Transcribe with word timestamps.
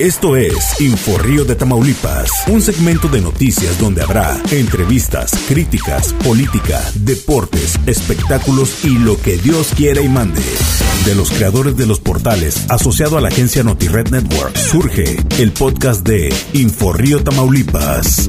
Esto 0.00 0.34
es 0.34 0.80
Inforrío 0.80 1.44
de 1.44 1.54
Tamaulipas, 1.56 2.30
un 2.46 2.62
segmento 2.62 3.06
de 3.08 3.20
noticias 3.20 3.78
donde 3.78 4.02
habrá 4.02 4.40
entrevistas, 4.50 5.30
críticas, 5.46 6.14
política, 6.24 6.82
deportes, 6.94 7.78
espectáculos 7.84 8.82
y 8.82 8.96
lo 8.96 9.20
que 9.20 9.36
Dios 9.36 9.72
quiera 9.76 10.00
y 10.00 10.08
mande. 10.08 10.40
De 11.04 11.14
los 11.14 11.30
creadores 11.30 11.76
de 11.76 11.84
los 11.84 12.00
portales 12.00 12.64
asociado 12.70 13.18
a 13.18 13.20
la 13.20 13.28
agencia 13.28 13.62
NotiRed 13.62 14.08
Network, 14.08 14.56
surge 14.56 15.18
el 15.38 15.52
podcast 15.52 16.00
de 16.00 16.32
Inforrío 16.54 17.22
Tamaulipas. 17.22 18.26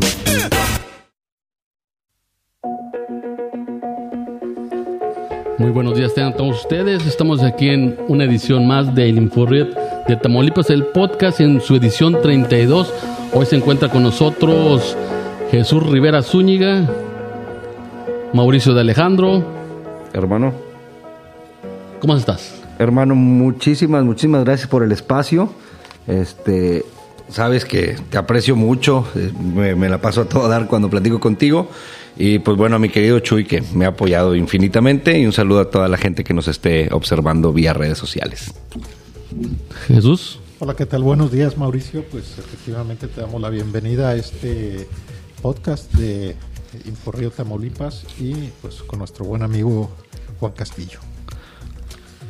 Muy 5.61 5.69
buenos 5.69 5.95
días 5.95 6.15
tengan 6.15 6.35
todos 6.35 6.61
ustedes. 6.61 7.05
Estamos 7.05 7.43
aquí 7.43 7.69
en 7.69 7.95
una 8.07 8.23
edición 8.23 8.65
más 8.65 8.95
del 8.95 9.15
Inforred 9.19 9.67
de 10.07 10.15
Tamaulipas, 10.15 10.71
el 10.71 10.85
podcast 10.85 11.39
en 11.39 11.61
su 11.61 11.75
edición 11.75 12.19
32. 12.19 12.91
Hoy 13.31 13.45
se 13.45 13.57
encuentra 13.57 13.87
con 13.87 14.01
nosotros 14.01 14.97
Jesús 15.51 15.87
Rivera 15.87 16.23
Zúñiga, 16.23 16.89
Mauricio 18.33 18.73
de 18.73 18.81
Alejandro. 18.81 19.43
Hermano. 20.13 20.51
¿Cómo 21.99 22.17
estás? 22.17 22.59
Hermano, 22.79 23.13
muchísimas, 23.13 24.03
muchísimas 24.03 24.43
gracias 24.43 24.67
por 24.67 24.81
el 24.81 24.91
espacio. 24.91 25.53
Este, 26.07 26.83
sabes 27.31 27.65
que 27.65 27.95
te 28.09 28.17
aprecio 28.17 28.55
mucho, 28.55 29.07
eh, 29.15 29.31
me, 29.41 29.75
me 29.75 29.89
la 29.89 29.99
paso 29.99 30.21
a 30.21 30.25
todo 30.25 30.47
dar 30.47 30.67
cuando 30.67 30.89
platico 30.89 31.19
contigo. 31.19 31.69
Y 32.17 32.39
pues 32.39 32.57
bueno, 32.57 32.75
a 32.75 32.79
mi 32.79 32.89
querido 32.89 33.19
Chuy 33.19 33.45
que 33.45 33.63
me 33.73 33.85
ha 33.85 33.89
apoyado 33.89 34.35
infinitamente 34.35 35.17
y 35.17 35.25
un 35.25 35.33
saludo 35.33 35.61
a 35.61 35.69
toda 35.69 35.87
la 35.87 35.97
gente 35.97 36.23
que 36.23 36.33
nos 36.33 36.47
esté 36.47 36.89
observando 36.91 37.53
vía 37.53 37.73
redes 37.73 37.97
sociales. 37.97 38.53
Jesús. 39.87 40.39
Hola, 40.59 40.75
¿qué 40.75 40.85
tal? 40.85 41.01
Buenos 41.03 41.31
días, 41.31 41.57
Mauricio. 41.57 42.03
Pues 42.11 42.37
efectivamente 42.37 43.07
te 43.07 43.21
damos 43.21 43.41
la 43.41 43.49
bienvenida 43.49 44.09
a 44.09 44.15
este 44.15 44.87
podcast 45.41 45.91
de 45.93 46.35
Inforrío 46.85 47.31
Tamaulipas 47.31 48.05
y 48.19 48.33
pues 48.61 48.83
con 48.83 48.99
nuestro 48.99 49.25
buen 49.25 49.41
amigo 49.41 49.89
Juan 50.39 50.51
Castillo. 50.51 50.99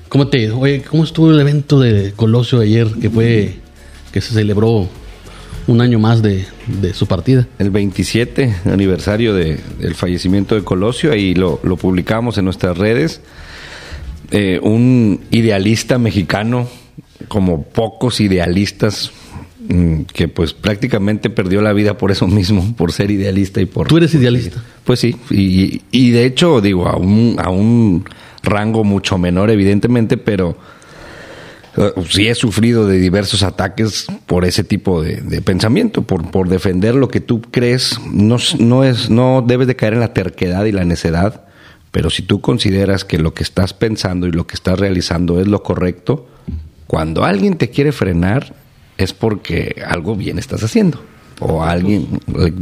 ¿Cómo 0.08 0.28
te 0.28 0.52
Oye, 0.52 0.84
¿cómo 0.84 1.04
estuvo 1.04 1.32
el 1.32 1.40
evento 1.40 1.80
de 1.80 2.14
Colosio 2.14 2.60
ayer 2.60 2.88
que 3.02 3.10
fue 3.10 3.60
que 4.12 4.22
se 4.22 4.34
celebró 4.34 4.88
un 5.68 5.82
año 5.82 6.00
más 6.00 6.22
de, 6.22 6.46
de 6.68 6.94
su 6.94 7.08
partida? 7.08 7.48
El 7.60 7.70
27 7.70 8.56
aniversario 8.66 9.34
de, 9.34 9.60
del 9.80 9.96
fallecimiento 9.96 10.56
de 10.56 10.64
Colosio, 10.64 11.12
ahí 11.12 11.34
lo, 11.34 11.60
lo 11.64 11.78
publicamos 11.78 12.38
en 12.38 12.46
nuestras 12.46 12.78
redes. 12.78 13.22
Eh, 14.32 14.60
un 14.64 15.22
idealista 15.32 15.98
mexicano, 15.98 16.68
como 17.28 17.64
pocos 17.64 18.22
idealistas, 18.22 19.12
mm, 19.68 20.04
que 20.14 20.28
pues 20.28 20.54
prácticamente 20.54 21.30
perdió 21.30 21.62
la 21.62 21.74
vida 21.74 21.98
por 21.98 22.12
eso 22.12 22.28
mismo, 22.28 22.74
por 22.78 22.92
ser 22.92 23.12
idealista 23.12 23.62
y 23.62 23.66
por... 23.66 23.88
¿Tú 23.88 23.98
eres 23.98 24.14
idealista? 24.14 24.64
Pues 24.84 25.00
sí, 25.00 25.16
y, 25.30 25.82
y 25.92 26.12
de 26.12 26.26
hecho, 26.26 26.62
digo, 26.62 26.88
a 26.88 26.96
un, 26.96 27.36
a 27.40 27.50
un 27.50 28.06
rango 28.44 28.84
mucho 28.84 29.18
menor, 29.18 29.52
evidentemente, 29.52 30.18
pero 30.18 30.58
sí 32.10 32.28
he 32.28 32.36
sufrido 32.36 32.88
de 32.88 32.98
diversos 32.98 33.44
ataques 33.44 34.08
por 34.26 34.46
ese 34.46 34.64
tipo 34.64 35.02
de, 35.02 35.18
de 35.18 35.42
pensamiento, 35.42 36.04
por, 36.04 36.30
por, 36.32 36.50
defender 36.50 36.96
lo 36.96 37.08
que 37.08 37.22
tú 37.22 37.42
crees. 37.42 38.00
No, 38.12 38.38
no, 38.60 38.84
es, 38.84 39.10
no 39.10 39.44
debes 39.46 39.68
de 39.68 39.76
caer 39.76 39.94
en 39.94 40.00
la 40.02 40.14
terquedad 40.14 40.66
y 40.66 40.72
la 40.72 40.86
necedad, 40.86 41.46
pero 41.92 42.10
si 42.10 42.24
tú 42.24 42.42
consideras 42.42 43.06
que 43.06 43.18
lo 43.18 43.34
que 43.34 43.44
estás 43.44 43.74
pensando 43.74 44.28
y 44.28 44.32
lo 44.32 44.48
que 44.48 44.56
estás 44.56 44.80
realizando 44.80 45.40
es 45.40 45.48
lo 45.48 45.64
correcto, 45.64 46.28
cuando 46.88 47.24
alguien 47.24 47.58
te 47.58 47.70
quiere 47.70 47.92
frenar 47.92 48.54
es 48.98 49.14
porque 49.14 49.82
algo 49.88 50.16
bien 50.16 50.38
estás 50.38 50.64
haciendo 50.64 51.02
o 51.42 51.64
alguien 51.64 52.08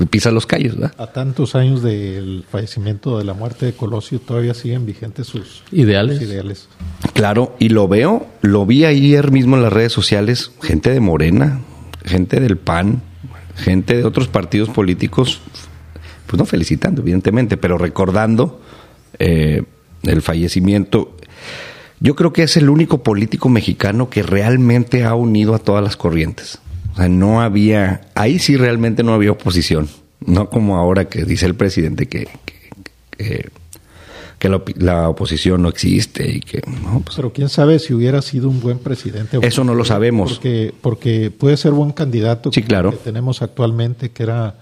pisa 0.09 0.31
los 0.31 0.45
callos. 0.45 0.75
¿verdad? 0.75 0.94
A 0.97 1.08
tantos 1.08 1.53
años 1.53 1.83
del 1.83 2.45
fallecimiento, 2.49 3.17
de 3.17 3.25
la 3.25 3.33
muerte 3.33 3.66
de 3.66 3.73
Colosio, 3.73 4.19
todavía 4.19 4.53
siguen 4.53 4.85
vigentes 4.85 5.28
sus 5.28 5.63
ideales. 5.72 6.17
Sus 6.17 6.28
ideales. 6.28 6.67
Claro, 7.13 7.56
y 7.59 7.69
lo 7.69 7.88
veo, 7.88 8.25
lo 8.41 8.66
vi 8.66 8.85
ayer 8.85 9.31
mismo 9.31 9.57
en 9.57 9.63
las 9.63 9.73
redes 9.73 9.91
sociales, 9.91 10.51
gente 10.62 10.91
de 10.91 11.01
Morena, 11.01 11.59
gente 12.06 12.39
del 12.39 12.57
PAN, 12.57 13.01
gente 13.56 13.97
de 13.97 14.06
otros 14.06 14.29
partidos 14.29 14.69
políticos, 14.69 15.41
pues 16.25 16.39
no 16.39 16.45
felicitando, 16.45 17.01
evidentemente, 17.01 17.57
pero 17.57 17.78
recordando 17.78 18.62
eh, 19.19 19.63
el 20.03 20.22
fallecimiento. 20.22 21.18
Yo 22.00 22.16
creo 22.16 22.31
que 22.31 22.44
es 22.44 22.56
el 22.56 22.69
único 22.69 23.03
político 23.03 23.50
mexicano 23.50 24.09
que 24.09 24.23
realmente 24.23 25.03
ha 25.03 25.16
unido 25.16 25.53
a 25.53 25.59
todas 25.59 25.84
las 25.84 25.97
corrientes. 25.97 26.59
O 27.00 27.02
sea, 27.02 27.08
no 27.08 27.40
había, 27.40 28.02
ahí 28.14 28.40
sí 28.40 28.58
realmente 28.58 29.04
no 29.04 29.14
había 29.14 29.32
oposición, 29.32 29.88
no 30.20 30.50
como 30.50 30.76
ahora 30.76 31.06
que 31.06 31.24
dice 31.24 31.46
el 31.46 31.56
presidente 31.56 32.10
que, 32.10 32.28
que, 32.44 32.74
que, 33.18 33.50
que 34.38 34.50
la, 34.50 34.62
la, 34.76 35.08
oposición 35.08 35.62
no 35.62 35.70
existe 35.70 36.30
y 36.30 36.42
que... 36.42 36.62
No, 36.84 37.00
pues, 37.00 37.16
Pero 37.16 37.32
quién 37.32 37.48
sabe 37.48 37.80
si 37.80 37.94
hubiera 37.94 38.22
sido 38.22 38.50
un 38.50 38.60
buen 38.60 38.80
presidente. 38.80 39.40
Eso 39.42 39.64
no 39.64 39.76
lo 39.76 39.86
sabemos. 39.86 40.34
Porque, 40.34 40.74
porque 40.82 41.32
puede 41.32 41.56
ser 41.56 41.72
buen 41.72 41.94
candidato. 41.94 42.52
Sí, 42.52 42.64
claro. 42.64 42.92
Que 42.92 42.98
tenemos 42.98 43.42
actualmente, 43.42 44.12
que 44.12 44.24
era 44.24 44.56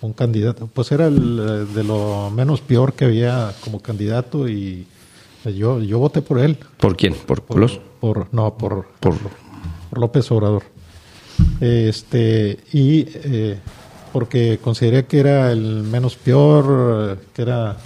un 0.00 0.14
candidato, 0.14 0.70
pues 0.72 0.92
era 0.92 1.08
el 1.08 1.74
de 1.74 1.84
lo 1.84 2.30
menos 2.30 2.62
peor 2.62 2.94
que 2.94 3.04
había 3.04 3.52
como 3.62 3.80
candidato 3.80 4.48
y 4.48 4.86
yo, 5.44 5.78
yo 5.82 5.98
voté 5.98 6.22
por 6.22 6.38
él. 6.38 6.56
¿Por 6.78 6.96
quién? 6.96 7.12
¿Por 7.12 7.44
Colos? 7.44 7.82
Por, 8.00 8.28
por, 8.28 8.34
no, 8.34 8.56
por, 8.56 8.86
por, 8.98 9.14
por 9.90 9.98
López 10.00 10.30
Obrador. 10.30 10.71
Este, 11.60 12.58
y 12.72 13.06
eh, 13.08 13.58
porque 14.12 14.58
consideré 14.62 15.06
que 15.06 15.20
era 15.20 15.52
el 15.52 15.82
menos 15.84 16.16
peor, 16.16 17.18
que 17.34 17.42
era, 17.42 17.76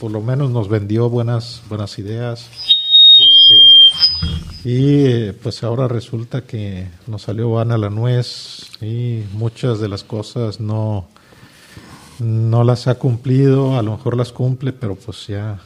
por 0.00 0.10
lo 0.10 0.20
menos 0.20 0.50
nos 0.50 0.68
vendió 0.68 1.08
buenas, 1.08 1.62
buenas 1.68 1.98
ideas. 1.98 2.48
Este, 3.18 4.68
y 4.68 5.04
eh, 5.06 5.32
pues 5.40 5.62
ahora 5.64 5.88
resulta 5.88 6.42
que 6.42 6.88
nos 7.06 7.22
salió 7.22 7.50
vana 7.50 7.78
la 7.78 7.90
nuez 7.90 8.70
y 8.80 9.22
muchas 9.32 9.80
de 9.80 9.88
las 9.88 10.04
cosas 10.04 10.60
no, 10.60 11.06
no 12.18 12.64
las 12.64 12.86
ha 12.86 12.96
cumplido, 12.96 13.78
a 13.78 13.82
lo 13.82 13.92
mejor 13.92 14.16
las 14.16 14.32
cumple, 14.32 14.72
pero 14.72 14.94
pues 14.94 15.26
ya 15.26 15.60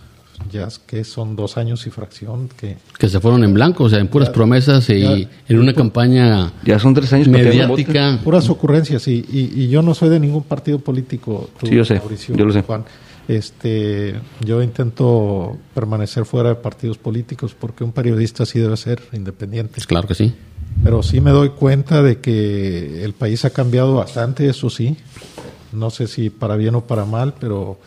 ya 0.50 0.66
es 0.66 0.78
que 0.78 1.04
son 1.04 1.36
dos 1.36 1.56
años 1.56 1.86
y 1.86 1.90
fracción 1.90 2.48
que 2.48 2.76
que 2.98 3.08
se 3.08 3.20
fueron 3.20 3.44
en 3.44 3.54
blanco, 3.54 3.84
o 3.84 3.88
sea, 3.88 3.98
en 3.98 4.08
puras 4.08 4.28
ya, 4.28 4.34
promesas 4.34 4.88
y 4.90 5.00
ya, 5.00 5.28
en 5.48 5.58
una 5.58 5.72
campaña 5.72 6.52
ya 6.64 6.78
son 6.78 6.94
tres 6.94 7.12
años 7.12 7.28
mediática, 7.28 8.20
puras 8.22 8.48
ocurrencias 8.48 9.06
y, 9.08 9.24
y, 9.30 9.52
y, 9.54 9.68
yo 9.68 9.82
no 9.82 9.94
soy 9.94 10.08
de 10.08 10.20
ningún 10.20 10.44
partido 10.44 10.78
político. 10.78 11.50
Tú, 11.58 11.66
sí, 11.66 11.74
yo 11.74 11.84
sé, 11.84 11.96
Mauricio, 11.96 12.36
yo 12.36 12.44
lo 12.44 12.52
sé. 12.52 12.62
Juan. 12.62 12.84
Este, 13.28 14.14
yo 14.40 14.62
intento 14.62 15.58
permanecer 15.74 16.24
fuera 16.24 16.50
de 16.50 16.54
partidos 16.54 16.96
políticos 16.96 17.56
porque 17.58 17.82
un 17.82 17.90
periodista 17.90 18.46
sí 18.46 18.60
debe 18.60 18.76
ser 18.76 19.02
independiente. 19.12 19.80
Claro 19.84 20.06
que 20.06 20.14
sí. 20.14 20.32
Pero 20.84 21.02
sí 21.02 21.20
me 21.20 21.30
doy 21.30 21.50
cuenta 21.50 22.02
de 22.02 22.20
que 22.20 23.02
el 23.02 23.14
país 23.14 23.44
ha 23.44 23.50
cambiado 23.50 23.94
bastante, 23.94 24.48
eso 24.48 24.70
sí. 24.70 24.96
No 25.72 25.90
sé 25.90 26.06
si 26.06 26.30
para 26.30 26.56
bien 26.56 26.76
o 26.76 26.82
para 26.82 27.04
mal, 27.04 27.34
pero 27.40 27.78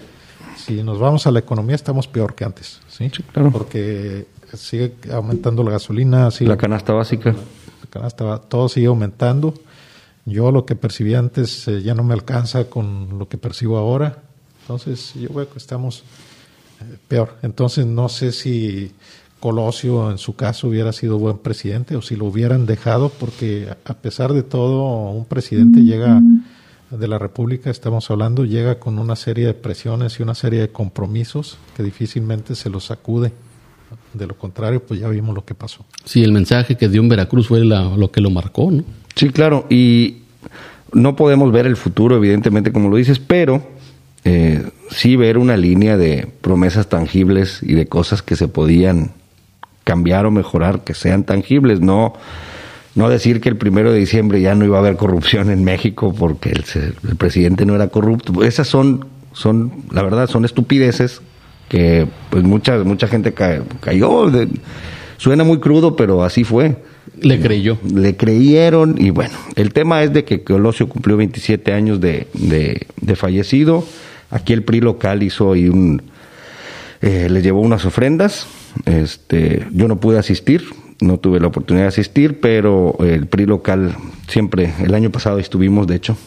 si 0.66 0.84
nos 0.84 1.00
vamos 1.00 1.28
a 1.28 1.31
la 1.31 1.40
economía 1.40 1.75
estamos 1.75 2.08
peor 2.08 2.36
que 2.36 2.46
antes, 2.46 2.80
¿sí? 2.88 3.09
sí 3.16 3.24
claro. 3.24 3.52
Porque 3.52 4.28
sigue 4.53 4.96
aumentando 5.12 5.64
la 5.64 5.72
gasolina, 5.72 6.31
sigue 6.31 6.50
la 6.50 6.58
canasta 6.58 6.94
básica. 6.94 7.31
La 7.31 7.90
canasta, 7.90 8.38
todo 8.40 8.69
sigue 8.69 8.88
aumentando. 8.88 9.53
Yo 10.25 10.52
lo 10.52 10.66
que 10.66 10.75
percibí 10.75 11.16
antes 11.16 11.68
eh, 11.68 11.81
ya 11.81 11.96
no 11.96 12.03
me 12.03 12.14
alcanza 12.14 12.66
con 12.66 13.18
lo 13.18 13.28
que 13.28 13.38
percibo 13.38 13.78
ahora. 13.78 14.18
Entonces, 14.62 15.14
yo 15.16 15.30
creo 15.30 15.50
que 15.50 15.58
estamos 15.58 16.03
eh, 16.81 16.98
peor. 17.08 17.38
Entonces, 17.42 17.86
no 17.86 18.09
sé 18.09 18.31
si 18.31 18.92
Colosio 19.40 20.12
en 20.12 20.18
su 20.18 20.36
caso 20.36 20.68
hubiera 20.68 20.92
sido 20.92 21.18
buen 21.18 21.38
presidente 21.38 21.96
o 21.96 22.02
si 22.02 22.16
lo 22.16 22.25
hubieran 22.25 22.66
dejado, 22.66 23.09
porque 23.09 23.74
a 23.86 23.94
pesar 23.96 24.34
de 24.34 24.44
todo, 24.44 25.10
un 25.12 25.25
presidente 25.25 25.81
llega 25.81 26.22
de 26.91 27.07
la 27.07 27.19
República, 27.19 27.69
estamos 27.69 28.09
hablando, 28.09 28.45
llega 28.45 28.80
con 28.80 28.97
una 29.00 29.15
serie 29.15 29.45
de 29.45 29.53
presiones 29.53 30.19
y 30.19 30.24
una 30.24 30.36
serie 30.36 30.62
de 30.62 30.69
compromisos 30.69 31.57
que 31.75 31.83
difícilmente 31.83 32.56
se 32.56 32.69
los 32.69 32.86
sacude. 32.86 33.31
De 34.13 34.27
lo 34.27 34.36
contrario, 34.36 34.81
pues 34.83 35.00
ya 35.00 35.07
vimos 35.07 35.36
lo 35.36 35.45
que 35.45 35.56
pasó. 35.56 35.86
Sí, 36.03 36.24
el 36.24 36.31
mensaje 36.31 36.75
que 36.77 36.89
dio 36.89 37.01
en 37.01 37.09
Veracruz 37.09 37.47
fue 37.47 37.63
la, 37.63 37.83
lo 37.83 38.12
que 38.12 38.21
lo 38.21 38.30
marcó, 38.30 38.71
¿no? 38.71 38.83
Sí, 39.15 39.30
claro, 39.30 39.65
y 39.69 40.19
no 40.94 41.15
podemos 41.15 41.51
ver 41.51 41.68
el 41.68 41.75
futuro, 41.75 42.15
evidentemente, 42.15 42.71
como 42.71 42.89
lo 42.89 42.95
dices, 42.95 43.19
pero 43.19 43.63
eh, 44.24 44.68
sí 44.89 45.15
ver 45.15 45.38
una 45.38 45.57
línea 45.57 45.97
de 45.97 46.27
promesas 46.42 46.89
tangibles 46.89 47.62
y 47.62 47.74
de 47.74 47.88
cosas 47.88 48.21
que 48.21 48.35
se 48.35 48.47
podían 48.47 49.12
cambiar 49.83 50.25
o 50.25 50.31
mejorar, 50.31 50.83
que 50.83 50.94
sean 50.94 51.24
tangibles, 51.24 51.81
no 51.81 52.13
no 53.00 53.07
decir 53.10 53.40
que 53.40 53.48
el 53.48 53.56
primero 53.56 53.94
de 53.94 54.00
diciembre 54.00 54.42
ya 54.42 54.56
no 54.56 54.66
iba 54.66 54.75
a 54.75 54.81
haber 54.81 54.98
corrupción 54.98 55.50
en 55.50 55.63
México 55.63 56.13
porque 56.13 56.50
el, 56.50 56.66
el 57.10 57.16
presidente 57.16 57.66
no 57.66 57.74
era 57.74 57.88
corrupto. 57.88 58.44
Esas 58.44 58.68
son, 58.68 59.06
son, 59.31 59.72
la 59.90 60.04
verdad, 60.04 60.28
son 60.28 60.44
estupideces 60.44 61.22
que 61.69 62.07
pues 62.30 62.44
mucha, 62.44 62.78
mucha 62.84 63.07
gente 63.07 63.34
ca, 63.34 63.63
cayó. 63.80 64.30
De, 64.30 64.50
suena 65.16 65.46
muy 65.46 65.60
crudo, 65.62 65.96
pero 65.96 66.24
así 66.24 66.44
fue. 66.44 66.75
Le 67.22 67.40
creyó. 67.40 67.78
Le 67.90 68.18
creyeron 68.18 68.96
y 69.00 69.12
bueno, 69.12 69.38
el 69.56 69.72
tema 69.72 70.04
es 70.04 70.12
de 70.12 70.25
que 70.25 70.44
Colosio 70.44 70.90
cumplió 70.90 71.16
27 71.16 71.72
años 71.72 72.02
de, 72.02 72.28
de, 72.34 72.86
de 73.00 73.16
fallecido. 73.16 73.86
Aquí 74.30 74.52
el 74.52 74.63
PRI 74.63 74.81
local 74.81 75.24
hizo 75.24 75.54
ahí 75.54 75.69
un... 75.69 76.02
Eh, 77.02 77.30
le 77.30 77.42
llevó 77.42 77.62
unas 77.62 77.86
ofrendas. 77.86 78.45
Este, 78.86 79.66
yo 79.72 79.88
no 79.88 80.02
pude 80.02 80.19
asistir, 80.19 80.63
no 81.01 81.19
tuve 81.19 81.40
la 81.40 81.48
oportunidad 81.48 81.86
de 81.86 81.90
asistir, 81.90 82.40
pero 82.40 82.98
el 83.00 83.28
PRI 83.28 83.46
local 83.46 83.96
siempre, 84.28 84.74
el 84.81 84.94
año 84.94 85.12
pasado 85.12 85.40
estuvimos, 85.40 85.88
de 85.88 85.96
hecho, 85.96 86.18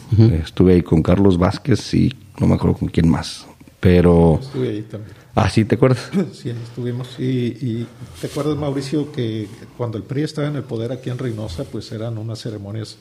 estuve 0.43 0.73
ahí 0.73 0.81
con 0.81 1.03
Carlos 1.03 1.37
Vázquez 1.37 1.93
y 1.93 2.13
no 2.39 2.47
me 2.47 2.55
acuerdo 2.55 2.77
con 2.77 2.89
quién 2.89 3.07
más, 3.07 3.45
pero... 3.79 4.39
Estuve 4.41 4.69
ahí 4.69 4.81
también. 4.81 5.15
Ah, 5.35 5.49
¿sí 5.49 5.65
te 5.65 5.75
acuerdas? 5.75 6.09
Sí, 6.33 6.49
ahí 6.49 6.59
estuvimos. 6.63 7.19
Y, 7.19 7.23
y 7.23 7.87
te 8.21 8.27
acuerdas, 8.27 8.57
Mauricio, 8.57 9.11
que 9.11 9.47
cuando 9.77 9.97
el 9.97 10.03
PRI 10.03 10.23
estaba 10.23 10.47
en 10.47 10.55
el 10.55 10.63
poder 10.63 10.91
aquí 10.91 11.09
en 11.09 11.17
Reynosa, 11.17 11.63
pues 11.63 11.91
eran 11.91 12.17
unas 12.17 12.39
ceremonias 12.39 12.97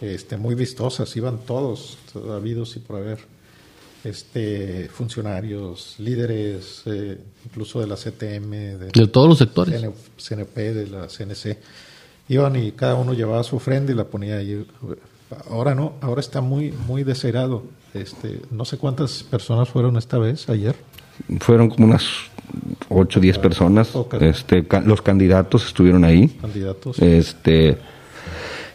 este, 0.00 0.36
muy 0.36 0.54
vistosas, 0.54 1.16
iban 1.16 1.38
todos, 1.46 1.98
habidos 2.30 2.76
y 2.76 2.80
por 2.80 2.96
haber 2.96 3.18
este, 4.04 4.88
funcionarios, 4.92 5.96
líderes, 5.98 6.82
eh, 6.86 7.18
incluso 7.46 7.80
de 7.80 7.86
la 7.86 7.96
CTM, 7.96 8.50
de, 8.50 8.88
De 8.94 9.06
todos 9.08 9.28
los 9.28 9.38
sectores. 9.38 9.74
CN 9.80 9.92
CNP, 10.18 10.74
de 10.74 10.86
la 10.88 11.06
CNC. 11.08 11.58
Iban 12.28 12.56
y 12.56 12.72
cada 12.72 12.94
uno 12.94 13.12
llevaba 13.14 13.42
su 13.42 13.56
ofrenda 13.56 13.92
y 13.92 13.94
la 13.94 14.04
ponía 14.04 14.36
ahí. 14.36 14.66
Ahora 15.50 15.74
no, 15.74 15.94
ahora 16.00 16.20
está 16.20 16.40
muy, 16.40 16.72
muy 16.86 17.02
desairado. 17.04 17.64
Este, 17.92 18.40
no 18.50 18.64
sé 18.64 18.76
cuántas 18.78 19.22
personas 19.22 19.68
fueron 19.68 19.96
esta 19.96 20.18
vez, 20.18 20.48
ayer. 20.48 20.74
Fueron 21.40 21.68
como 21.68 21.86
unas 21.86 22.04
8 22.88 23.18
o 23.18 23.22
10 23.22 23.38
personas. 23.38 23.90
Este, 24.20 24.66
ca- 24.66 24.80
los 24.80 25.00
candidatos 25.02 25.66
estuvieron 25.66 26.04
ahí. 26.04 26.28
Candidatos. 26.40 26.98
Este, 26.98 27.78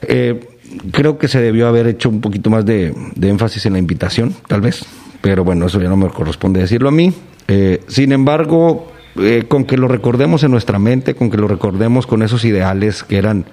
eh, 0.01 0.47
creo 0.91 1.17
que 1.17 1.27
se 1.27 1.41
debió 1.41 1.67
haber 1.67 1.87
hecho 1.87 2.09
un 2.09 2.21
poquito 2.21 2.49
más 2.49 2.65
de, 2.65 2.93
de 3.15 3.29
énfasis 3.29 3.65
en 3.65 3.73
la 3.73 3.79
invitación, 3.79 4.33
tal 4.47 4.61
vez. 4.61 4.85
Pero 5.21 5.43
bueno, 5.43 5.65
eso 5.67 5.81
ya 5.81 5.89
no 5.89 5.97
me 5.97 6.09
corresponde 6.09 6.61
decirlo 6.61 6.89
a 6.89 6.91
mí. 6.91 7.13
Eh, 7.47 7.81
sin 7.87 8.11
embargo, 8.11 8.91
eh, 9.17 9.45
con 9.47 9.65
que 9.65 9.77
lo 9.77 9.87
recordemos 9.87 10.43
en 10.43 10.51
nuestra 10.51 10.79
mente, 10.79 11.15
con 11.15 11.29
que 11.29 11.37
lo 11.37 11.47
recordemos 11.47 12.07
con 12.07 12.21
esos 12.21 12.45
ideales 12.45 13.03
que 13.03 13.17
eran 13.17 13.45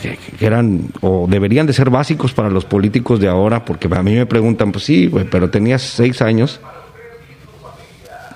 que, 0.00 0.18
eran 0.44 0.88
o 1.00 1.26
deberían 1.28 1.66
de 1.66 1.72
ser 1.72 1.90
básicos 1.90 2.32
para 2.32 2.50
los 2.50 2.64
políticos 2.64 3.20
de 3.20 3.28
ahora, 3.28 3.64
porque 3.64 3.88
a 3.90 4.02
mí 4.02 4.14
me 4.14 4.26
preguntan, 4.26 4.72
pues 4.72 4.84
sí, 4.84 5.06
güey, 5.06 5.26
pero 5.30 5.50
tenías 5.50 5.82
seis 5.82 6.22
años. 6.22 6.60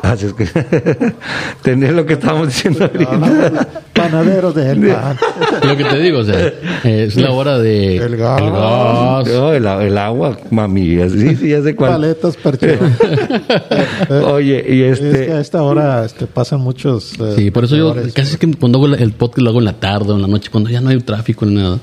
Así 0.04 0.26
es 0.26 0.32
que 0.34 0.46
tenés 1.62 1.92
lo 1.92 2.04
que 2.06 2.12
estábamos 2.14 2.48
diciendo 2.48 2.84
ahorita. 2.84 3.68
Panaderos 3.94 4.54
de 4.54 4.70
el 4.72 4.86
pan. 4.88 5.16
Lo 5.66 5.76
que 5.76 5.84
te 5.84 5.98
digo, 5.98 6.18
o 6.18 6.24
sea, 6.24 6.52
es 6.84 7.16
la 7.16 7.30
hora 7.30 7.58
de... 7.58 7.96
El 7.96 8.16
gas. 8.16 8.40
gas. 8.40 9.26
No, 9.28 9.52
el, 9.52 9.64
el 9.66 9.98
agua, 9.98 10.36
mami. 10.50 10.96
Sí, 11.08 11.36
sí, 11.36 11.48
ya 11.48 11.62
sé 11.62 11.74
cuál. 11.74 11.92
Paletas. 11.92 12.36
Oye, 14.26 14.64
y 14.68 14.82
Es 14.82 14.98
que 15.00 15.06
a 15.06 15.10
este. 15.10 15.40
esta 15.40 15.62
hora 15.62 16.04
este, 16.04 16.26
pasan 16.26 16.60
muchos. 16.60 17.12
eh, 17.20 17.34
Sí, 17.36 17.50
por 17.50 17.64
eso 17.64 17.76
yo 17.76 17.94
casi 18.14 18.36
que 18.36 18.52
cuando 18.54 18.78
hago 18.78 18.94
el 18.94 19.12
podcast 19.12 19.38
lo 19.38 19.50
hago 19.50 19.58
en 19.60 19.64
la 19.64 19.74
tarde 19.74 20.12
o 20.12 20.16
en 20.16 20.22
la 20.22 20.28
noche, 20.28 20.50
cuando 20.50 20.70
ya 20.70 20.80
no 20.80 20.90
hay 20.90 20.98
tráfico 21.00 21.46
ni 21.46 21.54
nada. 21.54 21.78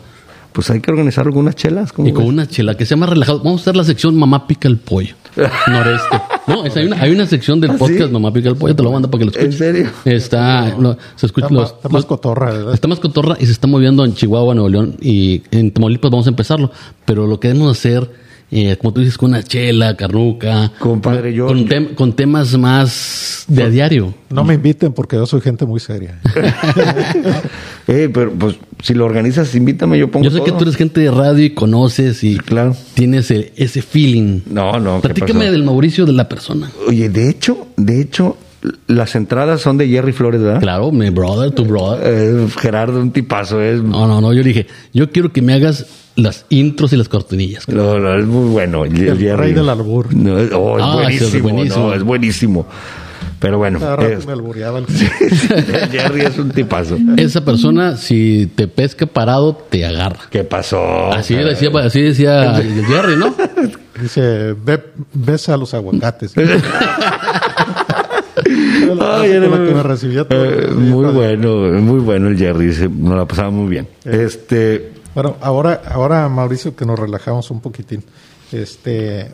Pues 0.54 0.70
hay 0.70 0.82
que 0.82 0.92
organizar 0.92 1.26
algunas 1.26 1.56
chelas. 1.56 1.94
¿cómo 1.94 2.08
Y 2.08 2.12
con 2.12 2.24
ves? 2.24 2.30
una 2.34 2.48
chela 2.48 2.76
que 2.76 2.86
sea 2.86 2.98
más 2.98 3.10
relajado. 3.10 3.40
Vamos 3.40 3.62
a 3.62 3.64
hacer 3.64 3.76
la 3.78 3.84
sección 3.86 4.18
Mamá 4.18 4.48
pica 4.48 4.68
el 4.68 4.78
pollo. 4.78 5.16
Noreste. 5.68 6.22
No, 6.48 6.66
es- 6.66 6.76
hay, 6.76 6.88
una, 6.88 7.02
hay 7.02 7.12
una 7.12 7.26
sección 7.26 7.62
del 7.62 7.72
¿Ah, 7.72 7.76
podcast 7.78 8.08
sí? 8.08 8.12
Mamá 8.12 8.34
pica 8.34 8.50
el 8.50 8.58
pollo, 8.58 8.76
te 8.76 8.84
lo 8.84 8.92
mando 8.92 9.10
para 9.10 9.20
que 9.20 9.26
lo 9.26 9.32
¿En 9.32 9.38
escuches. 9.50 9.58
serio? 9.58 9.90
Está, 10.04 10.76
lo- 10.78 10.98
se 11.16 11.26
escucha 11.28 11.46
Está, 11.48 11.54
los- 11.56 11.64
más, 11.64 11.74
está 11.78 11.88
más 11.90 11.94
los- 12.02 12.06
cotorra, 12.06 12.52
¿verdad? 12.52 12.74
Está 12.74 12.88
más 12.90 13.00
cotorra 13.00 13.38
y 13.40 13.46
se 13.46 13.54
está 13.54 13.68
moviendo 13.68 14.04
en 14.04 14.14
Chihuahua, 14.14 14.54
Nuevo 14.54 14.68
León 14.70 14.96
y 15.02 15.42
en 15.52 15.72
Tamaulipas 15.72 16.12
vamos 16.12 16.28
a 16.28 16.32
empezarlo. 16.32 16.70
Pero 17.06 17.28
lo 17.28 17.40
que 17.40 17.48
debemos 17.48 17.72
hacer, 17.78 18.10
eh, 18.52 18.76
como 18.78 18.94
tú 18.94 19.00
dices, 19.02 19.18
con 19.18 19.30
una 19.32 19.42
chela, 19.44 19.96
carnuca. 19.96 20.72
Compadre, 20.80 21.34
yo- 21.34 21.48
Con, 21.48 21.68
tem- 21.68 21.96
con 21.96 22.14
temas 22.14 22.58
más 22.58 23.46
de 23.48 23.64
a 23.64 23.70
diario. 23.70 24.14
No 24.30 24.44
me 24.44 24.56
inviten 24.56 24.92
porque 24.94 25.16
yo 25.16 25.26
soy 25.26 25.42
gente 25.42 25.66
muy 25.66 25.80
seria. 25.80 26.20
Eh, 27.88 28.10
pero 28.14 28.32
pues 28.32 28.56
si 28.84 28.94
lo 28.94 29.06
organizas, 29.06 29.54
invítame, 29.56 29.98
yo 29.98 30.10
pongo 30.10 30.24
Yo 30.24 30.32
sé 30.32 30.44
que 30.44 30.52
tú 30.52 30.60
eres 30.64 30.76
gente 30.78 31.02
de 31.02 31.12
radio 31.12 31.44
y 31.44 31.50
conoces 31.50 32.24
y 32.24 32.38
Claro. 32.38 32.76
tienes 32.94 33.30
ese, 33.32 33.52
ese 33.58 33.82
feeling. 33.82 34.42
No, 34.46 34.80
no. 34.80 35.02
¿qué 35.02 35.10
Platícame 35.10 35.52
del 35.52 35.64
Mauricio 35.64 36.06
de 36.06 36.14
la 36.14 36.30
persona. 36.30 36.72
Oye, 36.88 37.10
de 37.10 37.30
hecho, 37.30 37.68
de 37.78 38.00
hecho, 38.00 38.38
las 38.88 39.16
entradas 39.16 39.62
son 39.62 39.78
de 39.78 39.88
Jerry 39.90 40.12
Flores, 40.14 40.42
¿verdad? 40.42 40.62
Claro, 40.62 40.92
mi 40.92 41.10
brother, 41.10 41.52
tu 41.52 41.66
brother. 41.66 42.02
Eh, 42.06 42.48
Gerardo, 42.60 43.02
un 43.02 43.12
tipazo, 43.12 43.60
es. 43.62 43.82
No, 43.82 44.08
no, 44.08 44.22
no. 44.22 44.32
Yo 44.32 44.42
le 44.42 44.48
dije, 44.50 44.68
yo 44.94 45.10
quiero 45.12 45.34
que 45.34 45.42
me 45.42 45.54
hagas 45.54 45.86
las 46.16 46.46
intros 46.50 46.92
y 46.94 46.98
las 46.98 47.08
cortinillas. 47.10 47.68
No, 47.68 48.00
no, 48.00 48.18
es 48.18 48.26
muy 48.26 48.50
bueno. 48.50 48.86
El, 48.86 48.96
El 48.98 49.18
Jerry. 49.18 49.36
rey 49.36 49.54
del 49.54 49.70
albur. 49.70 50.14
No, 50.14 50.38
es, 50.38 50.52
oh, 50.54 50.78
es 50.78 50.84
Ah, 50.86 50.94
buenísimo, 50.96 51.28
es 51.38 51.42
buenísimo. 51.42 51.88
no, 51.88 51.94
es 51.96 52.04
buenísimo. 52.04 52.68
Pero 53.40 53.58
bueno, 53.58 53.80
es- 54.04 54.26
me 54.28 54.34
albureaba 54.34 54.78
el... 54.80 54.86
el 54.86 55.90
Jerry 55.90 56.22
es 56.22 56.38
un 56.38 56.52
tipazo. 56.52 56.98
Esa 57.18 57.44
persona, 57.44 57.98
si 57.98 58.52
te 58.56 58.68
pesca 58.68 59.08
parado, 59.08 59.56
te 59.70 59.84
agarra. 59.84 60.20
¿Qué 60.30 60.44
pasó? 60.44 61.12
Así 61.12 61.34
decía, 61.36 61.70
así 61.84 62.02
decía 62.02 62.58
el 62.60 62.86
Jerry, 62.86 63.16
¿no? 63.18 63.34
Dice, 64.02 64.54
ve, 64.64 64.80
besa 65.14 65.56
a 65.56 65.58
los 65.58 65.74
aguacates. 65.74 66.34
Ay, 66.38 66.44
era 69.32 69.48
la 69.48 69.58
que 69.58 69.74
muy- 69.74 69.84
me 69.84 70.22
eh, 70.30 70.68
muy 70.76 71.06
bueno, 71.12 71.56
muy 71.82 72.00
bueno 72.00 72.28
el 72.28 72.38
Jerry, 72.38 72.74
se- 72.74 72.90
nos 72.90 73.16
la 73.18 73.26
pasaba 73.26 73.50
muy 73.52 73.70
bien. 73.70 73.88
Este, 74.06 74.92
Bueno, 75.14 75.36
ahora, 75.42 75.82
ahora 75.90 76.28
Mauricio, 76.30 76.76
que 76.76 76.86
nos 76.86 76.98
relajamos 76.98 77.52
un 77.52 77.60
poquitín. 77.60 78.04
Este, 78.52 79.32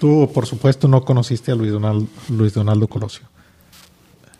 tú, 0.00 0.30
por 0.32 0.46
supuesto, 0.46 0.88
no 0.88 1.04
conociste 1.04 1.52
a 1.52 1.54
Luis 1.54 1.72
Donaldo, 1.72 2.06
Luis 2.30 2.54
Donaldo 2.54 2.86
Colosio. 2.88 3.26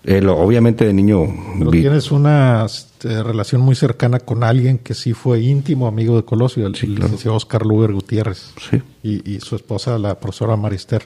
eh, 0.05 0.21
lo- 0.21 0.37
obviamente 0.37 0.85
de 0.85 0.93
niño 0.93 1.21
Pero 1.59 1.71
vi- 1.71 1.81
tienes 1.83 2.11
una 2.11 2.65
este, 2.65 3.23
relación 3.23 3.61
muy 3.61 3.77
cercana 3.77 4.19
con 4.19 4.43
alguien 4.43 4.79
que 4.79 4.95
sí 4.95 5.13
fue 5.13 5.41
íntimo 5.41 5.87
amigo 5.87 6.17
de 6.17 6.25
Colosio, 6.25 6.67
el, 6.67 6.75
el 6.83 6.95
licenciado 6.97 7.37
Oscar 7.37 7.65
Luber 7.65 7.93
Gutiérrez 7.93 8.53
Sí. 8.69 8.83
y, 9.05 9.35
y 9.37 9.41
su 9.41 9.55
esposa, 9.55 9.99
la 9.99 10.19
profesora 10.19 10.57
Marister. 10.57 11.05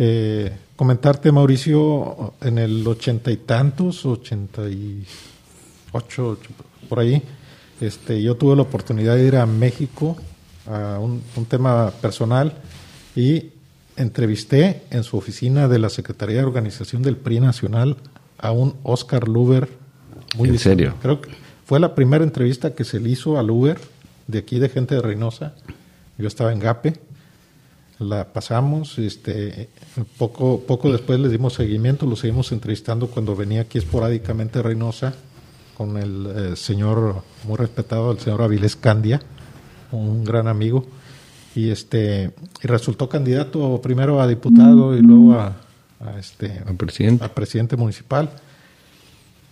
Eh, 0.00 0.50
comentarte, 0.74 1.30
Mauricio, 1.30 2.34
en 2.40 2.58
el 2.58 2.84
ochenta 2.88 3.30
y 3.30 3.36
tantos, 3.36 4.04
ochenta 4.04 4.68
y 4.68 5.04
ocho, 5.92 6.36
por 6.88 6.98
ahí, 6.98 7.22
este, 7.80 8.22
yo 8.22 8.36
tuve 8.36 8.56
la 8.56 8.62
oportunidad 8.62 9.16
de 9.16 9.26
ir 9.26 9.36
a 9.36 9.46
México 9.46 10.16
a 10.66 10.98
un, 10.98 11.22
un 11.36 11.44
tema 11.44 11.92
personal 12.00 12.54
y 13.16 13.50
entrevisté 13.96 14.82
en 14.90 15.04
su 15.04 15.16
oficina 15.16 15.68
de 15.68 15.78
la 15.78 15.88
Secretaría 15.88 16.38
de 16.38 16.44
Organización 16.44 17.02
del 17.02 17.16
PRI 17.16 17.40
Nacional 17.40 17.96
a 18.38 18.52
un 18.52 18.74
Oscar 18.82 19.28
Luber. 19.28 19.68
Muy 20.36 20.48
¿En 20.48 20.54
distinto. 20.54 20.76
serio? 20.76 20.94
Creo 21.00 21.20
que 21.20 21.30
fue 21.64 21.80
la 21.80 21.94
primera 21.94 22.24
entrevista 22.24 22.74
que 22.74 22.84
se 22.84 23.00
le 23.00 23.10
hizo 23.10 23.38
al 23.38 23.50
Uber 23.50 23.78
de 24.26 24.38
aquí 24.38 24.58
de 24.58 24.68
gente 24.68 24.94
de 24.94 25.02
Reynosa. 25.02 25.54
Yo 26.18 26.28
estaba 26.28 26.52
en 26.52 26.60
Gape, 26.60 26.94
la 27.98 28.32
pasamos, 28.32 28.98
este, 28.98 29.68
poco, 30.18 30.60
poco 30.66 30.92
después 30.92 31.18
les 31.20 31.30
dimos 31.30 31.54
seguimiento, 31.54 32.06
lo 32.06 32.16
seguimos 32.16 32.52
entrevistando 32.52 33.08
cuando 33.08 33.36
venía 33.36 33.62
aquí 33.62 33.78
esporádicamente 33.78 34.58
a 34.58 34.62
Reynosa 34.62 35.14
con 35.76 35.96
el 35.96 36.26
eh, 36.26 36.56
señor 36.56 37.22
muy 37.46 37.56
respetado, 37.56 38.12
el 38.12 38.18
señor 38.18 38.42
Avilés 38.42 38.76
Candia, 38.76 39.20
un 39.92 40.24
gran 40.24 40.48
amigo, 40.48 40.86
y 41.54 41.70
este 41.70 42.32
y 42.62 42.66
resultó 42.66 43.08
candidato 43.08 43.80
primero 43.82 44.20
a 44.20 44.26
diputado 44.26 44.96
y 44.96 45.00
luego 45.02 45.34
a, 45.34 45.56
a, 46.00 46.18
este 46.18 46.62
Al 46.66 46.76
presidente. 46.76 47.24
a 47.24 47.28
presidente 47.34 47.76
municipal 47.76 48.30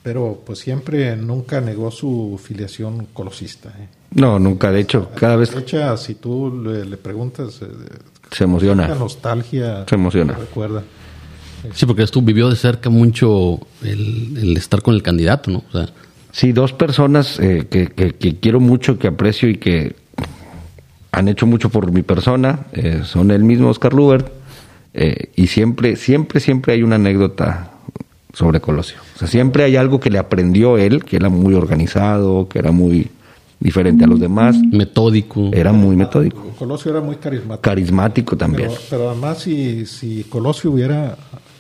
pero 0.03 0.43
pues 0.45 0.59
siempre 0.59 1.17
nunca 1.17 1.61
negó 1.61 1.91
su 1.91 2.41
filiación 2.43 3.07
colosista. 3.13 3.69
¿eh? 3.79 3.89
No, 4.11 4.39
nunca. 4.39 4.73
De 4.73 4.81
hecho, 4.81 5.11
cada 5.15 5.37
vez 5.37 5.55
De 5.55 5.61
hecho, 5.61 5.97
si 5.97 6.17
tú 6.17 6.61
le, 6.65 6.85
le 6.85 6.97
preguntas, 6.97 7.61
eh, 7.63 7.67
se 8.31 8.45
la 8.45 8.51
emociona. 8.51 8.89
nostalgia 8.97 9.85
Se 9.89 9.95
emociona. 9.95 10.33
recuerda. 10.35 10.83
Sí, 11.73 11.87
porque 11.87 12.05
tú 12.09 12.21
vivió 12.23 12.51
de 12.51 12.57
cerca 12.57 12.91
mucho 12.91 13.61
el, 13.83 14.37
el 14.37 14.57
estar 14.57 14.83
con 14.83 14.95
el 14.95 15.03
candidato, 15.05 15.53
¿no? 15.53 15.63
O 15.69 15.73
sea, 15.73 15.89
Sí, 16.33 16.53
dos 16.53 16.73
personas 16.73 17.39
eh, 17.39 17.67
que, 17.71 17.87
que- 17.89 18.15
que 18.15 18.37
quiero 18.41 18.59
mucho, 18.59 18.99
que 18.99 19.07
aprecio 19.09 19.49
y 19.49 19.57
que 19.59 19.95
han 21.13 21.29
hecho 21.29 21.47
mucho 21.47 21.69
por 21.69 21.93
mi 21.93 22.03
persona 22.03 22.61
eh, 22.73 23.03
son 23.05 23.31
el 23.31 23.45
mismo 23.45 23.69
Oscar 23.69 23.93
Lubert 23.93 24.33
eh, 24.95 25.31
y 25.37 25.47
siempre, 25.49 25.97
siempre, 25.97 26.41
siempre 26.41 26.73
hay 26.75 26.83
una 26.83 26.97
anécdota 26.97 27.71
sobre 28.33 28.61
Colosio. 28.61 28.97
O 29.15 29.19
sea, 29.19 29.29
siempre 29.29 29.65
hay 29.65 29.77
algo 29.77 30.01
que 30.01 30.09
le 30.11 30.19
aprendió 30.19 30.79
él, 30.79 31.05
que 31.05 31.17
era 31.17 31.29
muy 31.29 31.53
organizado, 31.55 32.49
que 32.49 32.59
era 32.59 32.73
muy 32.73 33.09
diferente 33.61 34.05
a 34.05 34.07
los 34.07 34.19
demás, 34.19 34.57
metódico. 34.73 35.51
era 35.53 35.73
muy 35.73 35.95
metódico, 35.97 36.43
Colosio 36.59 36.91
era 36.93 37.01
muy 37.01 37.17
carismático. 37.17 37.61
carismático 37.63 38.37
también. 38.37 38.69
Pero, 38.71 38.81
pero 38.91 39.11
además, 39.11 39.39
si, 39.41 39.85
si 39.87 40.25
Colosio 40.25 40.71
hubiera, 40.73 41.17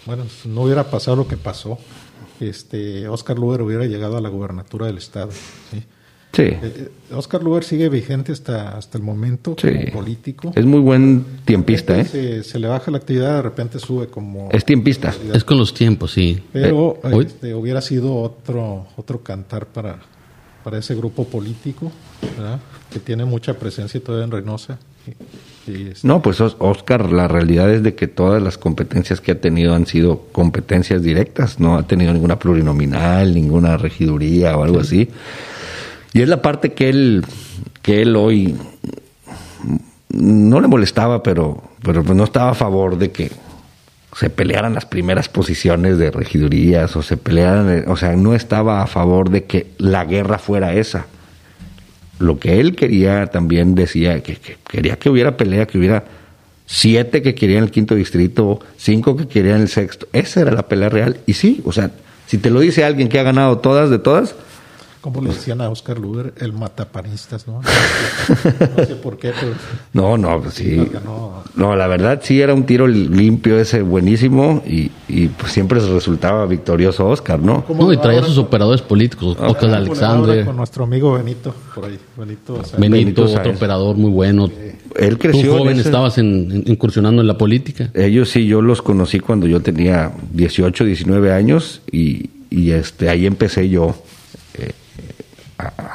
bueno, 0.07 0.25
no 0.47 0.63
hubiera 0.63 0.85
pasado 0.91 1.17
lo 1.19 1.29
que 1.29 1.37
pasó, 1.37 1.79
este, 2.49 3.09
Oscar 3.09 3.39
Luber 3.39 3.63
hubiera 3.63 3.87
llegado 3.87 4.17
a 4.17 4.21
la 4.21 4.29
gubernatura 4.29 4.87
del 4.87 4.99
estado. 4.99 5.31
¿sí? 5.71 5.83
Sí. 6.35 6.43
Eh, 6.45 6.59
eh, 6.63 6.89
Oscar 7.15 7.43
Luber 7.43 7.63
sigue 7.63 7.91
vigente 7.91 8.33
hasta, 8.33 8.77
hasta 8.79 8.97
el 8.97 9.05
momento 9.05 9.55
Sí. 9.61 9.69
como 9.69 9.93
político. 9.93 10.53
Es 10.55 10.65
muy 10.65 10.81
buen 10.81 11.25
tiempista, 11.45 11.99
¿eh? 12.01 12.05
Se, 12.07 12.43
se 12.43 12.59
le 12.59 12.69
baja 12.69 12.91
la 12.91 12.97
actividad, 12.97 13.37
de 13.37 13.43
repente 13.43 13.79
sube 13.79 14.07
como... 14.07 14.49
Es 14.51 14.65
tiempista. 14.65 15.15
Es 15.35 15.45
con 15.45 15.59
los 15.59 15.75
tiempos, 15.75 16.13
sí. 16.13 16.43
Pero 16.53 16.99
Eh, 17.05 17.11
hoy- 17.15 17.27
este, 17.27 17.55
hubiera 17.55 17.83
sido 17.83 18.17
otro, 18.17 18.87
otro 18.97 19.23
cantar 19.23 19.67
para, 19.67 19.99
para 20.65 20.79
ese 20.79 20.95
grupo 20.95 21.25
político, 21.27 21.93
¿verdad? 22.39 22.61
que 22.91 22.99
tiene 22.99 23.27
mucha 23.27 23.53
presencia 23.59 24.03
todavía 24.03 24.25
en 24.25 24.31
Reynosa. 24.31 24.79
Y, 25.07 25.11
este, 25.67 26.07
No, 26.07 26.23
pues 26.23 26.41
Os- 26.41 26.57
Oscar, 26.59 27.13
la 27.13 27.29
realidad 27.29 27.71
es 27.73 27.83
de 27.83 27.95
que 27.95 28.09
todas 28.09 28.43
las 28.43 28.59
competencias 28.59 29.21
que 29.21 29.33
ha 29.33 29.41
tenido 29.41 29.75
han 29.75 29.87
sido 29.87 30.23
competencias 30.33 31.03
directas, 31.03 31.61
no 31.61 31.77
ha 31.77 31.87
tenido 31.87 32.13
ninguna 32.13 32.39
plurinominal, 32.39 33.35
ninguna 33.35 33.77
regiduría 33.77 34.57
o 34.57 34.65
algo 34.65 34.81
así. 34.81 35.09
Y 36.13 36.23
es 36.23 36.29
la 36.29 36.43
parte 36.43 36.73
que 36.73 36.89
él, 36.89 37.25
que 37.83 38.03
él 38.03 38.17
hoy 38.17 38.55
no 40.11 40.61
le 40.61 40.69
molestaba, 40.69 41.23
pero, 41.23 41.63
pero 41.83 42.03
pues 42.03 42.17
no 42.17 42.25
estaba 42.25 42.51
a 42.51 42.55
favor 42.55 42.99
de 42.99 43.11
que 43.11 43.31
se 44.15 44.29
pelearan 44.29 44.75
las 44.75 44.85
primeras 44.85 45.29
posiciones 45.31 45.97
de 45.97 46.11
regidurías 46.11 46.95
o 46.97 47.03
se 47.03 47.17
pelearan, 47.17 47.85
o 47.89 47.97
sea, 47.97 48.15
no 48.15 48.35
estaba 48.35 48.83
a 48.83 48.87
favor 48.87 49.31
de 49.31 49.45
que 49.45 49.69
la 49.79 50.05
guerra 50.05 50.39
fuera 50.39 50.75
esa. 50.75 51.07
Lo 52.23 52.39
que 52.39 52.61
él 52.61 52.75
quería 52.77 53.27
también 53.27 53.75
decía 53.75 54.23
que, 54.23 54.37
que 54.37 54.57
quería 54.69 54.97
que 54.97 55.11
hubiera 55.11 55.37
pelea, 55.37 55.67
que 55.67 55.79
hubiera 55.79 56.05
siete 56.67 57.21
que 57.21 57.35
querían 57.35 57.65
el 57.65 57.71
quinto 57.71 57.95
distrito, 57.95 58.61
cinco 58.77 59.17
que 59.17 59.27
querían 59.27 59.61
el 59.61 59.69
sexto. 59.69 60.07
Esa 60.13 60.41
era 60.41 60.53
la 60.53 60.69
pelea 60.69 60.89
real. 60.89 61.19
Y 61.27 61.35
sí, 61.35 61.61
o 61.65 61.73
sea, 61.73 61.91
si 62.27 62.39
te 62.39 62.51
lo 62.51 62.61
dice 62.61 62.85
alguien 62.85 63.09
que 63.09 63.19
ha 63.19 63.23
ganado 63.23 63.59
todas 63.59 63.91
de 63.91 63.99
todas, 63.99 64.35
¿Cómo 65.03 65.21
le 65.21 65.31
decían 65.31 65.61
a 65.61 65.69
Oscar 65.69 65.99
Luber? 65.99 66.33
El 66.39 66.53
matapanistas, 66.53 67.47
¿no? 67.49 67.61
No 67.61 68.85
sé 68.87 68.95
por 68.95 69.19
qué, 69.19 69.33
pero... 69.39 69.53
no, 69.93 70.17
no, 70.17 70.41
pues 70.41 70.55
sí. 70.55 70.81
No, 71.57 71.75
la 71.77 71.87
verdad 71.89 72.21
sí 72.23 72.41
era 72.41 72.55
un 72.55 72.65
tiro 72.65 72.87
limpio 72.87 73.59
ese, 73.59 73.83
buenísimo, 73.83 74.63
y, 74.67 74.91
y 75.09 75.27
pues 75.27 75.53
siempre 75.53 75.81
resultaba 75.81 76.47
victorioso 76.47 77.09
Oscar, 77.09 77.41
¿no? 77.41 77.65
¿Cómo 77.65 77.85
No, 77.87 77.93
y 77.93 77.97
traía 77.97 78.21
ahora 78.21 78.29
sus 78.29 78.39
operadores 78.39 78.81
políticos, 78.81 79.37
Oscar 79.41 79.75
Alexander, 79.75 80.45
Con 80.45 80.57
nuestro 80.57 80.85
amigo 80.85 81.15
Benito, 81.15 81.53
por 81.75 81.85
ahí. 81.87 81.99
Benito, 82.17 82.55
o 82.55 82.65
sea, 82.65 82.79
Benito, 82.79 82.97
Benito 83.05 83.23
otro 83.25 83.35
Sáenz. 83.43 83.57
operador 83.57 83.97
muy 83.97 84.11
bueno. 84.11 84.49
Él 84.97 85.19
creció. 85.19 85.43
Tú 85.43 85.53
en 85.55 85.59
joven 85.59 85.79
ese- 85.79 85.89
estabas 85.89 86.19
en- 86.19 86.51
en- 86.53 86.65
incursionando 86.67 87.23
en 87.23 87.27
la 87.29 87.37
política. 87.37 87.91
Ellos 87.95 88.29
sí, 88.31 88.47
yo 88.47 88.63
los 88.63 88.83
conocí 88.83 89.19
cuando 89.19 89.47
yo 89.49 89.61
tenía 89.61 90.13
18, 90.33 90.85
19 90.85 91.33
años 91.33 91.81
y, 91.91 92.31
y, 92.51 92.71
este 92.71 93.09
ahí 93.09 93.27
empecé 93.27 93.69
yo 93.69 93.97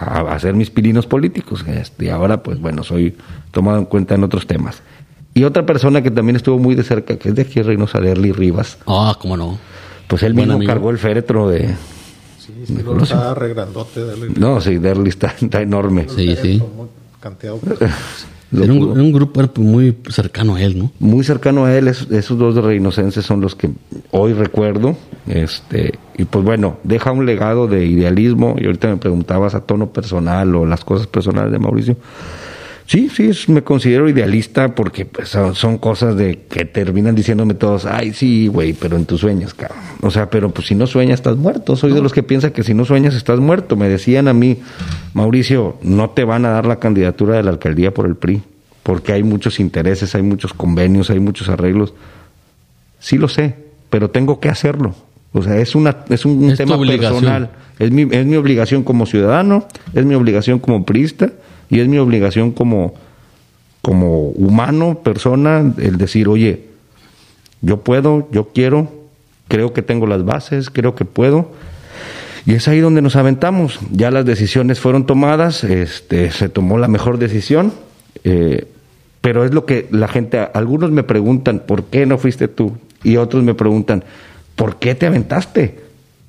a, 0.08 0.20
a 0.22 0.36
hacer 0.36 0.54
mis 0.56 0.70
pilinos 0.70 1.06
políticos. 1.06 1.64
Este, 1.68 2.06
y 2.06 2.10
ahora, 2.10 2.42
pues 2.44 2.60
bueno, 2.60 2.84
soy 2.84 3.16
tomado 3.52 3.78
en 3.80 3.86
cuenta 3.86 4.16
en 4.16 4.24
otros 4.24 4.48
temas. 4.48 4.82
Y 5.34 5.44
otra 5.44 5.66
persona 5.66 6.02
que 6.02 6.10
también 6.12 6.36
estuvo 6.36 6.58
muy 6.58 6.74
de 6.76 6.84
cerca, 6.84 7.18
que 7.18 7.30
es 7.30 7.36
de 7.36 7.44
aquí, 7.44 7.62
Reynosa 7.62 8.00
de 8.00 8.10
Erly 8.12 8.32
Rivas, 8.32 8.78
Ah, 8.88 9.16
cómo 9.22 9.38
no. 9.38 9.58
pues 10.08 10.24
él 10.24 10.34
Buen 10.34 10.46
mismo 10.48 10.56
amigo. 10.58 10.72
cargó 10.72 10.90
el 10.90 10.98
féretro 10.98 11.48
de... 11.50 11.76
Sí, 12.40 12.54
sí, 12.66 12.78
lo 12.84 13.04
está 13.04 13.34
regrandote. 13.36 14.04
Dale, 14.06 14.30
No, 14.40 14.60
sí, 14.62 14.78
de 14.78 14.90
Erly 14.90 15.10
está, 15.10 15.36
está 15.40 15.62
enorme. 15.62 16.08
Sí, 16.10 16.36
sí. 16.42 16.64
Era 18.50 18.72
un, 18.72 18.80
pudo- 18.80 18.94
era 18.94 19.02
un 19.04 19.12
grupo 19.12 19.42
era 19.42 19.52
muy 19.58 19.98
cercano 20.10 20.56
a 20.56 20.62
él, 20.62 20.80
¿no? 20.80 20.92
muy 21.00 21.22
cercano 21.26 21.66
a 21.66 21.76
él, 21.76 21.90
es- 21.90 22.08
esos 22.10 22.38
dos 22.40 22.56
reinocenses 22.56 23.26
son 23.26 23.42
los 23.42 23.56
que 23.56 23.70
hoy 24.12 24.32
recuerdo. 24.32 24.96
Este, 25.28 26.00
y 26.18 26.26
pues 26.26 26.44
bueno, 26.46 26.78
deja 26.84 27.12
un 27.12 27.26
legado 27.26 27.68
de 27.68 27.86
idealismo. 27.86 28.56
Y 28.60 28.66
ahorita 28.66 28.88
me 28.88 28.98
preguntabas 28.98 29.56
a 29.56 29.62
tono 29.62 29.90
personal 29.92 30.56
o 30.56 30.66
las 30.66 30.84
cosas 30.86 31.08
personales 31.08 31.52
de 31.52 31.60
Mauricio. 31.60 31.98
Sí, 32.86 33.10
sí, 33.14 33.28
es- 33.28 33.50
me 33.50 33.64
considero 33.64 34.08
idealista 34.08 34.74
porque 34.74 35.04
pues, 35.06 35.28
son, 35.28 35.56
son 35.56 35.78
cosas 35.78 36.16
de 36.16 36.40
que 36.50 36.64
terminan 36.64 37.16
diciéndome 37.16 37.54
todos, 37.54 37.86
ay, 37.86 38.14
sí, 38.14 38.48
güey, 38.48 38.72
pero 38.72 38.96
en 38.96 39.06
tus 39.06 39.20
sueños, 39.20 39.54
cabrón. 39.54 39.78
O 40.02 40.10
sea, 40.10 40.30
pero 40.30 40.52
pues 40.52 40.68
si 40.68 40.76
no 40.76 40.88
sueñas, 40.88 41.16
estás 41.20 41.36
muerto. 41.36 41.76
Soy 41.76 41.92
de 41.94 42.02
los 42.02 42.14
que 42.14 42.24
piensa 42.24 42.54
que 42.54 42.64
si 42.64 42.74
no 42.74 42.86
sueñas, 42.86 43.14
estás 43.14 43.40
muerto. 43.42 43.76
Me 43.76 43.90
decían 43.90 44.30
a 44.30 44.34
mí, 44.34 44.60
Mauricio, 45.14 45.76
no 45.82 46.12
te 46.12 46.24
van 46.24 46.46
a 46.46 46.52
dar 46.52 46.66
la 46.66 46.78
candidatura 46.80 47.36
de 47.36 47.44
la 47.44 47.50
alcaldía 47.50 47.94
por 47.94 48.06
el 48.06 48.16
PRI, 48.16 48.42
porque 48.84 49.12
hay 49.12 49.24
muchos 49.24 49.60
intereses, 49.60 50.16
hay 50.16 50.22
muchos 50.22 50.54
convenios, 50.54 51.10
hay 51.10 51.20
muchos 51.20 51.50
arreglos. 51.50 51.94
Sí 53.00 53.18
lo 53.18 53.28
sé, 53.28 53.56
pero 53.90 54.10
tengo 54.12 54.40
que 54.40 54.48
hacerlo. 54.48 54.96
O 55.34 55.44
sea, 55.44 55.58
es, 55.58 55.76
una, 55.76 55.98
es 56.10 56.26
un, 56.26 56.50
Es 56.50 56.58
tema 56.58 56.80
personal. 56.80 57.50
Es 57.80 57.92
mi, 57.92 58.08
es 58.12 58.26
mi 58.26 58.36
obligación 58.36 58.84
como 58.84 59.06
ciudadano, 59.06 59.68
es 59.94 60.04
mi 60.04 60.16
obligación 60.16 60.60
como 60.60 60.86
priista 60.86 61.32
y 61.70 61.80
es 61.80 61.88
mi 61.88 62.00
obligación 62.00 62.52
como, 62.52 62.96
como 63.82 64.30
humano, 64.30 65.02
persona, 65.04 65.74
el 65.78 65.98
decir, 65.98 66.28
oye, 66.28 66.66
yo 67.62 67.82
puedo, 67.82 68.28
yo 68.32 68.50
quiero, 68.54 68.92
creo 69.48 69.74
que 69.74 69.82
tengo 69.82 70.08
las 70.08 70.26
bases, 70.26 70.70
creo 70.70 70.96
que 70.96 71.06
puedo. 71.06 71.52
Y 72.46 72.54
es 72.54 72.68
ahí 72.68 72.80
donde 72.80 73.02
nos 73.02 73.16
aventamos. 73.16 73.80
Ya 73.92 74.10
las 74.10 74.26
decisiones 74.26 74.80
fueron 74.80 75.06
tomadas, 75.06 75.64
este, 75.64 76.32
se 76.32 76.50
tomó 76.50 76.78
la 76.78 76.88
mejor 76.88 77.18
decisión, 77.18 77.74
eh, 78.24 78.66
pero 79.22 79.44
es 79.44 79.54
lo 79.54 79.66
que 79.66 79.88
la 79.92 80.08
gente, 80.08 80.40
algunos 80.54 80.92
me 80.92 81.04
preguntan, 81.04 81.60
¿por 81.60 81.86
qué 81.86 82.06
no 82.06 82.18
fuiste 82.18 82.48
tú? 82.48 82.78
Y 83.04 83.18
otros 83.18 83.44
me 83.44 83.54
preguntan, 83.54 84.04
¿por 84.58 84.76
qué 84.76 84.96
te 84.96 85.06
aventaste? 85.06 85.80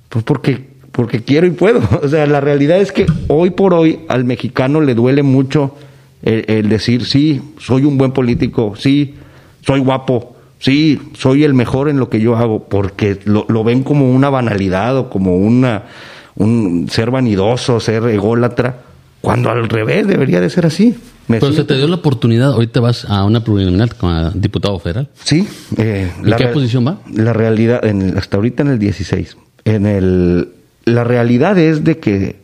Pues 0.08 0.24
porque, 0.24 0.68
porque 0.92 1.24
quiero 1.24 1.48
y 1.48 1.50
puedo. 1.50 1.80
O 2.02 2.06
sea, 2.06 2.26
la 2.26 2.40
realidad 2.40 2.78
es 2.78 2.92
que 2.92 3.06
hoy 3.26 3.50
por 3.50 3.74
hoy 3.74 4.00
al 4.06 4.24
mexicano 4.24 4.80
le 4.80 4.94
duele 4.94 5.24
mucho 5.24 5.74
el, 6.22 6.68
decir, 6.68 7.04
sí, 7.04 7.40
soy 7.58 7.84
un 7.84 7.98
buen 7.98 8.12
político, 8.12 8.74
sí, 8.76 9.14
soy 9.64 9.80
guapo, 9.80 10.36
sí, 10.58 11.00
soy 11.14 11.44
el 11.44 11.54
mejor 11.54 11.88
en 11.88 11.98
lo 11.98 12.10
que 12.10 12.20
yo 12.20 12.36
hago, 12.36 12.64
porque 12.64 13.18
lo, 13.24 13.46
lo 13.48 13.64
ven 13.64 13.82
como 13.82 14.10
una 14.10 14.28
banalidad 14.28 14.96
o 14.96 15.10
como 15.10 15.36
una 15.36 15.84
un 16.36 16.86
ser 16.88 17.10
vanidoso, 17.10 17.80
ser 17.80 18.04
ególatra, 18.04 18.78
cuando 19.20 19.50
al 19.50 19.68
revés 19.68 20.06
debería 20.06 20.40
de 20.40 20.50
ser 20.50 20.66
así. 20.66 20.94
Me 21.26 21.40
Pero 21.40 21.52
se 21.52 21.64
te 21.64 21.76
dio 21.76 21.86
la 21.88 21.96
oportunidad, 21.96 22.52
ahorita 22.52 22.80
vas 22.80 23.04
a 23.04 23.24
una 23.24 23.44
plurinominal 23.44 23.94
como 23.96 24.30
diputado 24.30 24.78
federal. 24.78 25.08
Sí. 25.22 25.46
eh, 25.76 26.10
¿En 26.24 26.36
qué 26.36 26.46
posición 26.48 26.86
va? 26.86 27.00
La 27.12 27.34
realidad, 27.34 27.84
en, 27.84 28.16
hasta 28.16 28.38
ahorita 28.38 28.62
en 28.62 28.70
el 28.70 28.78
16. 28.78 29.36
En 29.64 29.84
el, 29.84 30.48
la 30.86 31.04
realidad 31.04 31.58
es 31.58 31.84
de 31.84 31.98
que... 31.98 32.36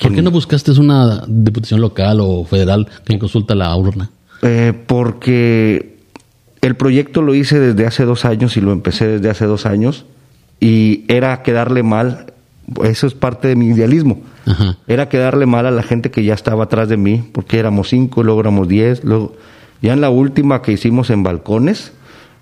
¿Por 0.00 0.12
qué 0.12 0.22
no 0.22 0.32
buscaste 0.32 0.72
una 0.72 1.22
diputación 1.28 1.80
local 1.80 2.18
o 2.20 2.44
federal 2.44 2.88
que 3.04 3.18
consulta 3.18 3.54
la 3.54 3.76
urna? 3.76 4.10
Eh, 4.42 4.72
porque 4.86 5.98
el 6.60 6.74
proyecto 6.74 7.22
lo 7.22 7.34
hice 7.34 7.60
desde 7.60 7.86
hace 7.86 8.04
dos 8.04 8.24
años 8.24 8.56
y 8.56 8.60
lo 8.60 8.72
empecé 8.72 9.06
desde 9.06 9.30
hace 9.30 9.46
dos 9.46 9.66
años 9.66 10.04
y 10.58 11.04
era 11.08 11.42
quedarle 11.42 11.82
mal, 11.82 12.31
eso 12.84 13.06
es 13.06 13.14
parte 13.14 13.48
de 13.48 13.56
mi 13.56 13.66
idealismo, 13.66 14.20
Ajá. 14.46 14.76
era 14.86 15.08
quedarle 15.08 15.46
mal 15.46 15.66
a 15.66 15.70
la 15.70 15.82
gente 15.82 16.10
que 16.10 16.24
ya 16.24 16.34
estaba 16.34 16.64
atrás 16.64 16.88
de 16.88 16.96
mí, 16.96 17.28
porque 17.32 17.58
éramos 17.58 17.88
cinco, 17.88 18.22
luego 18.22 18.40
éramos 18.40 18.68
diez, 18.68 19.04
luego 19.04 19.34
ya 19.80 19.92
en 19.92 20.00
la 20.00 20.10
última 20.10 20.62
que 20.62 20.72
hicimos 20.72 21.10
en 21.10 21.22
balcones, 21.22 21.92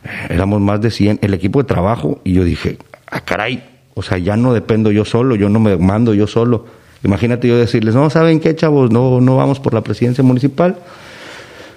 eh, 0.05 0.09
éramos 0.31 0.61
más 0.61 0.81
de 0.81 0.91
100, 0.91 1.21
el 1.23 1.35
equipo 1.35 1.63
de 1.63 1.69
trabajo, 1.69 2.21
y 2.25 2.35
yo 2.35 2.45
dije, 2.45 2.79
ah, 3.11 3.21
caray, 3.21 3.65
o 3.95 4.03
sea, 4.03 4.19
ya 4.19 4.37
no 4.37 4.53
dependo 4.53 4.91
yo 4.93 5.05
solo, 5.05 5.35
yo 5.37 5.49
no 5.49 5.59
me 5.61 5.77
mando 5.77 6.15
yo 6.15 6.27
solo. 6.27 6.67
Imagínate 7.03 7.49
yo 7.49 7.57
decirles, 7.57 7.95
no, 7.95 8.11
¿saben 8.11 8.41
qué, 8.41 8.55
chavos? 8.55 8.91
No, 8.91 9.21
no 9.21 9.37
vamos 9.37 9.59
por 9.59 9.73
la 9.75 9.83
presidencia 9.83 10.23
municipal 10.23 10.77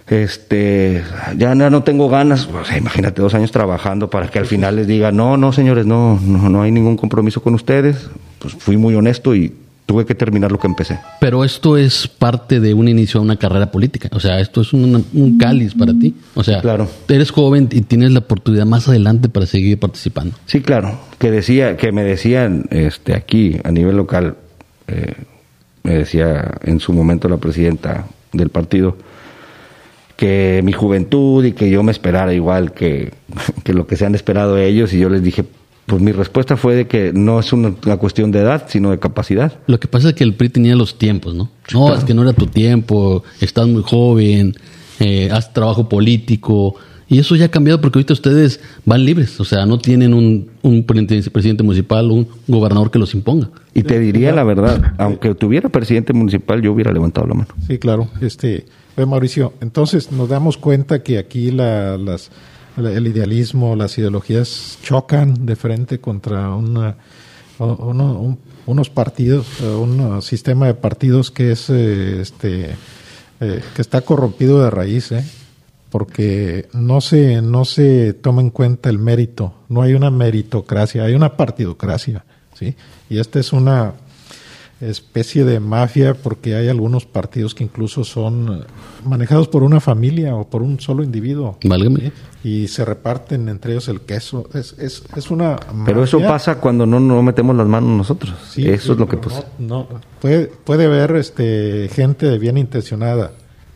este 0.07 1.03
ya 1.37 1.55
no, 1.55 1.69
no 1.69 1.83
tengo 1.83 2.09
ganas 2.09 2.47
o 2.47 2.65
sea, 2.65 2.77
imagínate 2.77 3.21
dos 3.21 3.33
años 3.33 3.51
trabajando 3.51 4.09
para 4.09 4.27
que 4.27 4.39
al 4.39 4.45
final 4.45 4.75
les 4.75 4.87
diga 4.87 5.11
no 5.11 5.37
no 5.37 5.53
señores 5.53 5.85
no 5.85 6.19
no 6.25 6.49
no 6.49 6.61
hay 6.61 6.71
ningún 6.71 6.97
compromiso 6.97 7.41
con 7.41 7.53
ustedes 7.53 8.09
pues 8.39 8.53
fui 8.53 8.75
muy 8.77 8.95
honesto 8.95 9.33
y 9.35 9.53
tuve 9.85 10.05
que 10.05 10.15
terminar 10.15 10.51
lo 10.51 10.59
que 10.59 10.67
empecé 10.67 10.97
Pero 11.19 11.43
esto 11.43 11.77
es 11.77 12.07
parte 12.07 12.59
de 12.59 12.73
un 12.73 12.87
inicio 12.87 13.19
a 13.19 13.23
una 13.23 13.35
carrera 13.35 13.69
política. 13.69 14.07
O 14.13 14.19
sea, 14.21 14.39
esto 14.39 14.61
es 14.61 14.71
un, 14.71 15.05
un 15.13 15.37
cáliz 15.37 15.73
para 15.75 15.93
ti. 15.93 16.15
O 16.35 16.43
sea, 16.43 16.61
Claro. 16.61 16.87
eres 17.09 17.31
joven 17.31 17.67
y 17.69 17.81
tienes 17.81 18.11
la 18.11 18.19
oportunidad 18.19 18.65
más 18.65 18.87
adelante 18.87 19.27
para 19.27 19.45
seguir 19.45 19.77
participando. 19.79 20.35
sí 20.45 20.61
claro 20.61 20.97
que 21.19 21.31
decía 21.31 21.75
que 21.75 21.91
me 21.91 22.03
decían 22.03 22.65
este 22.69 23.13
aquí 23.13 23.57
a 23.65 23.71
nivel 23.71 23.97
local 23.97 24.35
eh, 24.87 25.15
me 25.83 25.95
decía 25.95 26.51
en 26.63 26.79
su 26.79 26.93
momento 26.93 27.27
la 27.27 27.37
presidenta 27.37 28.05
del 28.31 28.49
partido 28.49 28.97
que 30.15 30.61
mi 30.63 30.71
juventud 30.71 31.43
y 31.43 31.53
que 31.53 31.69
yo 31.69 31.83
me 31.83 31.91
esperara 31.91 32.33
igual 32.33 32.73
que, 32.73 33.13
que 33.63 33.73
lo 33.73 33.87
que 33.87 33.95
se 33.95 34.05
han 34.05 34.15
esperado 34.15 34.57
ellos 34.57 34.93
y 34.93 34.99
yo 34.99 35.09
les 35.09 35.23
dije 35.23 35.45
pues 35.85 36.01
mi 36.01 36.13
respuesta 36.13 36.55
fue 36.55 36.75
de 36.75 36.87
que 36.87 37.11
no 37.13 37.39
es 37.39 37.51
una, 37.51 37.73
una 37.85 37.97
cuestión 37.97 38.31
de 38.31 38.39
edad 38.39 38.65
sino 38.69 38.91
de 38.91 38.99
capacidad 38.99 39.59
Lo 39.67 39.79
que 39.79 39.87
pasa 39.87 40.09
es 40.09 40.13
que 40.15 40.23
el 40.23 40.33
PRI 40.33 40.49
tenía 40.49 40.75
los 40.75 40.97
tiempos, 40.97 41.35
¿no? 41.35 41.49
No, 41.73 41.85
claro. 41.85 41.95
es 41.95 42.03
que 42.05 42.13
no 42.13 42.21
era 42.21 42.33
tu 42.33 42.47
tiempo, 42.47 43.23
estás 43.41 43.67
muy 43.67 43.83
joven, 43.83 44.55
eh, 44.99 45.29
haz 45.31 45.53
trabajo 45.53 45.89
político. 45.89 46.75
Y 47.09 47.19
eso 47.19 47.35
ya 47.35 47.45
ha 47.45 47.49
cambiado 47.49 47.81
porque 47.81 47.99
ahorita 47.99 48.13
ustedes 48.13 48.59
van 48.85 49.05
libres, 49.05 49.39
o 49.39 49.45
sea, 49.45 49.65
no 49.65 49.77
tienen 49.77 50.13
un, 50.13 50.49
un 50.61 50.83
presidente 50.83 51.29
presidente 51.29 51.61
municipal, 51.63 52.09
un 52.09 52.27
gobernador 52.47 52.89
que 52.89 52.97
los 52.97 53.13
imponga. 53.13 53.49
Y 53.73 53.83
te 53.83 53.99
diría 53.99 54.31
la 54.31 54.43
verdad, 54.43 54.93
aunque 54.97 55.35
tuviera 55.35 55.69
presidente 55.69 56.13
municipal, 56.13 56.61
yo 56.61 56.71
hubiera 56.71 56.91
levantado 56.91 57.27
la 57.27 57.33
mano. 57.33 57.49
Sí, 57.67 57.77
claro. 57.77 58.07
Este, 58.21 58.65
oye, 58.95 59.05
Mauricio, 59.05 59.53
entonces 59.61 60.11
nos 60.11 60.29
damos 60.29 60.57
cuenta 60.57 61.03
que 61.03 61.17
aquí 61.17 61.49
el 61.49 63.07
idealismo, 63.07 63.75
las 63.75 63.97
ideologías 63.97 64.77
chocan 64.83 65.45
de 65.45 65.55
frente 65.55 65.99
contra 65.99 66.49
una, 66.55 66.97
unos 68.65 68.89
partidos, 68.89 69.47
eh, 69.61 69.67
un 69.67 70.21
sistema 70.21 70.67
de 70.67 70.73
partidos 70.73 71.31
que 71.31 71.51
es 71.51 71.69
eh, 71.69 72.21
este 72.21 72.75
eh, 73.39 73.61
que 73.75 73.81
está 73.81 74.01
corrompido 74.01 74.63
de 74.63 74.69
raíz, 74.69 75.11
porque 75.89 76.67
no 76.73 77.01
se 77.01 77.41
no 77.41 77.65
se 77.65 78.13
toma 78.13 78.41
en 78.41 78.49
cuenta 78.49 78.89
el 78.89 78.99
mérito, 78.99 79.53
no 79.69 79.81
hay 79.81 79.93
una 79.93 80.11
meritocracia, 80.11 81.03
hay 81.03 81.13
una 81.13 81.35
partidocracia, 81.35 82.25
¿sí? 82.53 82.75
Y 83.09 83.19
esta 83.19 83.39
es 83.39 83.53
una 83.53 83.93
especie 84.89 85.43
de 85.45 85.59
mafia 85.59 86.13
porque 86.13 86.55
hay 86.55 86.67
algunos 86.67 87.05
partidos 87.05 87.55
que 87.55 87.63
incluso 87.63 88.03
son 88.03 88.61
eh, 88.61 88.65
manejados 89.05 89.47
por 89.47 89.63
una 89.63 89.79
familia 89.79 90.35
o 90.35 90.49
por 90.49 90.61
un 90.61 90.79
solo 90.79 91.03
individuo 91.03 91.57
Válgame. 91.63 92.11
y 92.43 92.67
se 92.67 92.85
reparten 92.85 93.49
entre 93.49 93.73
ellos 93.73 93.87
el 93.87 94.01
queso. 94.01 94.49
Es, 94.53 94.75
es, 94.79 95.03
es 95.15 95.31
una 95.31 95.57
Pero 95.85 96.03
eso 96.03 96.19
pasa 96.19 96.59
cuando 96.59 96.85
no, 96.85 96.99
no 96.99 97.21
metemos 97.23 97.55
las 97.55 97.67
manos 97.67 97.89
nosotros. 97.89 98.33
Sí, 98.49 98.67
eso 98.69 98.85
sí, 98.85 98.91
es 98.93 98.97
lo 98.97 99.07
que 99.07 99.17
pasa. 99.17 99.45
No, 99.59 99.87
no. 99.89 100.01
puede, 100.19 100.47
puede 100.47 100.85
haber 100.85 101.15
este, 101.15 101.89
gente 101.93 102.27
de 102.27 102.37
bien 102.37 102.57
intencionada, 102.57 103.31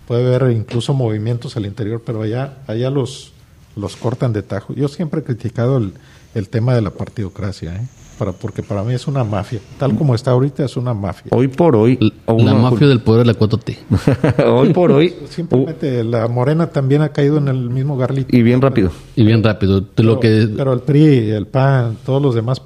puede 0.08 0.36
haber 0.36 0.52
incluso 0.56 0.94
movimientos 0.94 1.58
al 1.58 1.66
interior, 1.66 2.02
pero 2.06 2.22
allá, 2.22 2.60
allá 2.68 2.90
los, 2.90 3.34
los 3.76 3.96
cortan 3.96 4.34
de 4.34 4.44
tajo. 4.44 4.74
Yo 4.74 4.88
siempre 4.88 5.22
he 5.22 5.24
criticado 5.24 5.78
el, 5.78 5.94
el 6.36 6.50
tema 6.50 6.76
de 6.76 6.82
la 6.82 6.92
partidocracia, 6.92 7.76
¿eh? 7.76 7.88
Para, 8.18 8.32
porque 8.32 8.64
para 8.64 8.84
mí 8.84 8.94
es 8.94 9.08
una 9.08 9.24
mafia. 9.24 9.60
Tal 9.78 9.96
como 9.96 10.16
está 10.16 10.32
ahorita, 10.32 10.66
es 10.66 10.78
una 10.78 10.94
mafia. 10.94 11.30
Hoy 11.32 11.48
por 11.48 11.76
hoy... 11.76 11.98
o 12.26 12.38
La 12.38 12.54
mafia 12.54 12.88
del 12.88 13.02
poder 13.02 13.26
de 13.26 13.34
la 13.34 13.40
4T. 13.40 14.46
hoy 14.46 14.74
por 14.74 14.92
hoy... 14.92 15.14
Simplemente 15.30 16.04
la 16.04 16.28
morena 16.28 16.68
también 16.68 17.02
ha 17.02 17.10
caído 17.10 17.38
en 17.38 17.48
el 17.48 17.70
mismo 17.70 17.98
garlito. 17.98 18.36
y 18.36 18.42
bien 18.42 18.62
rápido. 18.62 18.92
Y 19.16 19.24
bien 19.24 19.44
rápido. 19.44 19.82
de 19.82 19.88
Pero, 19.96 20.10
lo 20.10 20.20
que 20.20 20.48
pero 20.56 20.74
el 20.74 20.82
PRI, 20.82 21.30
el 21.32 21.48
PAN, 21.48 21.98
todos 22.06 22.22
los 22.22 22.36
demás, 22.36 22.62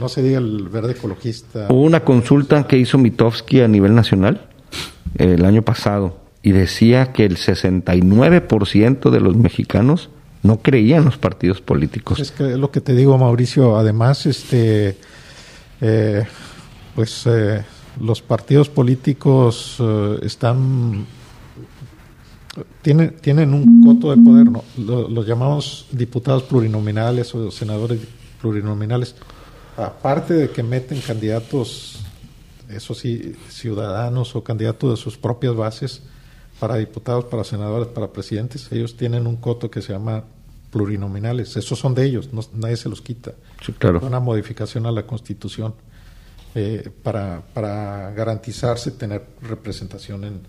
no 0.00 0.08
se 0.08 0.22
diga 0.22 0.38
el 0.38 0.68
verde 0.68 0.92
ecologista. 0.92 1.66
Hubo 1.70 1.82
una 1.82 2.00
consulta 2.00 2.66
que 2.66 2.78
hizo 2.78 2.98
Mitofsky 2.98 3.60
a 3.60 3.68
nivel 3.68 3.94
nacional 3.94 4.46
eh, 5.16 5.34
el 5.34 5.44
año 5.44 5.62
pasado 5.62 6.16
y 6.42 6.52
decía 6.52 7.12
que 7.12 7.24
el 7.24 7.36
69% 7.36 9.10
de 9.10 9.20
los 9.20 9.36
mexicanos 9.36 10.10
no 10.44 10.58
creían 10.58 11.00
en 11.00 11.04
los 11.06 11.16
partidos 11.16 11.62
políticos. 11.62 12.20
Es 12.20 12.38
lo 12.38 12.70
que 12.70 12.82
te 12.82 12.94
digo, 12.94 13.16
Mauricio. 13.16 13.78
Además, 13.78 14.26
este, 14.26 14.96
eh, 15.80 16.24
pues 16.94 17.26
eh, 17.26 17.64
los 17.98 18.20
partidos 18.20 18.68
políticos 18.68 19.78
eh, 19.80 20.18
están 20.22 21.06
tienen 22.82 23.16
tienen 23.22 23.54
un 23.54 23.82
coto 23.82 24.14
de 24.14 24.22
poder, 24.22 24.50
¿no? 24.50 24.62
Lo, 24.76 25.08
los 25.08 25.26
llamamos 25.26 25.86
diputados 25.90 26.42
plurinominales 26.42 27.34
o 27.34 27.50
senadores 27.50 28.00
plurinominales. 28.40 29.16
Aparte 29.78 30.34
de 30.34 30.50
que 30.50 30.62
meten 30.62 31.00
candidatos, 31.00 32.00
eso 32.68 32.94
sí, 32.94 33.34
ciudadanos 33.48 34.36
o 34.36 34.44
candidatos 34.44 34.90
de 34.90 35.02
sus 35.02 35.16
propias 35.16 35.56
bases 35.56 36.02
para 36.60 36.76
diputados, 36.76 37.24
para 37.24 37.44
senadores, 37.44 37.88
para 37.88 38.12
presidentes, 38.12 38.70
ellos 38.70 38.94
tienen 38.94 39.26
un 39.26 39.36
coto 39.36 39.70
que 39.70 39.80
se 39.80 39.94
llama 39.94 40.24
plurinominales. 40.74 41.56
Esos 41.56 41.78
son 41.78 41.94
de 41.94 42.04
ellos, 42.04 42.30
no- 42.32 42.42
nadie 42.52 42.76
se 42.76 42.88
los 42.88 43.00
quita. 43.00 43.32
Sí, 43.64 43.72
claro. 43.72 44.00
Una 44.02 44.18
modificación 44.18 44.86
a 44.86 44.90
la 44.90 45.04
Constitución 45.06 45.72
eh, 46.56 46.90
para, 47.04 47.42
para 47.54 48.10
garantizarse 48.10 48.90
tener 48.90 49.22
representación 49.40 50.24
en, 50.24 50.40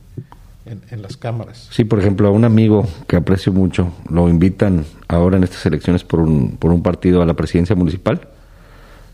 en, 0.65 0.81
en 0.89 1.01
las 1.03 1.15
cámaras. 1.15 1.67
Sí, 1.71 1.83
por 1.83 1.99
ejemplo, 1.99 2.27
a 2.27 2.31
un 2.31 2.43
amigo 2.43 2.87
que 3.07 3.15
aprecio 3.15 3.53
mucho, 3.53 3.93
lo 4.09 4.27
invitan 4.27 4.83
ahora 5.07 5.37
en 5.37 5.43
estas 5.43 5.63
elecciones 5.67 6.03
por 6.03 6.19
un, 6.21 6.57
por 6.57 6.71
un 6.71 6.81
partido 6.81 7.21
a 7.21 7.25
la 7.25 7.35
presidencia 7.35 7.75
municipal 7.75 8.27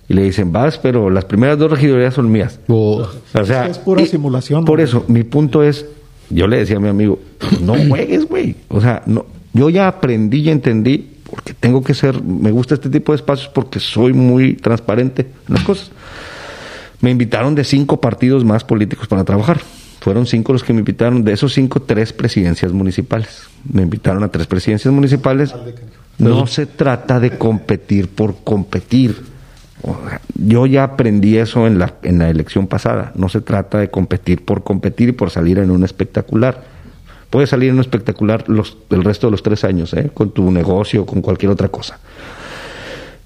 y 0.08 0.14
le 0.14 0.24
dicen, 0.24 0.52
vas, 0.54 0.78
pero 0.78 1.10
las 1.10 1.26
primeras 1.26 1.58
dos 1.60 1.70
regidorías 1.72 2.14
son 2.14 2.32
mías. 2.32 2.58
o- 2.70 3.06
O 3.34 3.46
sea, 3.46 3.68
Es 3.68 3.78
pura 3.80 4.06
simulación, 4.06 4.64
Por 4.64 4.80
eso, 4.80 5.04
mi 5.10 5.24
punto 5.24 5.62
es, 5.64 5.86
yo 6.30 6.48
le 6.48 6.58
decía 6.58 6.78
a 6.78 6.80
mi 6.80 6.88
amigo, 6.88 7.20
no 7.62 7.76
juegues, 7.90 8.26
güey. 8.28 8.56
O 8.70 8.80
sea, 8.80 9.04
no, 9.06 9.26
yo 9.54 9.70
ya 9.70 9.88
aprendí 9.88 10.40
y 10.40 10.50
entendí, 10.50 11.18
porque 11.30 11.54
tengo 11.54 11.84
que 11.84 11.94
ser, 11.94 12.22
me 12.22 12.52
gusta 12.52 12.76
este 12.76 12.90
tipo 12.90 13.12
de 13.12 13.18
espacios 13.18 13.50
porque 13.50 13.80
soy 13.80 14.14
muy 14.14 14.56
transparente 14.56 15.28
en 15.48 15.54
las 15.54 15.64
cosas. 15.64 15.92
Me 17.02 17.10
invitaron 17.10 17.56
de 17.56 17.64
cinco 17.64 18.00
partidos 18.00 18.46
más 18.46 18.64
políticos 18.64 19.08
para 19.08 19.24
trabajar. 19.24 19.60
Fueron 20.02 20.26
cinco 20.26 20.54
los 20.54 20.64
que 20.64 20.74
me 20.74 20.80
invitaron, 20.80 21.24
de 21.24 21.34
esos 21.34 21.54
cinco, 21.54 21.82
tres 21.82 22.14
presidencias 22.14 22.72
municipales. 22.72 23.44
Me 23.72 23.84
invitaron 23.84 24.24
a 24.24 24.30
tres 24.30 24.48
presidencias 24.48 24.94
municipales. 24.94 25.54
No 26.18 26.48
se 26.48 26.66
trata 26.66 27.20
de 27.20 27.38
competir 27.38 28.08
por 28.08 28.44
competir. 28.44 29.24
Yo 30.36 30.66
ya 30.66 30.84
aprendí 30.84 31.38
eso 31.38 31.66
en 31.66 31.80
la, 31.80 31.96
en 32.04 32.20
la 32.20 32.30
elección 32.30 32.68
pasada. 32.68 33.12
No 33.16 33.30
se 33.30 33.42
trata 33.42 33.80
de 33.80 33.90
competir 33.90 34.44
por 34.44 34.64
competir 34.64 35.10
y 35.10 35.12
por 35.12 35.30
salir 35.30 35.60
en 35.60 35.72
un 35.72 35.84
espectacular. 35.84 36.64
Puedes 37.32 37.50
salir 37.50 37.70
en 37.70 37.76
un 37.76 37.82
espectacular 37.82 38.44
los, 38.48 38.78
el 38.92 39.04
resto 39.04 39.26
de 39.28 39.32
los 39.32 39.42
tres 39.42 39.64
años, 39.64 39.94
¿eh? 39.96 40.12
con 40.14 40.30
tu 40.32 40.52
negocio, 40.52 41.06
con 41.08 41.22
cualquier 41.22 41.52
otra 41.52 41.70
cosa. 41.70 42.00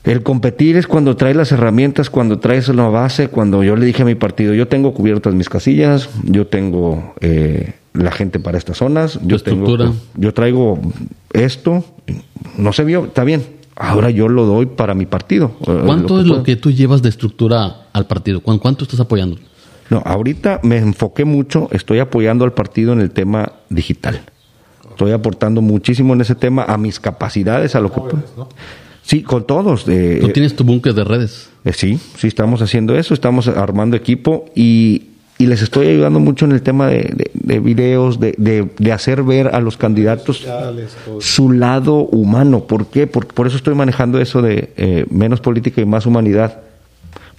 El 0.03 0.21
competir 0.21 0.77
es 0.77 0.85
cuando 0.85 1.15
traes 1.15 1.35
las 1.35 1.51
herramientas, 1.51 2.11
cuando 2.11 2.37
traes 2.37 2.69
una 2.69 2.87
base, 2.89 3.27
cuando 3.29 3.63
yo 3.63 3.75
le 3.75 3.87
dije 3.87 4.03
a 4.03 4.05
mi 4.05 4.13
partido, 4.13 4.53
yo 4.53 4.67
tengo 4.67 4.93
cubiertas 4.93 5.33
mis 5.33 5.49
casillas, 5.49 6.09
yo 6.23 6.45
tengo 6.45 7.15
eh, 7.21 7.73
la 7.93 8.11
gente 8.11 8.39
para 8.39 8.59
estas 8.59 8.77
zonas, 8.77 9.19
yo 9.23 9.39
tengo, 9.39 9.65
estructura. 9.65 9.91
yo 10.15 10.31
traigo 10.33 10.79
esto, 11.33 11.83
no 12.57 12.71
se 12.71 12.83
vio, 12.83 13.05
está 13.05 13.23
bien, 13.23 13.43
ahora 13.75 14.11
yo 14.11 14.27
lo 14.27 14.45
doy 14.45 14.67
para 14.67 14.93
mi 14.93 15.07
partido. 15.07 15.53
eh, 15.67 15.81
¿Cuánto 15.83 16.19
es 16.21 16.27
lo 16.27 16.43
que 16.43 16.55
tú 16.55 16.69
llevas 16.69 17.01
de 17.01 17.09
estructura 17.09 17.87
al 17.91 18.05
partido? 18.05 18.41
¿Cuán- 18.41 18.59
¿Cuánto 18.59 18.83
estás 18.83 18.99
apoyando? 18.99 19.37
No, 19.89 20.01
ahorita 20.05 20.59
me 20.63 20.77
enfoqué 20.77 21.25
mucho, 21.25 21.69
estoy 21.71 21.99
apoyando 21.99 22.43
al 22.45 22.53
partido 22.53 22.93
en 22.93 23.01
el 23.01 23.11
tema 23.11 23.51
digital. 23.69 24.21
Estoy 24.89 25.11
aportando 25.11 25.61
muchísimo 25.61 26.13
en 26.13 26.21
ese 26.21 26.35
tema 26.35 26.63
a 26.63 26.77
mis 26.77 26.99
capacidades, 26.99 27.75
a 27.75 27.81
lo 27.81 27.91
que 27.91 27.99
puedo. 28.01 28.49
Sí, 29.03 29.21
con 29.21 29.45
todos. 29.45 29.85
eh, 29.87 30.17
Tú 30.21 30.29
tienes 30.29 30.55
tu 30.55 30.63
búnker 30.63 30.93
de 30.93 31.03
redes. 31.03 31.49
eh, 31.65 31.73
sí, 31.73 31.99
sí 32.17 32.27
estamos 32.27 32.61
haciendo 32.61 32.95
eso, 32.97 33.13
estamos 33.13 33.47
armando 33.47 33.95
equipo 33.95 34.45
y, 34.55 35.03
y 35.37 35.45
les 35.47 35.61
estoy 35.61 35.87
ayudando 35.87 36.19
mucho 36.19 36.45
en 36.45 36.53
el 36.53 36.61
tema 36.63 36.87
de, 36.87 37.11
de- 37.15 37.31
de 37.33 37.59
videos, 37.59 38.19
de, 38.19 38.33
de- 38.39 38.67
de 38.79 38.91
hacer 38.91 39.21
ver 39.21 39.49
a 39.53 39.59
los 39.59 39.77
candidatos 39.77 40.37
Sociales, 40.37 40.95
su 41.19 41.51
lado 41.51 41.97
humano. 41.97 42.61
¿Por 42.61 42.87
qué? 42.87 43.05
Porque 43.05 43.33
por 43.33 43.45
eso 43.45 43.57
estoy 43.57 43.75
manejando 43.75 44.19
eso 44.19 44.41
de 44.41 44.71
eh, 44.77 45.05
menos 45.11 45.41
política 45.41 45.81
y 45.81 45.85
más 45.85 46.05
humanidad, 46.07 46.61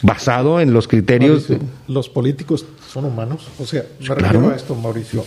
basado 0.02 0.60
en 0.60 0.72
los 0.72 0.88
criterios. 0.88 1.48
Mauricio, 1.50 1.68
los 1.88 2.08
políticos 2.08 2.64
son 2.92 3.04
humanos. 3.06 3.46
O 3.58 3.66
sea, 3.66 3.84
me 4.00 4.06
Claro. 4.06 4.20
refiero 4.22 4.50
a 4.50 4.56
esto, 4.56 4.74
Mauricio. 4.74 5.24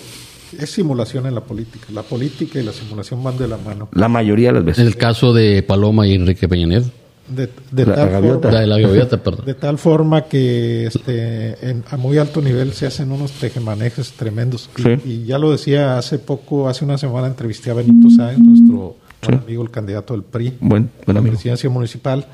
Es 0.58 0.72
simulación 0.72 1.26
en 1.28 1.36
la 1.36 1.42
política. 1.42 1.86
La 1.94 2.02
política 2.04 2.60
y 2.60 2.64
la 2.64 2.72
simulación 2.74 3.24
van 3.24 3.38
de 3.38 3.48
la 3.48 3.58
mano. 3.58 3.90
La 3.94 4.08
mayoría 4.08 4.48
de 4.50 4.54
las 4.54 4.62
En 4.62 4.66
veces. 4.66 4.88
el 4.88 4.96
caso 4.98 5.32
de 5.34 5.62
Paloma 5.64 6.08
y 6.08 6.14
Enrique 6.16 6.48
Peña 6.48 6.66
Nieto. 6.68 6.90
De, 7.28 7.48
de 7.72 7.86
La- 7.86 7.94
tal 7.94 8.06
la 8.08 8.12
gaviota. 8.14 8.40
forma- 8.42 8.52
La 8.54 8.60
de 8.62 8.68
la 8.68 8.80
gaviota, 8.80 9.18
perdón. 9.24 9.46
De 9.46 9.54
tal 9.54 9.78
forma 9.78 10.24
que 10.24 10.88
este, 10.88 11.70
en- 11.70 11.84
a 11.92 11.98
muy 11.98 12.18
alto 12.18 12.42
nivel 12.42 12.74
se 12.74 12.88
hacen 12.88 13.12
unos 13.12 13.34
tejemanejes 13.34 14.14
tremendos. 14.14 14.68
Y, 14.76 14.82
Sí. 14.82 14.90
y 15.06 15.26
ya 15.26 15.38
lo 15.38 15.52
decía 15.52 16.00
hace 16.00 16.18
poco, 16.18 16.68
hace 16.68 16.84
una 16.86 16.98
semana 16.98 17.28
entrevisté 17.28 17.70
a 17.70 17.76
Benito 17.76 18.10
Sáenz, 18.10 18.40
nuestro 18.40 18.96
buen 19.24 19.40
amigo, 19.42 19.62
el 19.62 19.70
candidato 19.70 20.16
del 20.16 20.24
PRI, 20.24 20.56
Buen, 20.60 20.90
buen 21.06 21.18
a 21.18 21.22
la 21.22 21.28
presidencia 21.30 21.70
municipal. 21.70 22.26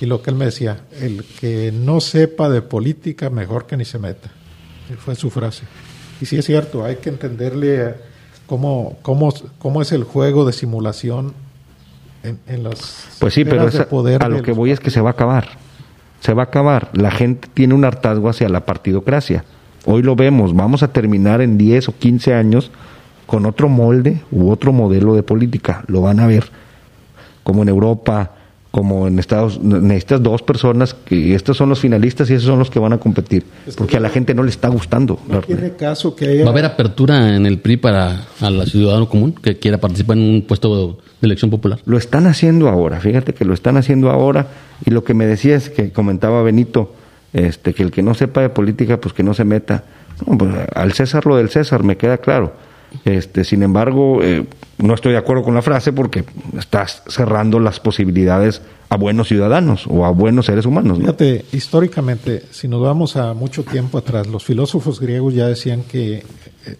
Y 0.00 0.06
lo 0.06 0.20
que 0.22 0.30
él 0.30 0.36
me 0.36 0.44
decía, 0.46 0.80
el 1.00 1.24
que 1.40 1.72
no 1.72 2.00
sepa 2.00 2.48
de 2.50 2.60
política, 2.62 3.30
mejor 3.30 3.66
que 3.66 3.76
ni 3.76 3.84
se 3.84 3.98
meta. 3.98 4.30
Fue 4.98 5.14
su 5.14 5.30
frase. 5.30 5.62
Y 6.20 6.26
sí 6.26 6.36
es 6.36 6.44
cierto, 6.44 6.84
hay 6.84 6.96
que 6.96 7.08
entenderle 7.08 7.82
eh, 7.82 7.94
cómo, 8.46 8.98
cómo, 9.02 9.32
cómo 9.58 9.82
es 9.82 9.92
el 9.92 10.04
juego 10.04 10.44
de 10.44 10.52
simulación 10.52 11.32
en, 12.22 12.38
en 12.46 12.62
las 12.62 13.16
Pues 13.18 13.34
sí, 13.34 13.44
pero 13.44 13.66
esa- 13.68 13.88
poder 13.88 14.22
a 14.22 14.28
lo 14.28 14.42
que 14.42 14.52
voy 14.52 14.70
es 14.70 14.80
que 14.80 14.90
se 14.90 15.00
va 15.00 15.10
a 15.10 15.12
acabar. 15.12 15.48
Se 16.20 16.32
va 16.34 16.42
a 16.42 16.46
acabar. 16.46 16.90
La 16.94 17.10
gente 17.10 17.48
tiene 17.52 17.74
un 17.74 17.84
hartazgo 17.84 18.28
hacia 18.28 18.48
la 18.48 18.64
partidocracia. 18.64 19.44
Hoy 19.86 20.02
lo 20.02 20.16
vemos. 20.16 20.54
Vamos 20.54 20.82
a 20.82 20.88
terminar 20.92 21.40
en 21.40 21.56
10 21.58 21.88
o 21.90 21.96
15 21.98 22.34
años 22.34 22.70
con 23.26 23.46
otro 23.46 23.68
molde 23.68 24.22
u 24.30 24.50
otro 24.50 24.72
modelo 24.72 25.14
de 25.14 25.22
política. 25.22 25.84
Lo 25.88 26.00
van 26.02 26.20
a 26.20 26.26
ver. 26.26 26.50
Como 27.42 27.62
en 27.62 27.68
Europa, 27.68 28.32
como 28.76 29.08
en 29.08 29.18
Estados 29.18 29.58
Necesitas 29.58 30.22
dos 30.22 30.42
personas 30.42 30.92
que 30.92 31.34
estos 31.34 31.56
son 31.56 31.70
los 31.70 31.80
finalistas 31.80 32.28
y 32.28 32.34
esos 32.34 32.46
son 32.46 32.58
los 32.58 32.68
que 32.68 32.78
van 32.78 32.92
a 32.92 32.98
competir. 32.98 33.42
Porque 33.74 33.96
a 33.96 34.00
la 34.00 34.10
gente 34.10 34.34
no 34.34 34.42
le 34.42 34.50
está 34.50 34.68
gustando. 34.68 35.18
No 35.26 35.40
tiene 35.40 35.76
caso 35.76 36.14
que 36.14 36.28
haya... 36.28 36.42
¿Va 36.42 36.50
a 36.50 36.52
haber 36.52 36.66
apertura 36.66 37.34
en 37.34 37.46
el 37.46 37.58
PRI 37.58 37.78
para 37.78 38.26
al 38.38 38.66
ciudadano 38.66 39.08
común 39.08 39.32
que 39.32 39.58
quiera 39.58 39.78
participar 39.78 40.18
en 40.18 40.24
un 40.24 40.42
puesto 40.42 40.98
de 41.22 41.26
elección 41.26 41.50
popular. 41.50 41.78
Lo 41.86 41.96
están 41.96 42.26
haciendo 42.26 42.68
ahora, 42.68 43.00
fíjate 43.00 43.32
que 43.32 43.46
lo 43.46 43.54
están 43.54 43.78
haciendo 43.78 44.10
ahora. 44.10 44.48
Y 44.84 44.90
lo 44.90 45.04
que 45.04 45.14
me 45.14 45.24
decía 45.24 45.56
es 45.56 45.70
que 45.70 45.90
comentaba 45.90 46.42
Benito, 46.42 46.92
este, 47.32 47.72
que 47.72 47.82
el 47.82 47.90
que 47.90 48.02
no 48.02 48.12
sepa 48.12 48.42
de 48.42 48.50
política, 48.50 49.00
pues 49.00 49.14
que 49.14 49.22
no 49.22 49.32
se 49.32 49.44
meta. 49.44 49.84
No, 50.26 50.36
pues, 50.36 50.54
al 50.74 50.92
César 50.92 51.24
lo 51.24 51.36
del 51.36 51.48
César, 51.48 51.82
me 51.82 51.96
queda 51.96 52.18
claro. 52.18 52.52
Este, 53.04 53.44
sin 53.44 53.62
embargo, 53.62 54.22
eh, 54.22 54.46
no 54.78 54.94
estoy 54.94 55.12
de 55.12 55.18
acuerdo 55.18 55.42
con 55.42 55.54
la 55.54 55.62
frase 55.62 55.92
porque 55.92 56.24
estás 56.58 57.02
cerrando 57.08 57.60
las 57.60 57.80
posibilidades 57.80 58.62
a 58.88 58.96
buenos 58.96 59.28
ciudadanos 59.28 59.86
o 59.88 60.04
a 60.04 60.10
buenos 60.10 60.46
seres 60.46 60.66
humanos. 60.66 60.98
¿no? 60.98 61.04
Fíjate, 61.04 61.44
históricamente, 61.52 62.44
si 62.50 62.68
nos 62.68 62.80
vamos 62.82 63.16
a 63.16 63.34
mucho 63.34 63.64
tiempo 63.64 63.98
atrás, 63.98 64.26
los 64.26 64.44
filósofos 64.44 65.00
griegos 65.00 65.34
ya 65.34 65.46
decían 65.48 65.82
que 65.82 66.24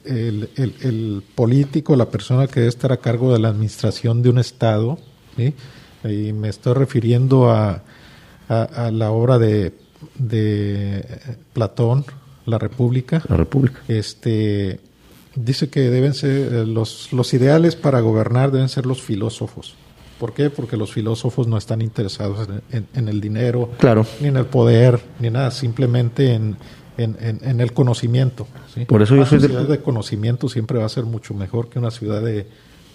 el, 0.05 0.49
el, 0.57 0.75
el 0.83 1.23
político, 1.35 1.97
la 1.97 2.07
persona 2.07 2.47
que 2.47 2.61
debe 2.61 2.69
estar 2.69 2.93
a 2.93 2.99
cargo 2.99 3.33
de 3.33 3.41
la 3.41 3.49
administración 3.49 4.23
de 4.23 4.31
un 4.31 4.39
Estado, 4.39 4.99
¿sí? 5.37 5.55
y 6.05 6.33
me 6.33 6.49
estoy 6.49 6.75
refiriendo 6.75 7.51
a, 7.51 7.83
a, 8.49 8.63
a 8.63 8.91
la 8.91 9.11
obra 9.11 9.39
de, 9.39 9.73
de 10.19 11.05
Platón, 11.53 12.05
La 12.45 12.59
República. 12.59 13.23
La 13.29 13.37
República. 13.37 13.81
Este, 13.89 14.81
dice 15.37 15.69
que 15.69 15.81
deben 15.91 16.15
ser 16.15 16.53
eh, 16.53 16.67
los, 16.67 17.13
los 17.13 17.33
ideales 17.35 17.77
para 17.77 18.01
gobernar 18.01 18.51
deben 18.51 18.69
ser 18.69 18.85
los 18.87 19.01
filósofos. 19.01 19.75
¿Por 20.19 20.33
qué? 20.33 20.49
Porque 20.51 20.77
los 20.79 20.93
filósofos 20.93 21.47
no 21.47 21.59
están 21.59 21.83
interesados 21.83 22.49
en, 22.49 22.63
en- 22.79 22.87
en 22.95 23.09
el 23.09 23.21
dinero, 23.21 23.71
Claro. 23.79 24.07
ni 24.21 24.29
en 24.29 24.37
el 24.39 24.47
poder, 24.47 24.99
ni 25.21 25.29
nada, 25.31 25.51
simplemente 25.51 26.33
en, 26.33 26.57
en- 26.97 27.17
en- 27.21 27.61
el 27.61 27.73
conocimiento. 27.75 28.49
¿sí? 28.75 28.87
Por 28.87 29.03
eso 29.03 29.15
yo 29.15 29.21
una 29.21 29.29
soy 29.29 29.39
de- 29.39 29.49
sociedad 29.49 29.69
de 29.69 29.83
conocimiento 29.83 30.49
siempre 30.49 30.79
va 30.79 30.87
a 30.87 30.89
ser 30.89 31.05
mucho 31.05 31.35
mejor 31.35 31.69
que 31.69 31.79
una 31.79 31.91
ciudad 31.91 32.23
de, 32.23 32.47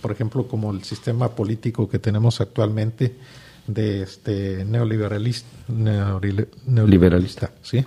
por 0.01 0.11
ejemplo, 0.11 0.47
como 0.47 0.71
el 0.71 0.83
sistema 0.83 1.29
político 1.35 1.87
que 1.87 1.99
tenemos 1.99 2.41
actualmente 2.41 3.13
de 3.67 4.01
este 4.01 4.65
neoliberalista, 4.65 5.47
neoliberalista, 6.65 7.51
¿sí? 7.61 7.85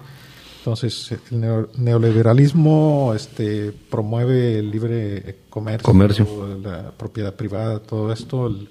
Entonces, 0.68 1.12
el 1.12 1.40
neo- 1.42 1.68
neoliberalismo 1.77 3.12
este, 3.14 3.70
promueve 3.90 4.59
el 4.61 4.70
libre 4.70 5.40
comercio, 5.50 5.85
Comercio. 5.85 6.59
la 6.62 6.90
propiedad 6.92 7.35
privada, 7.35 7.81
todo 7.81 8.11
esto, 8.11 8.46
el- 8.46 8.70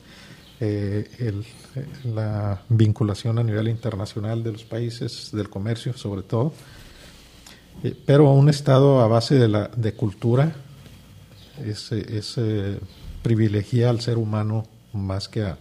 eh, 0.60 1.08
el- 1.20 1.46
la 2.16 2.64
vinculación 2.68 3.38
a 3.38 3.44
nivel 3.44 3.68
internacional 3.68 4.42
de 4.44 4.54
los 4.54 4.64
países, 4.64 5.30
del 5.34 5.52
comercio 5.52 5.94
sobre 5.94 6.24
todo. 6.24 6.52
Eh, 7.84 7.96
pero 8.08 8.32
un 8.32 8.50
Estado 8.50 9.02
a 9.02 9.08
base 9.08 9.36
de, 9.36 9.48
la, 9.48 9.68
de 9.76 9.94
cultura 9.94 10.52
es, 11.64 11.92
es, 11.92 12.34
eh, 12.40 12.80
privilegia 13.22 13.92
al 13.92 14.02
ser 14.02 14.18
humano 14.18 14.64
más 14.94 15.30
que 15.30 15.44
a- 15.44 15.60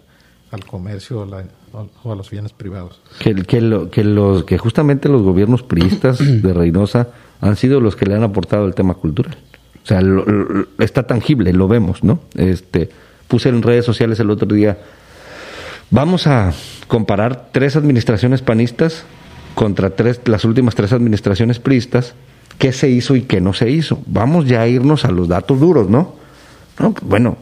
al 0.52 0.64
comercio 0.64 1.26
o, 1.72 2.10
a 2.12 2.14
los 2.14 2.30
bienes 2.30 2.52
privados. 2.52 3.00
Que, 3.18 3.60
lo- 3.60 3.90
que 3.90 4.04
los, 4.04 4.44
que 4.44 4.58
justamente 4.58 5.08
los 5.08 5.22
gobiernos 5.22 5.62
priistas 5.62 6.18
de 6.20 6.52
Reynosa 6.52 7.08
han 7.40 7.56
sido 7.56 7.80
los 7.80 7.96
que 7.96 8.06
le 8.06 8.14
han 8.14 8.22
aportado 8.22 8.66
el 8.66 8.74
tema 8.74 8.94
cultural. 8.94 9.36
O 9.82 9.86
sea, 9.86 10.00
lo- 10.00 10.24
está 10.78 11.04
tangible, 11.06 11.52
lo 11.52 11.66
vemos, 11.68 12.04
¿no? 12.04 12.20
Este, 12.36 12.90
puse 13.28 13.48
en 13.48 13.62
redes 13.62 13.84
sociales 13.84 14.20
el 14.20 14.30
otro 14.30 14.46
día, 14.54 14.78
vamos 15.90 16.26
a 16.26 16.52
comparar 16.86 17.48
tres 17.52 17.74
administraciones 17.76 18.42
panistas 18.42 19.04
contra 19.54 19.90
tres, 19.90 20.20
las 20.26 20.44
últimas 20.44 20.74
tres 20.74 20.92
administraciones 20.92 21.58
priistas, 21.58 22.14
qué 22.58 22.72
se 22.72 22.88
hizo 22.90 23.16
y 23.16 23.22
qué 23.22 23.40
no 23.40 23.54
se 23.54 23.70
hizo. 23.70 23.98
Vamos 24.06 24.46
ya 24.46 24.60
a 24.62 24.68
irnos 24.68 25.04
a 25.04 25.10
los 25.10 25.28
datos 25.28 25.58
duros, 25.58 25.88
¿no? 25.88 26.14
No, 26.78 26.94
bueno, 27.02 27.36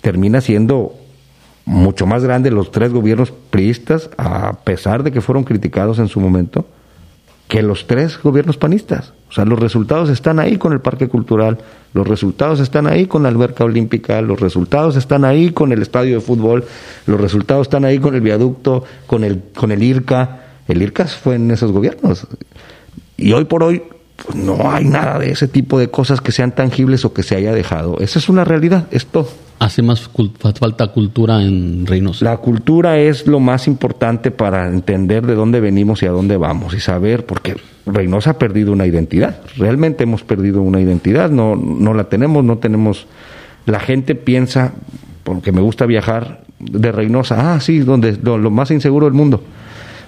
termina 0.00 0.40
siendo 0.40 0.94
mucho 1.64 2.06
más 2.06 2.22
grande 2.24 2.50
los 2.50 2.70
tres 2.70 2.92
gobiernos 2.92 3.32
priistas, 3.50 4.10
a 4.18 4.52
pesar 4.64 5.02
de 5.02 5.12
que 5.12 5.20
fueron 5.20 5.44
criticados 5.44 5.98
en 5.98 6.08
su 6.08 6.20
momento, 6.20 6.66
que 7.48 7.62
los 7.62 7.86
tres 7.86 8.18
gobiernos 8.22 8.56
panistas. 8.56 9.12
O 9.28 9.32
sea, 9.32 9.44
los 9.44 9.58
resultados 9.58 10.10
están 10.10 10.38
ahí 10.38 10.58
con 10.58 10.72
el 10.72 10.80
parque 10.80 11.08
cultural, 11.08 11.58
los 11.92 12.06
resultados 12.06 12.60
están 12.60 12.86
ahí 12.86 13.06
con 13.06 13.24
la 13.24 13.28
alberca 13.28 13.64
olímpica, 13.64 14.20
los 14.22 14.40
resultados 14.40 14.96
están 14.96 15.24
ahí 15.24 15.50
con 15.50 15.72
el 15.72 15.82
estadio 15.82 16.14
de 16.14 16.20
fútbol, 16.20 16.64
los 17.06 17.20
resultados 17.20 17.66
están 17.66 17.84
ahí 17.84 17.98
con 17.98 18.14
el 18.14 18.20
viaducto, 18.20 18.84
con 19.06 19.24
el, 19.24 19.42
con 19.54 19.72
el 19.72 19.82
IRCA. 19.82 20.40
El 20.68 20.82
IRCA 20.82 21.06
fue 21.06 21.34
en 21.34 21.50
esos 21.50 21.72
gobiernos. 21.72 22.26
Y 23.16 23.32
hoy 23.32 23.44
por 23.44 23.62
hoy 23.62 23.82
pues, 24.16 24.36
no 24.36 24.70
hay 24.70 24.84
nada 24.84 25.18
de 25.18 25.30
ese 25.30 25.48
tipo 25.48 25.78
de 25.78 25.90
cosas 25.90 26.20
que 26.20 26.32
sean 26.32 26.54
tangibles 26.54 27.04
o 27.04 27.12
que 27.12 27.22
se 27.22 27.36
haya 27.36 27.52
dejado. 27.52 27.98
Esa 28.00 28.18
es 28.18 28.28
una 28.28 28.44
realidad, 28.44 28.86
es 28.90 29.06
todo. 29.06 29.28
Hace 29.58 29.82
más 29.82 30.10
falta 30.58 30.88
cultura 30.88 31.42
en 31.42 31.86
Reynosa. 31.86 32.24
La 32.24 32.36
cultura 32.38 32.98
es 32.98 33.26
lo 33.26 33.40
más 33.40 33.66
importante 33.66 34.30
para 34.30 34.68
entender 34.68 35.24
de 35.26 35.34
dónde 35.34 35.60
venimos 35.60 36.02
y 36.02 36.06
a 36.06 36.10
dónde 36.10 36.36
vamos 36.36 36.74
y 36.74 36.80
saber, 36.80 37.24
porque 37.24 37.56
Reynosa 37.86 38.30
ha 38.30 38.38
perdido 38.38 38.72
una 38.72 38.86
identidad. 38.86 39.40
Realmente 39.56 40.04
hemos 40.04 40.22
perdido 40.22 40.60
una 40.60 40.80
identidad, 40.80 41.30
no, 41.30 41.56
no 41.56 41.94
la 41.94 42.04
tenemos, 42.04 42.44
no 42.44 42.58
tenemos. 42.58 43.06
La 43.64 43.80
gente 43.80 44.14
piensa, 44.14 44.74
porque 45.22 45.52
me 45.52 45.60
gusta 45.60 45.86
viajar 45.86 46.42
de 46.58 46.92
Reynosa, 46.92 47.54
ah, 47.54 47.60
sí, 47.60 47.78
donde 47.78 48.18
lo 48.22 48.50
más 48.50 48.70
inseguro 48.70 49.06
del 49.06 49.14
mundo. 49.14 49.42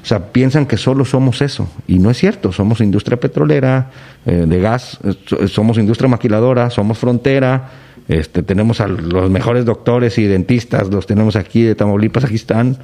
O 0.06 0.08
sea, 0.08 0.20
piensan 0.32 0.66
que 0.66 0.76
solo 0.76 1.04
somos 1.04 1.42
eso. 1.42 1.68
Y 1.88 1.98
no 1.98 2.10
es 2.12 2.16
cierto. 2.18 2.52
Somos 2.52 2.80
industria 2.80 3.18
petrolera, 3.18 3.90
eh, 4.24 4.44
de 4.46 4.60
gas, 4.60 5.00
eh, 5.02 5.14
so- 5.26 5.48
somos 5.48 5.78
industria 5.78 6.08
maquiladora, 6.08 6.70
somos 6.70 6.96
frontera, 6.96 7.70
este, 8.06 8.44
tenemos 8.44 8.80
a 8.80 8.86
los 8.86 9.28
mejores 9.30 9.64
doctores 9.64 10.16
y 10.18 10.26
dentistas, 10.28 10.90
los 10.90 11.06
tenemos 11.06 11.34
aquí 11.34 11.62
de 11.64 11.74
Tamaulipas, 11.74 12.22
aquí 12.22 12.36
están. 12.36 12.78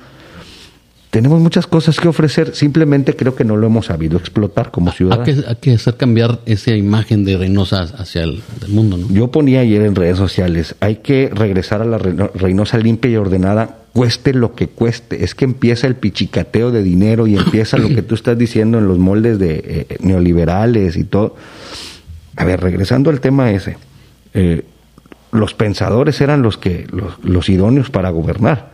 Tenemos 1.12 1.42
muchas 1.42 1.66
cosas 1.66 2.00
que 2.00 2.08
ofrecer, 2.08 2.54
simplemente 2.54 3.14
creo 3.14 3.34
que 3.34 3.44
no 3.44 3.58
lo 3.58 3.66
hemos 3.66 3.84
sabido 3.84 4.16
explotar 4.16 4.70
como 4.70 4.92
Hay 4.92 4.96
ciudadanos. 4.96 5.26
que, 5.26 5.46
hay 5.46 5.56
que 5.56 5.74
hacer 5.74 5.98
cambiar 5.98 6.40
esa 6.46 6.74
imagen 6.74 7.26
de 7.26 7.36
Reynosa 7.36 7.82
hacia 7.82 8.22
el 8.22 8.42
del 8.58 8.70
mundo, 8.70 8.96
¿no? 8.96 9.10
Yo 9.10 9.30
ponía 9.30 9.60
ayer 9.60 9.82
en 9.82 9.94
redes 9.94 10.16
sociales, 10.16 10.74
hay 10.80 10.96
que 10.96 11.28
regresar 11.30 11.82
a 11.82 11.84
la 11.84 11.98
Reynosa 11.98 12.78
limpia 12.78 13.10
y 13.10 13.16
ordenada, 13.16 13.80
cueste 13.92 14.32
lo 14.32 14.54
que 14.54 14.68
cueste. 14.68 15.22
Es 15.22 15.34
que 15.34 15.44
empieza 15.44 15.86
el 15.86 15.96
pichicateo 15.96 16.70
de 16.70 16.82
dinero 16.82 17.26
y 17.26 17.36
empieza 17.36 17.76
lo 17.76 17.88
que 17.90 18.00
tú 18.00 18.14
estás 18.14 18.38
diciendo 18.38 18.78
en 18.78 18.88
los 18.88 18.96
moldes 18.96 19.38
de 19.38 19.86
eh, 19.90 19.96
neoliberales 20.00 20.96
y 20.96 21.04
todo. 21.04 21.36
A 22.36 22.44
ver, 22.46 22.62
regresando 22.62 23.10
al 23.10 23.20
tema 23.20 23.50
ese, 23.50 23.76
eh, 24.32 24.64
los 25.30 25.52
pensadores 25.52 26.22
eran 26.22 26.40
los 26.40 26.56
que 26.56 26.86
los, 26.90 27.22
los 27.22 27.50
idóneos 27.50 27.90
para 27.90 28.08
gobernar. 28.08 28.72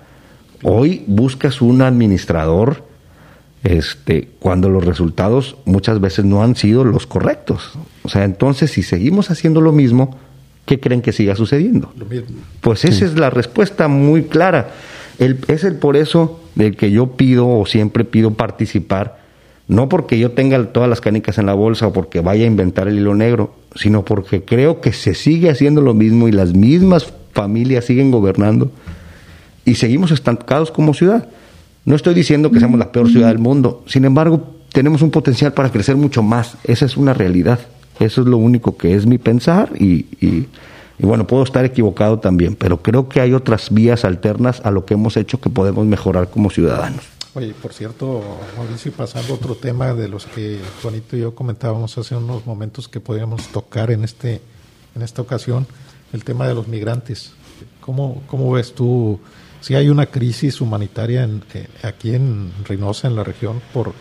Hoy 0.63 1.05
buscas 1.07 1.61
un 1.63 1.83
administrador 1.83 2.85
este, 3.65 4.29
cuando 4.39 4.69
los 4.69 4.85
resultados 4.85 5.57
muchas 5.65 6.01
veces 6.01 6.25
no 6.25 6.43
han 6.43 6.57
sido 6.57 6.85
los 6.85 7.07
correctos. 7.07 7.73
O 8.05 8.09
sea, 8.09 8.25
entonces 8.25 8.71
si 8.71 8.83
seguimos 8.83 9.31
haciendo 9.31 9.61
lo 9.61 9.73
mismo, 9.73 10.17
¿qué 10.65 10.79
creen 10.81 11.03
que 11.03 11.13
siga 11.13 11.35
sucediendo? 11.35 11.93
Lo 11.99 12.07
mismo. 12.07 12.37
Pues 12.61 12.85
esa 12.85 13.05
es 13.05 13.19
la 13.19 13.31
respuesta 13.31 13.89
muy 13.89 14.25
clara. 14.25 14.71
El- 15.19 15.39
es 15.49 15.65
el 15.65 15.77
por 15.77 15.97
eso 15.97 16.41
del 16.55 16.77
que 16.77 16.91
yo 16.91 17.13
pido 17.17 17.49
o 17.49 17.67
siempre 17.67 18.05
pido 18.05 18.33
participar, 18.35 19.19
no 19.67 19.89
porque 19.89 20.19
yo 20.19 20.31
tenga 20.31 20.65
todas 20.73 20.89
las 20.89 21.01
canicas 21.01 21.39
en 21.39 21.47
la 21.47 21.55
bolsa 21.55 21.89
o 21.89 21.93
porque 21.93 22.21
vaya 22.21 22.45
a 22.45 22.47
inventar 22.47 22.89
el 22.89 22.99
hilo 22.99 23.15
negro, 23.15 23.55
sino 23.75 24.05
porque 24.05 24.43
creo 24.43 24.81
que 24.81 24.93
se 24.93 25.15
sigue 25.15 25.51
haciendo 25.51 25.81
lo 25.83 25.95
mismo 25.95 26.27
y 26.29 26.33
las 26.33 26.55
mismas 26.55 27.13
familias 27.33 27.85
siguen 27.85 28.11
gobernando 28.11 28.71
y 29.69 29.75
seguimos 29.75 30.11
estancados 30.11 30.71
como 30.71 30.95
ciudad. 30.95 31.29
No 31.85 31.95
estoy 31.97 32.15
diciendo 32.15 32.51
que 32.51 32.59
seamos 32.59 32.79
la 32.79 32.93
peor 32.93 33.09
ciudad 33.11 33.29
del 33.29 33.39
mundo, 33.39 33.83
sin 33.87 34.05
embargo, 34.05 34.55
tenemos 34.73 35.01
un 35.03 35.11
potencial 35.11 35.53
para 35.53 35.71
crecer 35.71 35.97
mucho 35.97 36.23
más. 36.23 36.57
Esa 36.65 36.85
es 36.85 36.97
una 36.97 37.15
realidad. 37.15 37.59
Eso 37.99 38.21
es 38.21 38.27
lo 38.29 38.37
único 38.37 38.77
que 38.77 38.95
es 38.95 39.07
mi 39.07 39.19
pensar 39.19 39.71
y, 39.79 40.07
y- 40.21 40.47
y 41.01 41.07
bueno, 41.07 41.29
puedo 41.29 41.45
estar 41.45 41.65
equivocado 41.65 42.19
también, 42.19 42.57
pero 42.57 42.83
creo 42.83 43.09
que 43.09 43.21
hay 43.21 43.33
otras 43.33 43.73
vías 43.73 44.05
alternas 44.05 44.61
a 44.65 44.73
lo 44.73 44.85
que 44.85 44.95
hemos 44.95 45.17
hecho 45.17 45.41
que 45.41 45.49
podemos 45.49 45.87
mejorar 45.87 46.29
como 46.29 46.51
ciudadanos. 46.51 47.05
Oye, 47.35 47.55
por 47.63 47.73
cierto, 47.73 48.21
Mauricio, 48.57 48.91
pasando 48.91 49.33
a 49.33 49.37
otro 49.37 49.55
tema 49.55 49.95
de 49.95 50.09
los 50.09 50.27
que 50.27 50.59
Juanito 50.83 51.17
y 51.17 51.21
yo 51.21 51.37
comentábamos 51.37 51.97
hace 51.99 52.17
unos 52.17 52.45
momentos 52.47 52.89
que 52.89 52.99
podíamos 52.99 53.47
tocar 53.49 53.93
en 53.93 54.03
este 54.03 54.41
en 54.97 55.03
esta 55.03 55.23
ocasión, 55.23 55.67
el 56.13 56.25
tema 56.25 56.49
de 56.49 56.55
los 56.55 56.67
migrantes. 56.67 57.31
¿Cómo, 57.81 58.23
cómo 58.27 58.51
ves 58.53 58.75
tú 58.75 59.21
si 59.61 59.75
hay 59.75 59.89
una 59.89 60.07
crisis 60.07 60.61
humanitaria 60.61 61.25
en, 61.25 61.43
eh, 61.55 61.67
aquí 61.83 62.15
en 62.15 62.53
Reynosa, 62.65 63.09
en 63.09 63.17
la 63.17 63.25
región, 63.25 63.61
por, 63.73 63.93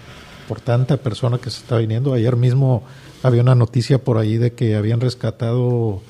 por 0.48 0.62
tanta 0.62 0.98
persona 0.98 1.38
que 1.40 1.50
se 1.50 1.62
está 1.62 1.78
viniendo? 1.78 2.14
Ayer 2.14 2.36
mismo 2.36 2.84
había 3.24 3.42
una 3.42 3.56
noticia 3.56 4.04
por 4.04 4.18
ahí 4.18 4.38
de 4.38 4.54
que 4.54 4.76
habían 4.76 5.02
rescatado 5.02 6.02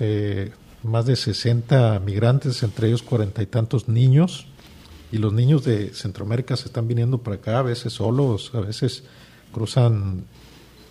eh, 0.00 0.52
más 0.82 1.06
de 1.06 1.16
60 1.16 2.00
migrantes, 2.00 2.62
entre 2.62 2.88
ellos 2.88 3.02
cuarenta 3.02 3.42
y 3.42 3.46
tantos 3.46 3.88
niños, 3.88 4.46
y 5.12 5.18
los 5.18 5.32
niños 5.32 5.64
de 5.64 5.92
Centroamérica 5.92 6.56
se 6.56 6.66
están 6.66 6.88
viniendo 6.88 7.18
para 7.18 7.36
acá, 7.36 7.58
a 7.58 7.62
veces 7.62 7.92
solos, 7.92 8.52
a 8.54 8.60
veces 8.60 9.04
cruzan 9.52 10.24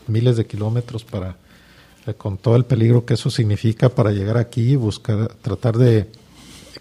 miles 0.07 0.37
de 0.37 0.45
kilómetros 0.45 1.03
para 1.05 1.37
eh, 2.05 2.13
con 2.13 2.37
todo 2.37 2.55
el 2.55 2.65
peligro 2.65 3.05
que 3.05 3.13
eso 3.13 3.29
significa 3.29 3.89
para 3.89 4.11
llegar 4.11 4.37
aquí 4.37 4.71
y 4.71 4.75
buscar 4.75 5.33
tratar 5.35 5.77
de 5.77 6.07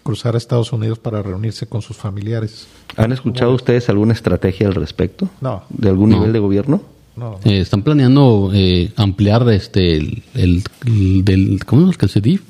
cruzar 0.09 0.33
a 0.33 0.39
Estados 0.39 0.73
Unidos 0.73 0.97
para 0.97 1.21
reunirse 1.21 1.67
con 1.67 1.83
sus 1.83 1.95
familiares. 1.95 2.67
¿Han 2.97 3.11
escuchado 3.11 3.53
ustedes 3.53 3.89
alguna 3.89 4.13
estrategia 4.13 4.67
al 4.67 4.73
respecto? 4.73 5.29
No. 5.39 5.61
¿De 5.69 5.87
algún 5.89 6.09
No. 6.09 6.15
nivel 6.17 6.33
de 6.33 6.39
gobierno? 6.39 6.81
No, 7.15 7.37
Eh, 7.43 7.59
están 7.59 7.83
planeando 7.83 8.49
eh, 8.53 8.91
ampliar 8.95 9.47
este 9.51 9.97
el, 9.97 10.23
el- 10.33 10.63
el 10.87 11.23
del 11.25 11.59
¿cómo 11.63 11.91
es 11.91 11.97
que 11.97 12.07
el 12.07 12.11
CEDIF? 12.11 12.41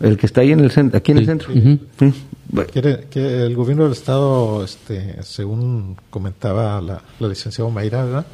El 0.00 0.18
que 0.18 0.26
está 0.26 0.42
ahí 0.42 0.52
en 0.52 0.60
el 0.60 0.70
centro, 0.70 0.98
aquí 0.98 1.12
en 1.12 1.18
el 1.18 1.24
Sí. 1.24 1.26
centro. 1.30 1.48
Sí. 1.54 2.12
Bueno, 2.50 2.70
Quiere 2.70 3.06
que 3.10 3.44
el 3.46 3.56
gobierno 3.56 3.84
del 3.84 3.92
estado, 3.92 4.62
este, 4.62 5.22
según 5.22 5.96
comentaba 6.10 6.82
la, 6.82 7.00
la 7.18 7.28
licenciada 7.28 7.70
Mayra, 7.70 8.26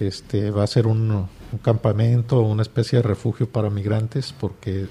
este, 0.00 0.50
va 0.50 0.64
a 0.64 0.66
ser 0.66 0.86
un, 0.86 1.10
un 1.10 1.58
campamento, 1.62 2.40
una 2.42 2.60
especie 2.62 2.98
de 2.98 3.02
refugio 3.04 3.48
para 3.48 3.70
migrantes, 3.70 4.34
porque 4.38 4.84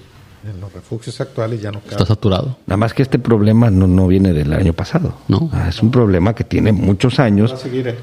en 0.44 0.60
los 0.60 0.72
refugios 0.72 1.20
actuales 1.20 1.60
ya 1.60 1.70
no 1.70 1.78
Está 1.78 1.96
cabe. 1.96 2.06
saturado. 2.06 2.58
Nada 2.66 2.76
más 2.76 2.94
que 2.94 3.02
este 3.02 3.18
problema 3.18 3.70
no, 3.70 3.86
no 3.86 4.06
viene 4.08 4.32
del 4.32 4.52
año 4.52 4.72
pasado. 4.72 5.14
No. 5.28 5.48
Ah, 5.52 5.66
es 5.68 5.82
un 5.82 5.90
problema 5.90 6.34
que 6.34 6.44
tiene 6.44 6.72
muchos 6.72 7.18
Va 7.18 7.24
años 7.24 7.52
a 7.52 7.56
seguir, 7.56 7.88
eh. 7.88 7.94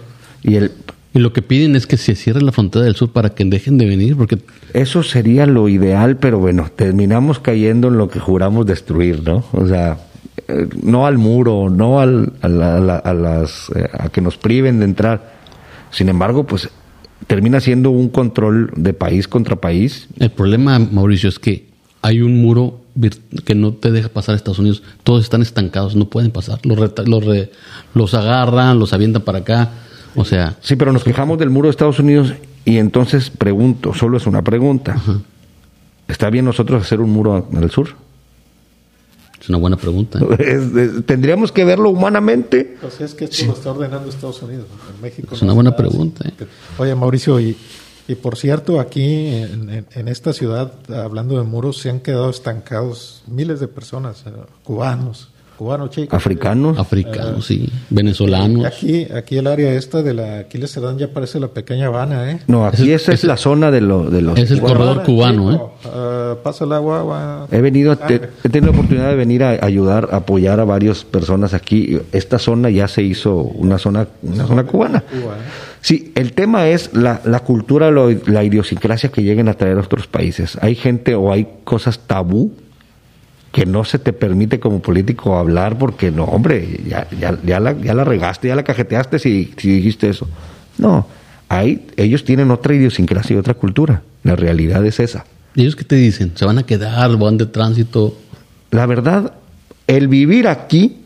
y 0.44 0.56
el, 0.56 0.72
Y 1.14 1.20
lo 1.20 1.34
que 1.34 1.42
piden 1.42 1.76
es 1.76 1.88
que 1.88 1.98
se 1.98 2.16
cierre 2.16 2.42
la 2.42 2.52
frontera 2.52 2.86
del 2.86 2.96
sur 2.96 3.12
para 3.12 3.32
que 3.32 3.44
dejen 3.46 3.78
de 3.78 3.86
venir, 3.88 4.16
porque 4.16 4.38
eso 4.74 5.02
sería 5.04 5.46
lo 5.46 5.68
ideal, 5.68 6.18
pero 6.18 6.38
bueno, 6.40 6.68
terminamos 6.76 7.40
cayendo 7.40 7.88
en 7.88 7.98
lo 7.98 8.10
que 8.10 8.20
juramos 8.20 8.66
destruir, 8.68 9.24
¿no? 9.24 9.44
O 9.54 9.68
sea, 9.68 9.98
eh, 10.48 10.68
no 10.84 11.06
al 11.08 11.18
muro, 11.18 11.70
no 11.70 12.00
al, 12.00 12.34
a, 12.42 12.48
la- 12.48 12.78
a 12.78 12.80
la- 12.80 12.98
a 12.98 13.14
las, 13.14 13.70
eh, 13.76 13.90
a 13.92 14.10
que 14.10 14.22
nos 14.22 14.38
priven 14.38 14.80
de 14.80 14.86
entrar. 14.86 15.34
Sin 15.92 16.10
embargo, 16.10 16.46
pues 16.46 16.70
termina 17.28 17.60
siendo 17.60 17.90
un 17.90 18.10
control 18.10 18.72
de 18.76 18.94
país 18.94 19.28
contra 19.28 19.56
país 19.56 20.08
el 20.20 20.30
problema, 20.32 20.78
Mauricio, 20.80 21.28
es 21.30 21.40
que 21.40 21.69
hay 22.02 22.22
un 22.22 22.42
muro 22.42 22.82
que 23.46 23.56
no 23.56 23.74
te 23.74 23.92
deja 23.92 24.10
pasar 24.10 24.34
a 24.34 24.36
Estados 24.38 24.60
Unidos. 24.60 24.84
Todos 25.04 25.24
están 25.24 25.42
estancados, 25.42 25.96
no 25.96 26.10
pueden 26.10 26.32
pasar. 26.32 26.60
Los, 26.66 26.78
reta- 26.78 27.04
los, 27.06 27.24
re- 27.26 27.52
los 27.94 28.14
agarran, 28.14 28.78
los 28.80 28.94
avientan 28.94 29.22
para 29.22 29.40
acá. 29.40 29.70
O 30.16 30.26
sea, 30.26 30.56
Sí, 30.62 30.76
pero 30.76 30.92
nos 30.92 31.04
quejamos 31.04 31.38
del 31.38 31.50
muro 31.50 31.68
de 31.68 31.72
Estados 31.72 32.00
Unidos 32.00 32.34
y 32.66 32.78
entonces 32.78 33.30
pregunto, 33.30 33.94
solo 33.94 34.18
es 34.18 34.26
una 34.28 34.44
pregunta. 34.44 35.02
¿Está 36.08 36.30
bien 36.30 36.46
nosotros 36.46 36.82
hacer 36.82 37.00
un 37.00 37.12
muro 37.12 37.48
al 37.56 37.72
sur? 37.72 37.90
es 39.42 39.48
una 39.48 39.58
buena 39.58 39.78
pregunta. 39.78 40.20
Es- 40.40 40.76
es- 40.76 41.06
Tendríamos 41.06 41.52
que 41.54 41.64
verlo 41.64 41.90
humanamente. 41.92 42.76
Pues 42.82 43.00
es 43.02 43.14
que 43.14 43.26
esto 43.26 43.46
lo 43.46 43.54
está 43.54 43.72
ordenando 43.72 44.10
Estados 44.10 44.42
Unidos. 44.42 44.66
En 44.96 45.02
México 45.02 45.30
Es 45.34 45.42
no 45.42 45.46
una 45.48 45.54
buena 45.54 45.76
pregunta, 45.76 46.28
¿eh? 46.28 46.34
Oye, 46.78 46.94
Mauricio, 46.96 47.40
y, 47.40 47.56
y 48.10 48.16
por 48.16 48.38
cierto, 48.38 48.80
aquí 48.80 49.28
en, 49.28 50.08
esta 50.08 50.34
ciudad, 50.34 50.74
hablando 50.92 51.38
de 51.38 51.44
muros, 51.44 51.78
se 51.78 51.92
han 51.92 52.00
quedado 52.00 52.32
estancados 52.32 53.22
miles 53.28 53.60
de 53.60 53.68
personas, 53.68 54.24
eh, 54.26 54.32
cubanos, 54.64 55.30
cubanos 55.60 55.90
chicos. 55.90 56.14
Africanos, 56.16 56.80
Africanos. 56.80 57.36
Ah, 57.40 57.42
sí. 57.46 57.70
Venezolanos. 57.90 58.64
Aquí, 58.66 59.06
aquí 59.14 59.38
el 59.38 59.46
área 59.48 59.74
esta 59.74 60.02
de 60.02 60.14
la 60.14 60.40
Aquiles 60.40 60.72
Cerdán 60.72 60.98
ya 60.98 61.10
parece 61.10 61.38
la 61.38 61.50
pequeña 61.50 61.88
Habana, 61.88 62.32
¿eh? 62.32 62.40
No, 62.48 62.66
aquí 62.66 62.84
Ese- 62.84 62.94
esa 62.96 63.12
es 63.12 63.24
la 63.26 63.36
zona 63.36 63.70
de, 63.70 63.82
lo, 63.82 64.10
de 64.10 64.22
los... 64.22 64.40
Es 64.40 64.52
el 64.52 64.62
corredor 64.62 64.88
Habana, 65.02 65.04
cubano, 65.04 65.52
¿eh? 65.54 65.60
ah, 65.94 66.36
pasa 66.42 66.64
el 66.64 66.72
agua, 66.72 67.00
agua. 67.00 67.48
He 67.52 67.60
venido, 67.60 67.92
a- 67.92 67.98
sangre. 67.98 68.20
te- 68.20 68.30
he 68.46 68.50
tenido 68.50 68.72
la 68.72 68.78
oportunidad 68.78 69.10
de 69.10 69.16
venir 69.18 69.44
a 69.44 69.50
ayudar, 69.66 70.08
a 70.14 70.16
apoyar 70.18 70.62
a 70.62 70.64
varias 70.64 71.04
personas 71.04 71.54
aquí. 71.54 72.00
Esta 72.14 72.40
zona 72.40 72.70
ya 72.70 72.88
se 72.88 73.04
hizo 73.04 73.36
una 73.36 73.78
zona, 73.78 74.08
una 74.24 74.48
zona 74.48 74.64
cubana. 74.64 75.02
Cuba, 75.02 75.34
¿eh? 75.36 75.70
Sí, 75.82 76.12
el 76.16 76.32
tema 76.34 76.68
es 76.70 76.94
la, 76.94 77.22
la 77.26 77.42
cultura, 77.42 77.92
lo- 77.92 78.10
la 78.28 78.44
idiosincrasia 78.46 79.10
que 79.12 79.24
lleguen 79.24 79.50
a 79.50 79.54
traer 79.56 79.78
a 79.78 79.82
otros 79.82 80.08
países. 80.08 80.58
Hay 80.62 80.76
gente 80.76 81.16
o 81.16 81.34
hay 81.34 81.48
cosas 81.66 82.00
tabú 82.00 82.54
que 83.52 83.66
no 83.66 83.84
se 83.84 84.00
te 84.00 84.14
permite 84.14 84.60
como 84.60 84.82
político 84.82 85.38
hablar 85.38 85.78
porque 85.78 86.12
no, 86.12 86.26
hombre, 86.26 86.82
ya, 86.88 87.08
ya, 87.20 87.38
ya, 87.44 87.60
la, 87.60 87.74
ya 87.74 87.94
la 87.94 88.04
regaste, 88.04 88.48
ya 88.48 88.56
la 88.56 88.64
cajeteaste 88.64 89.20
si, 89.20 89.54
si 89.58 89.72
dijiste 89.72 90.10
eso. 90.10 90.28
No, 90.78 91.08
hay, 91.50 91.88
ellos 91.98 92.24
tienen 92.24 92.52
otra 92.52 92.76
idiosincrasia 92.76 93.36
y 93.36 93.40
otra 93.40 93.56
cultura. 93.56 94.04
La 94.24 94.36
realidad 94.36 94.86
es 94.86 95.00
esa. 95.00 95.26
¿Y 95.56 95.62
ellos 95.62 95.76
qué 95.76 95.84
te 95.84 95.96
dicen? 95.96 96.34
¿Se 96.36 96.46
van 96.46 96.60
a 96.60 96.64
quedar? 96.64 97.18
¿Van 97.18 97.38
de 97.38 97.48
tránsito? 97.48 98.16
La 98.72 98.86
verdad, 98.86 99.34
el 99.88 100.08
vivir 100.08 100.48
aquí 100.48 100.98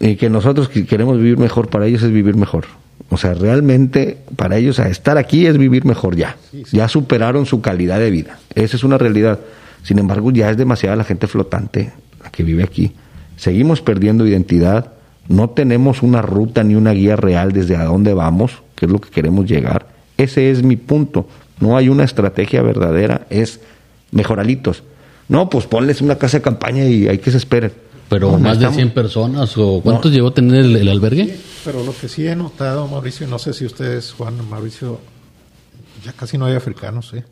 y 0.00 0.16
que 0.16 0.28
nosotros 0.28 0.68
que 0.68 0.84
queremos 0.86 1.16
vivir 1.18 1.38
mejor, 1.38 1.68
para 1.68 1.86
ellos 1.86 2.02
es 2.02 2.10
vivir 2.10 2.36
mejor. 2.36 2.66
O 3.10 3.16
sea, 3.16 3.34
realmente 3.34 4.18
para 4.36 4.56
ellos 4.56 4.78
estar 4.80 5.18
aquí 5.18 5.46
es 5.46 5.56
vivir 5.56 5.84
mejor 5.84 6.16
ya. 6.16 6.36
Ya 6.72 6.88
superaron 6.88 7.46
su 7.46 7.60
calidad 7.60 8.00
de 8.00 8.10
vida. 8.10 8.38
Esa 8.54 8.76
es 8.76 8.82
una 8.84 8.98
realidad. 8.98 9.38
Sin 9.84 10.00
embargo, 10.00 10.32
ya 10.32 10.50
es 10.50 10.56
demasiada 10.56 10.96
la 10.96 11.04
gente 11.04 11.28
flotante 11.28 11.92
la 12.22 12.30
que 12.30 12.42
vive 12.42 12.64
aquí. 12.64 12.92
Seguimos 13.36 13.80
perdiendo 13.80 14.26
identidad. 14.26 14.92
No 15.28 15.50
tenemos 15.50 16.02
una 16.02 16.20
ruta 16.22 16.64
ni 16.64 16.74
una 16.74 16.90
guía 16.92 17.14
real 17.16 17.52
desde 17.52 17.76
a 17.76 17.84
dónde 17.84 18.12
vamos, 18.14 18.62
que 18.74 18.86
es 18.86 18.92
lo 18.92 19.00
que 19.00 19.10
queremos 19.10 19.46
llegar. 19.46 19.86
Ese 20.16 20.50
es 20.50 20.62
mi 20.62 20.74
punto. 20.76 21.28
No 21.60 21.76
hay 21.76 21.88
una 21.88 22.02
estrategia 22.04 22.60
verdadera, 22.62 23.26
es 23.30 23.60
mejoralitos. 24.10 24.82
No, 25.28 25.48
pues 25.48 25.66
ponles 25.66 26.00
una 26.02 26.16
casa 26.16 26.38
de 26.38 26.42
campaña 26.42 26.84
y 26.84 27.06
hay 27.08 27.18
que 27.18 27.30
se 27.30 27.36
esperen. 27.38 27.72
¿Pero 28.08 28.32
No, 28.32 28.38
más 28.38 28.58
de 28.58 28.66
necesitamos- 28.66 28.76
100 28.76 28.90
personas? 28.90 29.56
¿O 29.56 29.80
cuántos 29.82 30.12
llegó 30.12 30.28
a 30.28 30.34
tener 30.34 30.64
el, 30.64 30.76
el 30.76 30.88
albergue? 30.88 31.36
Pero 31.64 31.82
lo 31.84 31.96
que 31.96 32.08
sí 32.08 32.26
he 32.26 32.36
notado, 32.36 32.86
Mauricio, 32.86 33.26
y 33.26 33.30
no 33.30 33.38
sé 33.38 33.54
si 33.54 33.64
ustedes, 33.64 34.12
Juan, 34.12 34.34
Mauricio, 34.50 35.00
ya 36.04 36.12
casi 36.12 36.36
no 36.36 36.44
hay 36.44 36.54
africanos, 36.54 37.14
¿eh? 37.14 37.24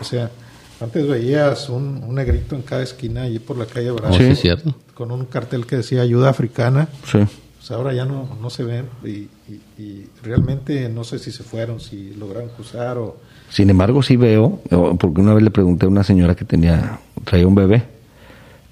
O 0.00 0.04
sea, 0.04 0.30
antes 0.80 1.06
veías 1.06 1.68
un, 1.68 2.02
un 2.06 2.14
negrito 2.14 2.54
en 2.56 2.62
cada 2.62 2.82
esquina 2.82 3.22
allí 3.22 3.38
por 3.38 3.56
la 3.58 3.66
calle 3.66 3.90
Bravo, 3.90 4.16
sí, 4.16 4.22
es 4.24 4.40
cierto. 4.40 4.74
con 4.94 5.10
un 5.10 5.24
cartel 5.26 5.66
que 5.66 5.76
decía 5.76 6.02
ayuda 6.02 6.30
africana. 6.30 6.88
Sí. 7.10 7.18
Pues 7.58 7.70
ahora 7.72 7.92
ya 7.92 8.04
no, 8.04 8.28
no 8.40 8.50
se 8.50 8.62
ven 8.64 8.86
y, 9.04 9.08
y- 9.08 9.60
y 9.78 10.06
realmente 10.22 10.88
no 10.88 11.02
sé 11.04 11.18
si 11.18 11.32
se 11.32 11.42
fueron, 11.42 11.80
si 11.80 12.14
lograron 12.14 12.48
cruzar 12.50 12.96
o... 12.98 13.16
Sin 13.50 13.68
embargo, 13.70 14.02
sí 14.02 14.16
veo, 14.16 14.60
porque 14.98 15.20
una 15.20 15.34
vez 15.34 15.42
le 15.42 15.50
pregunté 15.50 15.86
a 15.86 15.88
una 15.88 16.04
señora 16.04 16.34
que 16.36 16.44
tenía, 16.44 17.00
traía 17.24 17.46
un 17.48 17.54
bebé, 17.54 17.82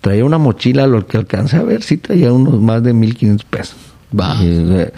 traía 0.00 0.24
una 0.24 0.38
mochila, 0.38 0.86
lo 0.86 1.06
que 1.06 1.16
alcancé 1.16 1.56
a 1.56 1.62
ver, 1.62 1.82
sí 1.82 1.96
traía 1.96 2.32
unos 2.32 2.60
más 2.60 2.82
de 2.82 2.94
1.500 2.94 3.44
pesos. 3.44 3.76
Va. 4.18 4.36
Y, 4.42 4.46
eh, 4.48 4.92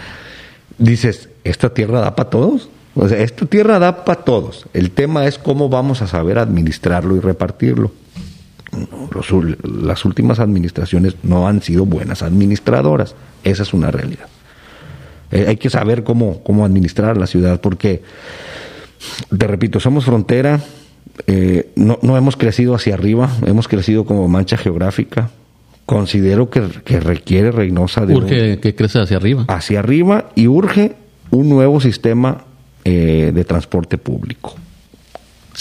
dices, 0.79 1.29
¿esta 1.45 1.73
tierra 1.73 2.01
da 2.01 2.15
para 2.15 2.29
todos? 2.31 2.69
O 3.01 3.09
sea, 3.09 3.19
esta 3.19 3.47
tierra 3.47 3.79
da 3.79 4.05
para 4.05 4.23
todos. 4.25 4.67
El 4.75 4.91
tema 4.91 5.27
es 5.27 5.39
cómo 5.39 5.69
vamos 5.69 6.03
a 6.03 6.07
saber 6.07 6.39
administrarlo 6.39 7.17
y 7.17 7.21
repartirlo. 7.21 7.93
Los 9.15 9.29
las 9.63 10.05
últimas 10.05 10.41
administraciones 10.41 11.15
no 11.23 11.49
han 11.49 11.63
sido 11.63 11.87
buenas 11.87 12.23
administradoras. 12.23 13.15
Esa 13.45 13.63
es 13.63 13.73
una 13.73 13.91
realidad. 13.91 14.27
Eh, 15.31 15.47
hay 15.49 15.57
que 15.57 15.71
saber 15.71 16.05
cómo, 16.05 16.43
cómo 16.43 16.65
administrar 16.65 17.17
la 17.17 17.27
ciudad, 17.27 17.61
porque 17.61 18.03
te 19.37 19.47
repito, 19.47 19.79
somos 19.81 20.05
frontera, 20.05 20.61
eh, 21.27 21.71
no, 21.77 21.99
no 22.03 22.17
hemos 22.17 22.37
crecido 22.37 22.75
hacia 22.75 22.95
arriba, 22.95 23.31
hemos 23.47 23.69
crecido 23.69 24.05
como 24.05 24.27
mancha 24.29 24.57
geográfica. 24.57 25.31
Considero 25.87 26.51
que, 26.51 26.63
que 26.85 27.01
requiere 27.01 27.51
Reynosa 27.53 28.05
de 28.05 28.15
un- 28.17 28.25
Urge 28.25 28.59
que 28.61 28.75
crece 28.75 29.01
hacia 29.01 29.17
arriba. 29.17 29.45
hacia 29.49 29.79
arriba 29.79 30.31
y 30.35 30.47
urge 30.49 30.97
un 31.31 31.49
nuevo 31.49 31.81
sistema 31.81 32.45
eh, 32.89 33.33
de 33.35 33.45
transporte 33.45 33.99
público. 33.99 34.55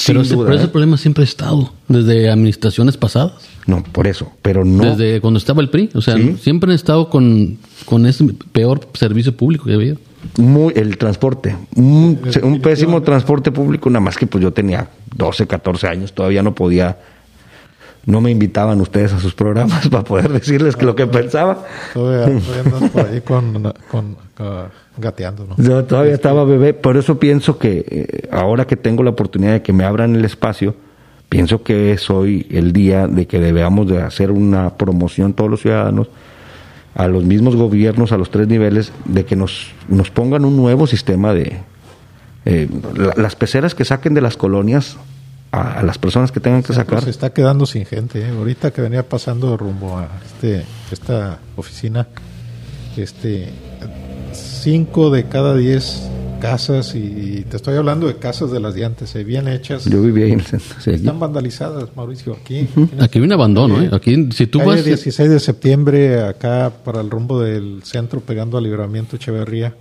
pero, 0.06 0.22
ese, 0.22 0.36
duda, 0.36 0.46
pero 0.46 0.58
ese 0.58 0.66
¿eh? 0.68 0.70
problema 0.70 0.98
siempre 0.98 1.24
ha 1.24 1.26
estado, 1.26 1.74
desde 1.88 2.30
administraciones 2.30 2.96
pasadas. 2.98 3.34
No, 3.66 3.84
por 3.84 4.08
eso, 4.08 4.32
pero 4.42 4.64
no. 4.64 4.96
Desde 4.96 5.20
cuando 5.20 5.38
estaba 5.40 5.62
el 5.62 5.70
PRI. 5.70 5.90
O 5.94 6.02
sea, 6.02 6.16
Sí. 6.16 6.38
siempre 6.42 6.70
han 6.72 6.76
estado 6.76 7.10
con, 7.10 7.58
con 7.86 8.06
ese 8.06 8.24
peor 8.52 8.88
servicio 8.94 9.36
público 9.36 9.66
que 9.66 9.74
había. 9.74 9.96
Muy, 10.38 10.74
el 10.76 10.98
transporte, 10.98 11.56
un, 11.76 12.20
pésimo 12.62 13.02
transporte 13.02 13.52
público, 13.52 13.90
nada 13.90 14.02
más 14.02 14.18
que 14.18 14.26
pues 14.28 14.42
yo 14.42 14.52
tenía 14.52 14.90
12, 15.16 15.48
14 15.48 15.88
años, 15.88 16.14
todavía 16.14 16.42
no 16.44 16.54
podía, 16.56 16.98
no 18.06 18.20
me 18.20 18.32
invitaban 18.32 18.82
ustedes 18.82 19.14
a 19.14 19.20
sus 19.20 19.34
programas 19.34 19.88
para 19.92 20.04
poder 20.04 20.32
decirles 20.32 20.76
que 20.76 20.86
lo 20.86 20.96
que 20.96 21.08
pensaba. 21.08 21.66
Todavía, 21.94 22.40
por 22.94 23.06
ahí 23.06 23.22
con, 23.22 23.74
con- 23.92 24.18
con- 24.36 24.70
gateando, 24.98 25.46
¿no? 25.46 25.56
Yo 25.64 25.84
todavía 25.86 26.14
estaba 26.14 26.44
bebé, 26.46 26.74
por 26.74 26.98
eso 26.98 27.20
pienso 27.20 27.58
que 27.58 27.86
eh, 27.90 28.28
ahora 28.32 28.66
que 28.66 28.76
tengo 28.76 29.04
la 29.04 29.12
oportunidad 29.12 29.54
de 29.54 29.62
que 29.62 29.74
me 29.74 29.84
abran 29.84 30.16
el 30.16 30.26
espacio, 30.26 30.76
pienso 31.30 31.62
que 31.64 31.92
es 31.92 32.10
hoy 32.10 32.48
el 32.50 32.74
día 32.74 33.08
de 33.08 33.28
que 33.28 33.40
debamos 33.40 33.88
de 33.88 34.02
hacer 34.02 34.32
una 34.32 34.76
promoción 34.78 35.34
todos 35.34 35.50
los 35.50 35.62
ciudadanos 35.62 36.08
a 36.96 37.08
los 37.08 37.24
mismos 37.24 37.56
gobiernos, 37.56 38.12
a 38.12 38.18
los 38.18 38.32
tres 38.32 38.48
niveles, 38.48 38.92
de 39.06 39.24
que 39.26 39.36
nos, 39.36 39.68
nos 39.88 40.10
pongan 40.10 40.46
un 40.46 40.58
nuevo 40.58 40.88
sistema 40.88 41.34
de... 41.34 41.58
eh, 42.46 42.68
la- 42.96 43.14
las 43.16 43.36
peceras 43.36 43.76
que 43.76 43.86
saquen 43.86 44.14
de 44.16 44.22
las 44.22 44.36
colonias 44.36 44.98
a, 45.52 45.80
a 45.80 45.84
las 45.84 45.98
personas 46.00 46.32
que 46.32 46.40
tengan 46.40 46.64
que 46.64 46.74
sacar. 46.74 47.04
se 47.04 47.10
está 47.12 47.32
quedando 47.32 47.66
sin 47.68 47.86
gente. 47.86 48.20
¿eh? 48.22 48.30
Ahorita 48.36 48.72
que 48.72 48.82
venía 48.82 49.04
pasando 49.08 49.56
rumbo 49.58 49.98
a 49.98 50.08
este, 50.26 50.66
esta 50.92 51.38
oficina, 51.56 52.08
este, 52.98 53.50
cinco 54.62 55.10
de 55.10 55.26
cada 55.26 55.56
diez 55.56 56.10
casas 56.40 56.94
y 56.96 57.46
te 57.50 57.58
estoy 57.58 57.76
hablando 57.76 58.08
de 58.08 58.18
casas 58.18 58.52
de 58.52 58.60
las 58.60 58.76
de 58.76 58.86
antes, 58.86 59.16
eh, 59.16 59.24
bien 59.24 59.48
hechas. 59.48 59.86
Yo 59.86 60.02
vivía 60.02 60.26
ahí 60.26 60.32
en 60.34 60.40
el 60.40 60.46
centro. 60.46 60.76
sí, 60.80 60.92
aquí. 60.92 61.00
Están 61.00 61.20
vandalizadas, 61.20 61.90
Mauricio, 61.96 62.38
aquí. 62.40 62.68
Aquí 63.00 63.20
hay 63.20 63.26
un 63.26 63.32
abandono, 63.32 63.82
¿eh? 63.82 63.90
Aquí, 63.92 64.30
si 64.32 64.48
tú 64.48 64.60
Calle 64.60 64.72
vas... 64.72 64.86
16 64.86 65.30
de 65.30 65.40
septiembre, 65.40 66.22
acá 66.22 66.72
para 66.84 67.02
el 67.02 67.10
rumbo 67.10 67.42
del 67.42 67.82
centro, 67.84 68.20
pegando 68.22 68.58
al 68.58 68.64
libramiento 68.64 69.16
Echeverría. 69.16 69.74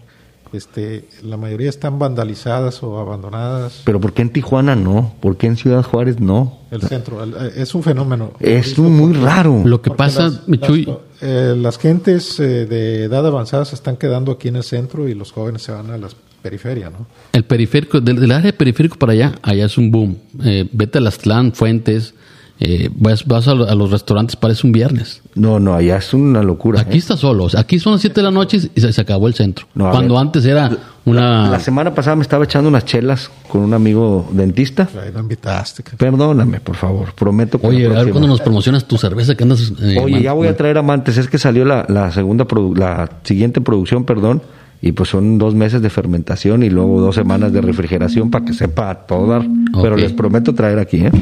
Este, 0.52 1.08
la 1.22 1.36
mayoría 1.36 1.68
están 1.68 1.98
vandalizadas 1.98 2.82
o 2.82 2.98
abandonadas. 2.98 3.82
Pero 3.84 4.00
¿por 4.00 4.12
qué 4.12 4.22
en 4.22 4.30
Tijuana 4.30 4.76
no? 4.76 5.14
¿Por 5.20 5.36
qué 5.36 5.46
en 5.48 5.56
Ciudad 5.56 5.82
Juárez 5.82 6.20
no? 6.20 6.58
El 6.70 6.82
centro, 6.82 7.22
el- 7.22 7.34
eh, 7.34 7.52
es 7.56 7.74
un 7.74 7.82
fenómeno. 7.82 8.32
Es 8.40 8.78
muy 8.78 9.12
porque- 9.12 9.24
raro. 9.26 9.62
Lo 9.64 9.82
que 9.82 9.90
pasa, 9.90 10.24
las, 10.28 10.48
Michuy... 10.48 10.84
las- 10.86 10.96
eh, 11.20 11.54
las 11.56 11.78
gentes 11.78 12.38
eh, 12.40 12.66
de 12.66 13.04
edad 13.04 13.26
avanzada 13.26 13.64
se 13.64 13.74
están 13.74 13.96
quedando 13.96 14.32
aquí 14.32 14.48
en 14.48 14.56
el 14.56 14.62
centro 14.64 15.08
y 15.08 15.14
los 15.14 15.32
jóvenes 15.32 15.62
se 15.62 15.72
van 15.72 15.90
a 15.90 15.98
las 15.98 16.14
periferias, 16.42 16.92
¿no? 16.92 17.06
El 17.32 17.44
periférico, 17.44 18.00
del, 18.00 18.20
del 18.20 18.30
área 18.30 18.56
periférico 18.56 18.96
para 18.98 19.12
allá, 19.12 19.34
allá 19.42 19.66
es 19.66 19.76
un 19.78 19.90
boom. 19.90 20.16
Eh, 20.44 20.68
vete 20.72 20.98
a 20.98 21.00
las 21.00 21.18
Tlán, 21.18 21.52
Fuentes, 21.52 22.14
eh, 22.60 22.88
vas, 22.94 23.26
vas 23.26 23.48
a, 23.48 23.52
a 23.52 23.74
los 23.74 23.90
restaurantes, 23.90 24.36
parece 24.36 24.66
un 24.66 24.72
viernes. 24.72 25.20
No, 25.34 25.60
no, 25.60 25.74
allá 25.74 25.98
es 25.98 26.14
una 26.14 26.42
locura. 26.42 26.80
Aquí 26.80 26.94
¿eh? 26.94 26.98
está 26.98 27.16
solo. 27.16 27.44
o 27.44 27.48
sea, 27.50 27.60
aquí 27.60 27.78
son 27.78 27.92
las 27.92 28.00
7 28.00 28.14
de 28.14 28.22
la 28.22 28.30
noche 28.30 28.58
y 28.74 28.80
se, 28.80 28.92
se 28.92 29.00
acabó 29.00 29.28
el 29.28 29.34
centro. 29.34 29.66
No, 29.74 29.90
Cuando 29.90 30.14
ver. 30.14 30.22
antes 30.22 30.44
era 30.46 30.70
una... 31.04 31.50
La 31.50 31.60
semana 31.60 31.94
pasada 31.94 32.16
me 32.16 32.22
estaba 32.22 32.44
echando 32.44 32.68
unas 32.68 32.84
chelas 32.86 33.30
con 33.48 33.60
un 33.60 33.74
amigo 33.74 34.26
dentista. 34.32 34.88
Ahí 35.02 35.12
lo 35.12 35.20
invitaste. 35.20 35.82
Perdóname, 35.98 36.60
por 36.60 36.76
favor. 36.76 37.12
Prometo 37.14 37.60
que 37.60 37.66
Oye, 37.66 37.88
la 37.88 38.00
a 38.00 38.02
ver 38.04 38.12
cuando 38.12 38.28
nos 38.28 38.40
promocionas 38.40 38.86
tu 38.86 38.96
cerveza 38.96 39.34
que 39.34 39.42
andas... 39.44 39.72
eh, 39.82 39.98
Oye, 40.02 40.22
ya 40.22 40.32
voy 40.32 40.48
a 40.48 40.56
traer 40.56 40.78
amantes. 40.78 41.18
Es 41.18 41.28
que 41.28 41.38
salió 41.38 41.64
la, 41.64 41.84
la 41.88 42.10
segunda, 42.10 42.46
produ- 42.46 42.76
la 42.76 43.08
siguiente 43.22 43.60
producción, 43.60 44.04
perdón, 44.04 44.40
y 44.82 44.92
pues 44.92 45.10
son 45.10 45.36
dos 45.38 45.54
meses 45.54 45.80
de 45.82 45.90
fermentación 45.90 46.62
y 46.62 46.70
luego 46.70 47.00
dos 47.00 47.14
semanas 47.14 47.52
de 47.52 47.60
refrigeración 47.60 48.30
para 48.30 48.44
que 48.44 48.52
sepa 48.54 48.94
todo 49.06 49.26
dar. 49.26 49.42
Pero 49.82 49.96
les 49.96 50.12
prometo 50.12 50.54
traer 50.54 50.78
aquí, 50.78 50.98
¿eh? 51.04 51.12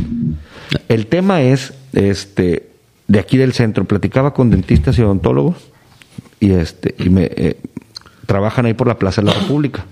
El 0.88 1.06
tema 1.06 1.42
es, 1.42 1.74
este, 1.92 2.68
de 3.06 3.18
aquí 3.18 3.36
del 3.36 3.52
centro. 3.52 3.84
Platicaba 3.84 4.34
con 4.34 4.50
dentistas 4.50 4.98
y 4.98 5.02
odontólogos 5.02 5.56
y 6.40 6.52
este, 6.52 6.94
y 6.98 7.08
me 7.08 7.24
eh, 7.24 7.56
trabajan 8.26 8.66
ahí 8.66 8.74
por 8.74 8.86
la 8.86 8.98
Plaza 8.98 9.22
de 9.22 9.28
la 9.28 9.34
República. 9.34 9.84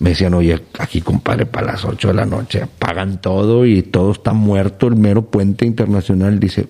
Me 0.00 0.10
decían, 0.10 0.34
oye, 0.34 0.60
aquí 0.78 1.00
compadre, 1.00 1.46
para 1.46 1.72
las 1.72 1.84
8 1.84 2.08
de 2.08 2.14
la 2.14 2.24
noche 2.24 2.66
pagan 2.78 3.20
todo 3.20 3.66
y 3.66 3.82
todo 3.82 4.12
está 4.12 4.32
muerto, 4.32 4.86
el 4.86 4.96
mero 4.96 5.22
puente 5.22 5.66
internacional. 5.66 6.38
Dice, 6.38 6.68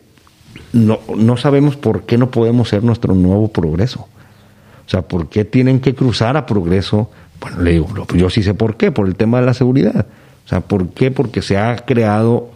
no, 0.72 1.00
no 1.14 1.36
sabemos 1.36 1.76
por 1.76 2.04
qué 2.04 2.16
no 2.16 2.30
podemos 2.30 2.70
ser 2.70 2.82
nuestro 2.82 3.14
nuevo 3.14 3.48
progreso. 3.48 4.08
O 4.86 4.90
sea, 4.90 5.02
¿por 5.02 5.28
qué 5.28 5.44
tienen 5.44 5.80
que 5.80 5.94
cruzar 5.94 6.38
a 6.38 6.46
progreso? 6.46 7.10
Bueno, 7.40 7.60
le 7.60 7.72
digo, 7.72 7.86
pues 8.06 8.20
yo 8.20 8.30
sí 8.30 8.42
sé 8.42 8.54
por 8.54 8.78
qué, 8.78 8.90
por 8.90 9.06
el 9.06 9.14
tema 9.14 9.40
de 9.40 9.46
la 9.46 9.52
seguridad. 9.52 10.06
O 10.46 10.48
sea, 10.48 10.62
¿por 10.62 10.88
qué? 10.88 11.10
Porque 11.10 11.42
se 11.42 11.58
ha 11.58 11.76
creado 11.76 12.50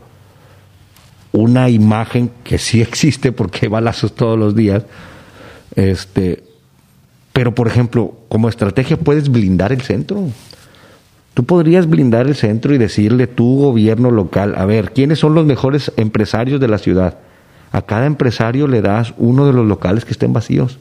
una 1.32 1.70
imagen 1.70 2.30
que 2.44 2.58
sí 2.58 2.80
existe 2.80 3.32
porque 3.32 3.60
hay 3.62 3.68
balazos 3.68 4.14
todos 4.14 4.38
los 4.38 4.54
días. 4.54 4.84
Este, 5.74 6.44
pero 7.32 7.54
por 7.54 7.66
ejemplo, 7.66 8.14
como 8.28 8.48
estrategia 8.48 8.96
puedes 8.96 9.30
blindar 9.30 9.72
el 9.72 9.80
centro. 9.80 10.28
Tú 11.34 11.44
podrías 11.44 11.88
blindar 11.88 12.26
el 12.26 12.34
centro 12.34 12.74
y 12.74 12.78
decirle 12.78 13.26
tu 13.26 13.58
gobierno 13.58 14.10
local, 14.10 14.54
a 14.56 14.66
ver, 14.66 14.92
¿quiénes 14.92 15.18
son 15.18 15.34
los 15.34 15.46
mejores 15.46 15.90
empresarios 15.96 16.60
de 16.60 16.68
la 16.68 16.76
ciudad? 16.76 17.18
A 17.72 17.80
cada 17.82 18.04
empresario 18.04 18.68
le 18.68 18.82
das 18.82 19.14
uno 19.16 19.46
de 19.46 19.54
los 19.54 19.66
locales 19.66 20.04
que 20.04 20.12
estén 20.12 20.34
vacíos. 20.34 20.78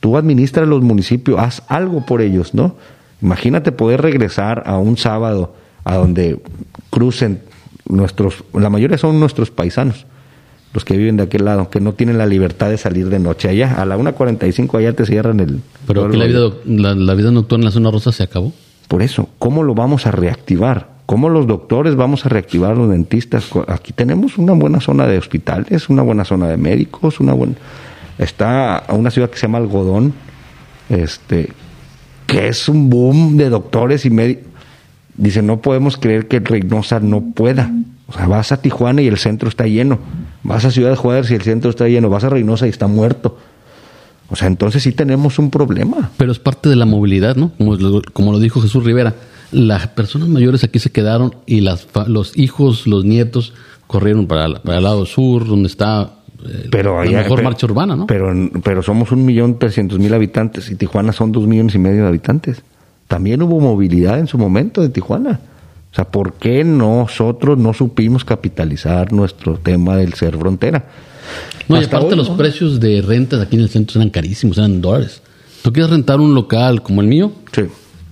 Tú 0.00 0.16
administras 0.16 0.66
los 0.66 0.80
municipios, 0.80 1.38
haz 1.38 1.62
algo 1.68 2.06
por 2.06 2.22
ellos, 2.22 2.54
¿no? 2.54 2.76
Imagínate 3.20 3.70
poder 3.70 4.00
regresar 4.00 4.62
a 4.64 4.78
un 4.78 4.96
sábado 4.96 5.54
a 5.84 5.96
donde 5.96 6.40
crucen 6.88 7.42
nuestros, 7.90 8.44
la 8.54 8.70
mayoría 8.70 8.98
son 8.98 9.20
nuestros 9.20 9.50
paisanos, 9.50 10.06
los 10.72 10.84
que 10.84 10.96
viven 10.96 11.16
de 11.16 11.24
aquel 11.24 11.44
lado, 11.44 11.70
que 11.70 11.80
no 11.80 11.94
tienen 11.94 12.18
la 12.18 12.26
libertad 12.26 12.70
de 12.70 12.78
salir 12.78 13.08
de 13.08 13.18
noche 13.18 13.48
allá. 13.48 13.80
A 13.80 13.84
la 13.84 13.98
1.45 13.98 14.78
allá 14.78 14.92
te 14.92 15.04
cierran 15.04 15.40
el... 15.40 15.60
Pero 15.86 16.08
que 16.08 16.16
la 16.16 16.26
vida, 16.26 16.50
la, 16.64 16.94
la 16.94 17.14
vida 17.14 17.30
nocturna 17.30 17.62
en 17.62 17.66
la 17.66 17.70
zona 17.72 17.90
rosa 17.90 18.12
se 18.12 18.22
acabó. 18.22 18.52
por 18.88 19.02
eso, 19.02 19.28
¿cómo 19.38 19.62
lo 19.62 19.74
vamos 19.74 20.06
a 20.06 20.12
reactivar? 20.12 21.00
¿Cómo 21.06 21.28
los 21.28 21.48
doctores 21.48 21.96
vamos 21.96 22.24
a 22.24 22.28
reactivar 22.28 22.76
los 22.76 22.88
dentistas? 22.88 23.50
Aquí 23.66 23.92
tenemos 23.92 24.38
una 24.38 24.52
buena 24.52 24.80
zona 24.80 25.08
de 25.08 25.18
hospitales, 25.18 25.88
una 25.88 26.02
buena 26.02 26.24
zona 26.24 26.46
de 26.46 26.56
médicos, 26.56 27.18
una 27.18 27.32
buena... 27.32 27.54
Está 28.16 28.84
una 28.90 29.10
ciudad 29.10 29.28
que 29.28 29.36
se 29.36 29.46
llama 29.46 29.58
Algodón, 29.58 30.12
este, 30.88 31.48
que 32.28 32.48
es 32.48 32.68
un 32.68 32.88
boom 32.88 33.36
de 33.36 33.48
doctores 33.48 34.06
y 34.06 34.10
médicos. 34.10 34.49
Dice, 35.20 35.42
no 35.42 35.60
podemos 35.60 35.96
creer 35.96 36.26
que 36.28 36.40
Reynosa 36.40 36.98
no 37.00 37.20
pueda. 37.34 37.70
O 38.08 38.12
sea, 38.12 38.26
vas 38.26 38.50
a 38.52 38.60
Tijuana 38.60 39.02
y 39.02 39.06
el 39.06 39.18
centro 39.18 39.48
está 39.48 39.66
lleno. 39.66 39.98
Vas 40.42 40.64
a 40.64 40.70
Ciudad 40.70 40.96
Juárez 40.96 41.30
y 41.30 41.34
el 41.34 41.42
centro 41.42 41.70
está 41.70 41.86
lleno. 41.88 42.08
Vas 42.08 42.24
a 42.24 42.28
Reynosa 42.30 42.66
y 42.66 42.70
está 42.70 42.86
muerto. 42.88 43.38
O 44.30 44.36
sea, 44.36 44.48
entonces 44.48 44.82
sí 44.82 44.92
tenemos 44.92 45.38
un 45.38 45.50
problema. 45.50 46.10
Pero 46.16 46.32
es 46.32 46.38
parte 46.38 46.68
de 46.68 46.76
la 46.76 46.86
movilidad, 46.86 47.36
¿no? 47.36 47.52
Como 47.58 47.76
lo, 47.76 48.02
como 48.12 48.32
lo 48.32 48.38
dijo 48.40 48.60
Jesús 48.60 48.82
Rivera. 48.84 49.14
Las 49.52 49.88
personas 49.88 50.28
mayores 50.28 50.64
aquí 50.64 50.78
se 50.78 50.90
quedaron 50.90 51.34
y 51.46 51.60
las, 51.60 51.86
los 52.06 52.36
hijos, 52.38 52.86
los 52.86 53.04
nietos 53.04 53.52
corrieron 53.86 54.26
para, 54.26 54.46
el 54.46 54.82
lado 54.82 55.04
sur, 55.06 55.46
donde 55.46 55.66
está 55.68 56.10
eh, 56.46 56.68
pero 56.70 56.94
la 56.96 57.02
allá- 57.02 57.18
mejor 57.22 57.38
pero- 57.38 57.48
marcha 57.50 57.66
urbana, 57.66 57.96
¿no? 57.96 58.06
Pero, 58.06 58.32
pero 58.62 58.82
somos 58.82 59.10
un 59.12 59.24
millón 59.26 59.58
trescientos 59.58 59.98
mil 59.98 60.14
habitantes 60.14 60.70
y 60.70 60.76
Tijuana 60.76 61.12
son 61.12 61.32
dos 61.32 61.46
millones 61.48 61.74
y 61.74 61.78
medio 61.78 62.02
de 62.02 62.08
habitantes. 62.08 62.62
También 63.10 63.42
hubo 63.42 63.58
movilidad 63.58 64.20
en 64.20 64.28
su 64.28 64.38
momento 64.38 64.80
de 64.82 64.88
Tijuana. 64.88 65.40
O 65.90 65.94
sea, 65.96 66.04
¿por 66.04 66.34
qué 66.34 66.62
nosotros 66.62 67.58
no 67.58 67.74
supimos 67.74 68.24
capitalizar 68.24 69.12
nuestro 69.12 69.54
tema 69.58 69.96
del 69.96 70.14
ser 70.14 70.38
frontera? 70.38 70.84
No, 71.68 71.80
y 71.80 71.84
aparte 71.84 72.10
hoy, 72.10 72.16
los 72.16 72.30
¿no? 72.30 72.36
precios 72.36 72.78
de 72.78 73.02
rentas 73.02 73.40
aquí 73.40 73.56
en 73.56 73.62
el 73.62 73.68
centro 73.68 74.00
eran 74.00 74.10
carísimos, 74.10 74.58
eran 74.58 74.80
dólares. 74.80 75.22
Tú 75.62 75.72
quieres 75.72 75.90
rentar 75.90 76.20
un 76.20 76.36
local 76.36 76.82
como 76.84 77.00
el 77.00 77.08
mío, 77.08 77.32
Sí. 77.50 77.62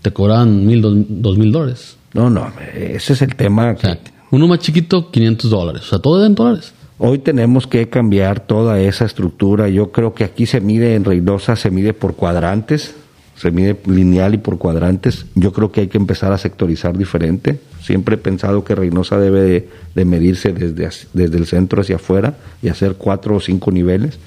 te 0.03 0.11
cobran 0.13 0.67
mil, 0.67 0.83
dos, 0.83 0.97
dos 1.09 1.39
mil 1.39 1.53
dólares. 1.53 1.97
No, 2.13 2.29
no, 2.29 2.51
ese 2.75 3.13
es 3.13 3.23
el 3.23 3.37
tema. 3.37 3.71
O 3.71 3.75
que- 3.77 3.83
sea, 3.83 3.99
uno 4.33 4.49
más 4.49 4.59
chiquito, 4.59 5.13
500 5.13 5.49
dólares. 5.49 5.83
O 5.83 5.87
sea, 5.91 5.99
todo 6.01 6.27
en 6.27 6.35
dólares. 6.35 6.73
Hoy 6.99 7.19
tenemos 7.21 7.69
que 7.69 7.89
cambiar 7.89 8.41
toda 8.41 8.81
esa 8.81 9.05
estructura. 9.05 9.69
Yo 9.69 9.93
creo 9.93 10.13
que 10.15 10.25
aquí 10.25 10.47
se 10.47 10.61
mide 10.61 10.97
en 10.97 11.05
Reynosa, 11.05 11.55
se 11.55 11.71
mide 11.71 11.93
por 11.95 12.17
cuadrantes, 12.17 12.97
se 13.41 13.51
mide 13.51 13.77
lineal 13.87 14.35
y 14.35 14.39
por 14.39 14.59
cuadrantes. 14.59 15.27
Yo 15.35 15.53
creo 15.53 15.71
que 15.73 15.83
hay 15.83 15.89
que 15.89 15.97
empezar 15.99 16.33
a 16.33 16.39
sectorizar 16.39 16.97
diferente. 16.99 17.61
Siempre 17.83 18.17
he 18.17 18.19
pensado 18.19 18.65
que 18.65 18.75
Reynosa 18.75 19.19
debe 19.19 19.41
de, 19.43 19.69
de 19.95 20.05
medirse 20.05 20.53
desde, 20.53 20.89
desde 21.13 21.39
el 21.39 21.47
centro 21.47 21.81
hacia 21.83 21.97
afuera 21.97 22.37
y 22.63 22.69
hacer 22.69 22.95
cuatro 22.97 23.37
o 23.37 23.41
cinco 23.41 23.71
niveles 23.71 24.19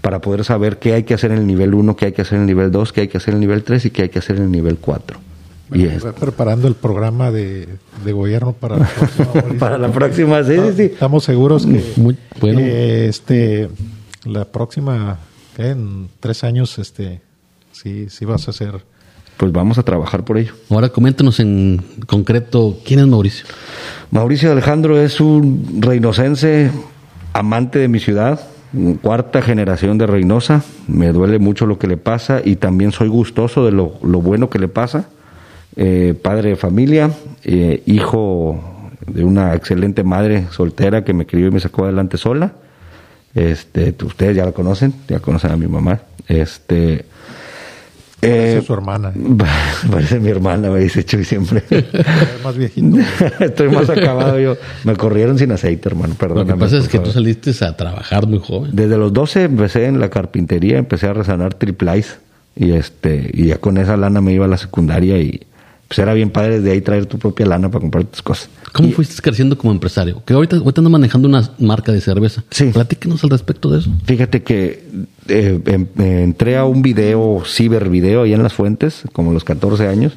para 0.00 0.20
poder 0.20 0.44
saber 0.44 0.78
qué 0.78 0.94
hay 0.94 1.02
que 1.02 1.14
hacer 1.14 1.32
en 1.32 1.38
el 1.38 1.46
nivel 1.46 1.74
1, 1.74 1.96
qué 1.96 2.06
hay 2.06 2.12
que 2.12 2.22
hacer 2.22 2.36
en 2.36 2.42
el 2.42 2.46
nivel 2.46 2.70
2, 2.70 2.92
qué 2.92 3.00
hay 3.02 3.08
que 3.08 3.16
hacer 3.18 3.30
en 3.34 3.38
el 3.38 3.40
nivel 3.40 3.64
3 3.64 3.84
y 3.86 3.90
qué 3.90 4.02
hay 4.02 4.08
que 4.08 4.20
hacer 4.20 4.36
en 4.36 4.44
el 4.44 4.50
nivel 4.52 4.78
4. 4.78 5.18
Y 5.74 5.84
es- 5.86 5.96
Está 5.96 6.12
preparando 6.14 6.68
el 6.68 6.74
programa 6.76 7.30
de, 7.32 7.68
de 8.04 8.12
gobierno 8.12 8.52
para 8.52 8.78
la 8.78 8.86
próxima. 8.86 9.32
Para 9.58 9.76
la 9.76 9.90
próxima, 9.92 10.42
sí, 10.44 10.54
sí, 10.54 10.72
sí. 10.76 10.82
Estamos 10.84 11.24
seguros 11.24 11.66
que 11.66 11.82
Muy 11.96 12.16
bueno. 12.40 12.60
eh, 12.62 13.06
este, 13.08 13.68
la 14.24 14.44
próxima, 14.46 15.18
en 15.58 16.08
tres 16.20 16.44
años, 16.44 16.78
este, 16.78 17.20
sí, 17.82 18.08
sí 18.08 18.24
vas 18.24 18.48
a 18.48 18.50
hacer. 18.50 18.84
Pues 19.36 19.52
vamos 19.52 19.78
a 19.78 19.84
trabajar 19.84 20.24
por 20.24 20.38
ello. 20.38 20.52
Ahora 20.68 20.88
coméntanos 20.88 21.38
en 21.38 21.82
concreto, 22.06 22.78
¿quién 22.84 23.00
es 23.00 23.06
Mauricio? 23.06 23.46
Mauricio 24.10 24.50
Alejandro 24.50 25.00
es 25.00 25.20
un 25.20 25.78
reinocense, 25.80 26.72
amante 27.32 27.78
de 27.78 27.86
mi 27.86 28.00
ciudad, 28.00 28.40
cuarta 29.00 29.40
generación 29.40 29.96
de 29.96 30.08
Reynosa. 30.08 30.64
Me 30.88 31.12
duele 31.12 31.38
mucho 31.38 31.66
lo 31.66 31.78
que 31.78 31.86
le 31.86 31.96
pasa 31.96 32.40
y 32.44 32.56
también 32.56 32.90
soy 32.90 33.08
gustoso 33.08 33.64
de 33.64 33.70
lo, 33.70 33.94
lo 34.02 34.20
bueno 34.20 34.50
que 34.50 34.58
le 34.58 34.68
pasa. 34.68 35.08
Eh, 35.76 36.18
padre 36.20 36.50
de 36.50 36.56
familia, 36.56 37.12
eh, 37.44 37.84
hijo 37.86 38.60
de 39.06 39.22
una 39.22 39.54
excelente 39.54 40.02
madre 40.02 40.46
soltera 40.50 41.04
que 41.04 41.12
me 41.12 41.26
crió 41.26 41.46
y 41.46 41.52
me 41.52 41.60
sacó 41.60 41.84
adelante 41.84 42.16
sola. 42.16 42.54
Este, 43.34 43.94
ustedes 44.02 44.34
ya 44.34 44.44
la 44.44 44.50
conocen, 44.50 44.94
ya 45.06 45.20
conocen 45.20 45.52
a 45.52 45.56
mi 45.56 45.68
mamá. 45.68 46.00
Este, 46.26 47.04
Parece 48.20 48.58
eh, 48.58 48.62
su 48.62 48.74
hermana. 48.74 49.12
Parece 49.90 50.18
mi 50.18 50.30
hermana, 50.30 50.70
me 50.70 50.80
dice 50.80 51.04
Chuy 51.04 51.24
siempre. 51.24 51.62
Es 51.70 52.44
más 52.44 52.56
viejito. 52.56 52.98
Estoy 53.40 53.68
más 53.68 53.88
acabado 53.88 54.38
yo. 54.40 54.56
Me 54.84 54.96
corrieron 54.96 55.38
sin 55.38 55.52
aceite, 55.52 55.88
hermano. 55.88 56.14
Lo 56.14 56.18
Perdóname. 56.18 56.52
que 56.52 56.58
pasa 56.58 56.78
es 56.78 56.88
que 56.88 56.98
tú 56.98 57.10
favor. 57.10 57.14
saliste 57.14 57.64
a 57.64 57.76
trabajar 57.76 58.26
muy 58.26 58.40
joven. 58.40 58.70
Desde 58.74 58.96
los 58.96 59.12
12 59.12 59.44
empecé 59.44 59.86
en 59.86 60.00
la 60.00 60.10
carpintería, 60.10 60.78
empecé 60.78 61.06
a 61.06 61.12
resanar 61.12 61.54
triplies 61.54 62.18
y 62.56 62.72
este 62.72 63.30
y 63.32 63.46
ya 63.46 63.58
con 63.58 63.78
esa 63.78 63.96
lana 63.96 64.20
me 64.20 64.32
iba 64.32 64.46
a 64.46 64.48
la 64.48 64.58
secundaria 64.58 65.18
y, 65.18 65.46
pues 65.88 65.98
era 65.98 66.12
bien 66.14 66.30
padre 66.30 66.56
desde 66.60 66.70
ahí 66.72 66.80
traer 66.82 67.06
tu 67.06 67.18
propia 67.18 67.46
lana 67.46 67.70
para 67.70 67.80
comprar 67.80 68.04
tus 68.04 68.20
cosas. 68.22 68.50
¿Cómo 68.72 68.90
fuiste 68.90 69.20
creciendo 69.22 69.56
como 69.56 69.72
empresario? 69.72 70.22
Que 70.26 70.34
ahorita, 70.34 70.56
ahorita 70.56 70.82
manejando 70.82 71.26
una 71.26 71.50
marca 71.58 71.90
de 71.92 72.00
cerveza. 72.02 72.44
Sí. 72.50 72.66
Platíquenos 72.66 73.24
al 73.24 73.30
respecto 73.30 73.70
de 73.70 73.78
eso. 73.80 73.90
Fíjate 74.04 74.42
que 74.42 74.84
eh, 75.28 75.60
em- 75.66 75.86
eh, 75.98 76.20
entré 76.22 76.58
a 76.58 76.64
un 76.66 76.82
video, 76.82 77.42
cibervideo, 77.46 78.22
ahí 78.22 78.34
en 78.34 78.42
Las 78.42 78.52
Fuentes, 78.52 79.02
como 79.14 79.30
a 79.30 79.34
los 79.34 79.44
14 79.44 79.88
años. 79.88 80.12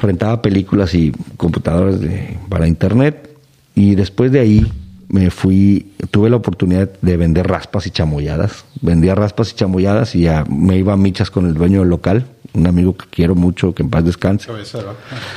Rentaba 0.00 0.42
películas 0.42 0.94
y 0.94 1.12
computadoras 1.36 2.00
de- 2.00 2.36
para 2.48 2.66
internet. 2.66 3.30
Y 3.76 3.94
después 3.94 4.32
de 4.32 4.40
ahí 4.40 4.66
me 5.08 5.30
fui, 5.30 5.92
tuve 6.10 6.28
la 6.30 6.36
oportunidad 6.36 6.90
de 7.00 7.16
vender 7.16 7.46
raspas 7.46 7.86
y 7.86 7.90
chamoyadas. 7.90 8.64
Vendía 8.80 9.14
raspas 9.14 9.52
y 9.52 9.54
chamoyadas 9.54 10.16
y 10.16 10.22
ya 10.22 10.44
me 10.50 10.76
iba 10.78 10.92
a 10.94 10.96
michas 10.96 11.30
con 11.30 11.46
el 11.46 11.54
dueño 11.54 11.80
del 11.80 11.88
local, 11.90 12.26
un 12.54 12.66
amigo 12.66 12.96
que 12.96 13.06
quiero 13.10 13.34
mucho, 13.34 13.74
que 13.74 13.82
en 13.82 13.90
paz 13.90 14.04
descanse. 14.04 14.50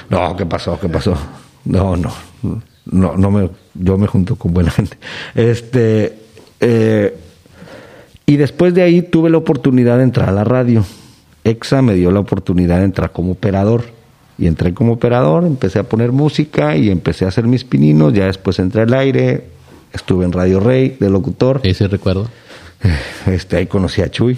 No, 0.09 0.35
¿qué 0.35 0.45
pasó? 0.45 0.79
¿Qué 0.79 0.89
pasó? 0.89 1.17
No, 1.65 1.95
no, 1.95 2.13
no, 2.85 3.17
no 3.17 3.31
me, 3.31 3.49
yo 3.73 3.97
me 3.97 4.07
junto 4.07 4.35
con 4.35 4.53
buena 4.53 4.71
gente. 4.71 4.97
Este, 5.33 6.17
eh, 6.59 7.17
y 8.25 8.37
después 8.37 8.73
de 8.73 8.81
ahí 8.81 9.01
tuve 9.01 9.29
la 9.29 9.37
oportunidad 9.37 9.97
de 9.97 10.03
entrar 10.03 10.29
a 10.29 10.31
la 10.31 10.43
radio. 10.43 10.83
EXA 11.43 11.81
me 11.81 11.93
dio 11.93 12.11
la 12.11 12.19
oportunidad 12.19 12.79
de 12.79 12.85
entrar 12.85 13.11
como 13.11 13.33
operador. 13.33 13.85
Y 14.37 14.47
entré 14.47 14.73
como 14.73 14.93
operador, 14.93 15.45
empecé 15.45 15.79
a 15.79 15.83
poner 15.83 16.11
música 16.11 16.75
y 16.75 16.89
empecé 16.89 17.23
a 17.23 17.29
hacer 17.29 17.45
mis 17.45 17.63
pininos. 17.63 18.13
Ya 18.13 18.25
después 18.25 18.59
entré 18.59 18.81
al 18.81 18.93
aire, 18.93 19.45
estuve 19.93 20.25
en 20.25 20.33
Radio 20.33 20.59
Rey 20.59 20.97
de 20.99 21.09
locutor. 21.09 21.61
Ese 21.63 21.87
recuerdo. 21.87 22.27
Este, 23.25 23.57
ahí 23.57 23.67
conocí 23.67 24.01
a 24.01 24.11
Chuy. 24.11 24.37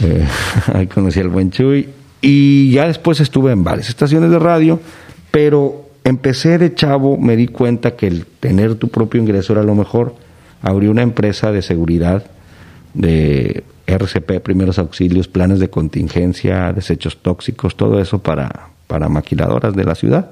Eh, 0.00 0.26
ahí 0.74 0.86
conocí 0.86 1.20
al 1.20 1.28
buen 1.28 1.50
Chuy. 1.50 1.88
Y 2.20 2.72
ya 2.72 2.86
después 2.86 3.20
estuve 3.20 3.52
en 3.52 3.64
varias 3.64 3.88
estaciones 3.88 4.30
de 4.30 4.38
radio, 4.38 4.80
pero 5.30 5.86
empecé 6.04 6.58
de 6.58 6.74
chavo, 6.74 7.16
me 7.16 7.36
di 7.36 7.48
cuenta 7.48 7.96
que 7.96 8.06
el 8.06 8.26
tener 8.26 8.74
tu 8.74 8.88
propio 8.88 9.20
ingreso 9.20 9.52
era 9.52 9.62
lo 9.62 9.74
mejor. 9.74 10.14
Abrí 10.62 10.88
una 10.88 11.02
empresa 11.02 11.52
de 11.52 11.62
seguridad, 11.62 12.24
de 12.94 13.64
RCP, 13.86 14.40
primeros 14.42 14.78
auxilios, 14.78 15.28
planes 15.28 15.58
de 15.58 15.70
contingencia, 15.70 16.72
desechos 16.72 17.18
tóxicos, 17.22 17.76
todo 17.76 18.00
eso 18.00 18.18
para, 18.18 18.68
para 18.86 19.08
maquiladoras 19.08 19.74
de 19.74 19.84
la 19.84 19.94
ciudad. 19.94 20.30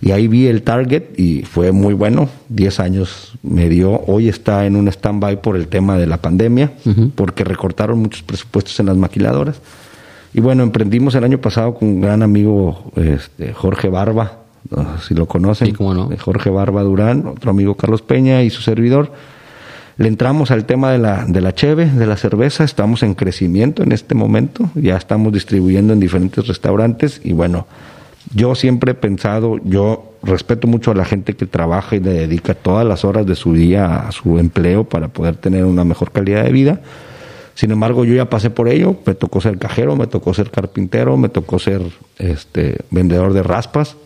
Y 0.00 0.10
ahí 0.10 0.28
vi 0.28 0.48
el 0.48 0.62
target 0.62 1.18
y 1.18 1.42
fue 1.42 1.72
muy 1.72 1.94
bueno. 1.94 2.28
Diez 2.48 2.80
años 2.80 3.32
me 3.42 3.68
dio. 3.68 4.02
Hoy 4.06 4.28
está 4.28 4.66
en 4.66 4.76
un 4.76 4.88
stand-by 4.88 5.40
por 5.40 5.56
el 5.56 5.68
tema 5.68 5.96
de 5.96 6.06
la 6.06 6.18
pandemia, 6.18 6.72
porque 7.14 7.44
recortaron 7.44 8.00
muchos 8.00 8.22
presupuestos 8.22 8.78
en 8.80 8.86
las 8.86 8.96
maquiladoras. 8.96 9.60
Y 10.34 10.40
bueno, 10.40 10.64
emprendimos 10.64 11.14
el 11.14 11.22
año 11.22 11.38
pasado 11.38 11.74
con 11.74 11.88
un 11.88 12.00
gran 12.00 12.22
amigo 12.22 12.90
este, 12.96 13.52
Jorge 13.52 13.88
Barba, 13.88 14.40
no 14.68 14.98
sé 14.98 15.08
si 15.08 15.14
lo 15.14 15.26
conocen. 15.26 15.68
Sí, 15.68 15.72
cómo 15.72 15.94
no. 15.94 16.10
Jorge 16.18 16.50
Barba 16.50 16.82
Durán, 16.82 17.26
otro 17.26 17.52
amigo 17.52 17.76
Carlos 17.76 18.02
Peña 18.02 18.42
y 18.42 18.50
su 18.50 18.60
servidor. 18.60 19.12
Le 19.96 20.08
entramos 20.08 20.50
al 20.50 20.64
tema 20.64 20.90
de 20.90 20.98
la, 20.98 21.24
de 21.24 21.40
la 21.40 21.54
cheve, 21.54 21.86
de 21.86 22.06
la 22.06 22.16
cerveza. 22.16 22.64
Estamos 22.64 23.04
en 23.04 23.14
crecimiento 23.14 23.84
en 23.84 23.92
este 23.92 24.16
momento. 24.16 24.68
Ya 24.74 24.96
estamos 24.96 25.32
distribuyendo 25.32 25.92
en 25.92 26.00
diferentes 26.00 26.48
restaurantes. 26.48 27.20
Y 27.22 27.32
bueno, 27.32 27.68
yo 28.34 28.56
siempre 28.56 28.90
he 28.90 28.94
pensado, 28.94 29.60
yo 29.62 30.14
respeto 30.24 30.66
mucho 30.66 30.90
a 30.90 30.94
la 30.94 31.04
gente 31.04 31.34
que 31.34 31.46
trabaja 31.46 31.94
y 31.94 32.00
le 32.00 32.12
dedica 32.12 32.54
todas 32.54 32.84
las 32.84 33.04
horas 33.04 33.24
de 33.24 33.36
su 33.36 33.52
día 33.52 34.08
a 34.08 34.10
su 34.10 34.40
empleo 34.40 34.82
para 34.82 35.06
poder 35.06 35.36
tener 35.36 35.64
una 35.64 35.84
mejor 35.84 36.10
calidad 36.10 36.42
de 36.42 36.50
vida. 36.50 36.80
Sin 37.54 37.70
embargo, 37.70 38.04
yo 38.04 38.14
ya 38.14 38.28
pasé 38.28 38.50
por 38.50 38.68
ello. 38.68 38.96
Me 39.06 39.14
tocó 39.14 39.40
ser 39.40 39.58
cajero, 39.58 39.96
me 39.96 40.06
tocó 40.06 40.34
ser 40.34 40.50
carpintero, 40.50 41.16
me 41.16 41.28
tocó 41.28 41.58
ser 41.58 41.82
este 42.18 42.78
vendedor 42.90 43.32
de 43.32 43.42
raspas 43.42 43.96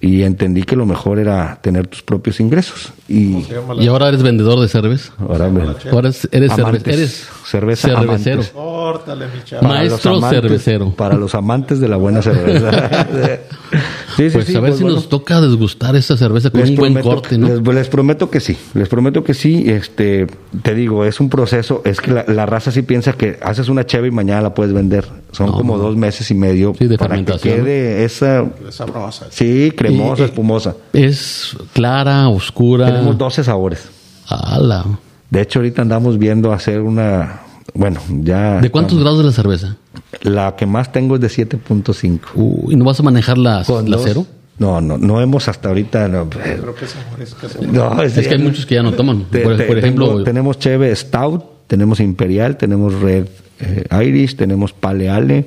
y 0.00 0.22
entendí 0.22 0.62
que 0.62 0.76
lo 0.76 0.86
mejor 0.86 1.18
era 1.18 1.58
tener 1.62 1.86
tus 1.86 2.02
propios 2.02 2.40
ingresos. 2.40 2.92
Y 3.08 3.44
Y 3.78 3.86
ahora 3.88 4.08
eres 4.08 4.22
vendedor 4.22 4.60
de 4.60 4.68
cerveza. 4.68 5.12
ahora 5.18 5.48
me, 5.48 5.62
Ahora 5.90 6.10
eres, 6.30 6.52
cerve- 6.52 6.82
eres 6.92 7.26
Cerveza 7.46 7.88
cervecero. 7.88 8.42
Córtale, 8.52 9.24
Maestro 9.62 10.16
amantes- 10.18 10.30
cervecero. 10.30 10.90
Para 10.94 11.14
los 11.16 11.34
amantes 11.34 11.80
de 11.80 11.88
la 11.88 11.96
buena 11.96 12.20
cerveza. 12.20 12.70
sí, 14.16 14.28
sí, 14.28 14.30
Pues 14.32 14.46
sí, 14.46 14.54
a 14.56 14.60
ver 14.60 14.70
pues 14.70 14.76
si 14.78 14.82
bueno. 14.82 14.96
nos 14.96 15.08
toca 15.08 15.40
desgustar 15.40 15.96
esa 15.96 16.16
cerveza 16.16 16.50
con 16.50 16.60
Les 16.60 16.70
un 16.70 16.76
buen 16.76 16.92
prometo- 16.94 17.08
corte, 17.08 17.38
¿no? 17.38 17.48
Les, 17.48 17.60
les 17.74 17.88
prometo 17.88 18.30
que 18.30 18.40
sí, 18.40 18.56
les 18.74 18.88
prometo 18.88 19.24
que 19.24 19.32
sí. 19.34 19.64
Este, 19.66 20.26
te 20.62 20.74
digo, 20.74 21.04
es 21.06 21.20
un 21.20 21.30
proceso. 21.30 21.80
Es 21.86 22.00
que 22.02 22.10
la, 22.12 22.24
la 22.28 22.44
raza 22.46 22.70
sí 22.70 22.82
piensa 22.82 23.14
que 23.14 23.38
haces 23.42 23.68
una 23.70 23.86
cheve 23.86 24.08
y 24.08 24.10
mañana 24.10 24.42
la 24.42 24.54
puedes 24.54 24.72
vender. 24.74 25.06
Son 25.32 25.46
No, 25.46 25.52
como 25.52 25.76
no. 25.76 25.82
dos 25.84 25.96
meses 25.96 26.30
y 26.30 26.34
medio 26.34 26.74
Sí, 26.78 26.86
de 26.86 26.98
para 26.98 27.16
que 27.24 27.38
quede 27.38 28.04
esa, 28.04 28.44
Es 28.68 28.74
sabrosa. 28.74 29.26
sí, 29.30 29.72
cremosa, 29.88 30.22
Y- 30.22 30.24
y- 30.24 30.28
espumosa. 30.28 30.74
Es 30.92 31.56
clara, 31.72 32.28
oscura. 32.28 32.86
Tenemos 32.86 33.16
12 33.18 33.44
sabores. 33.44 33.88
Ala. 34.28 34.84
De 35.30 35.40
hecho, 35.42 35.58
ahorita 35.58 35.82
andamos 35.82 36.18
viendo 36.18 36.52
hacer 36.52 36.80
una, 36.80 37.40
bueno, 37.74 38.00
ya. 38.22 38.60
¿De 38.60 38.70
cuántos 38.70 38.98
grados 38.98 39.18
de 39.18 39.24
la 39.24 39.32
cerveza? 39.32 39.76
La 40.22 40.56
que 40.56 40.66
más 40.66 40.90
tengo 40.92 41.16
es 41.16 41.20
de 41.20 41.28
7.5. 41.28 42.20
Uy, 42.34 42.76
¿no 42.76 42.84
vas 42.84 42.98
a 43.00 43.02
manejar 43.02 43.36
la, 43.38 43.62
Con 43.64 43.90
la 43.90 43.96
dos- 43.96 44.06
cero? 44.06 44.26
No, 44.58 44.80
no, 44.80 44.98
no 44.98 45.20
hemos 45.20 45.46
hasta 45.48 45.68
ahorita. 45.68 46.08
No, 46.08 46.28
Creo 46.28 46.74
que 46.74 46.84
esa 46.86 46.98
mujer 47.10 47.22
es 47.22 47.34
que 47.34 47.48
se- 47.48 47.66
no, 47.66 48.02
Es 48.02 48.14
que 48.26 48.34
hay 48.34 48.38
muchos 48.42 48.66
que 48.66 48.74
ya 48.74 48.82
no 48.82 48.92
toman. 48.92 49.24
Te- 49.30 49.40
por, 49.42 49.56
te- 49.56 49.64
por 49.64 49.78
ejemplo, 49.78 50.06
tengo- 50.08 50.24
tenemos 50.24 50.58
Cheve 50.58 50.94
Stout, 50.96 51.44
tenemos 51.68 52.00
Imperial, 52.00 52.56
tenemos 52.56 52.94
Red 53.00 53.26
eh, 53.60 53.84
Irish, 54.04 54.34
tenemos 54.36 54.72
Pale 54.72 55.08
Ale, 55.10 55.46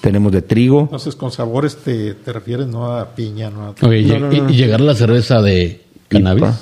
tenemos 0.00 0.32
de 0.32 0.42
trigo. 0.42 0.80
Entonces, 0.82 1.14
con 1.16 1.30
sabores 1.30 1.76
te, 1.76 2.14
te 2.14 2.32
refieres 2.32 2.66
no 2.66 2.96
a 2.96 3.14
piña, 3.14 3.50
no 3.50 3.66
a... 3.68 3.94
y, 3.96 4.04
no, 4.04 4.18
no, 4.18 4.32
y- 4.32 4.40
no. 4.40 4.50
y 4.50 4.54
llegar 4.56 4.80
a 4.80 4.84
la 4.84 4.94
cerveza 4.94 5.40
de 5.42 5.82
cannabis. 6.08 6.42
IPA. 6.42 6.56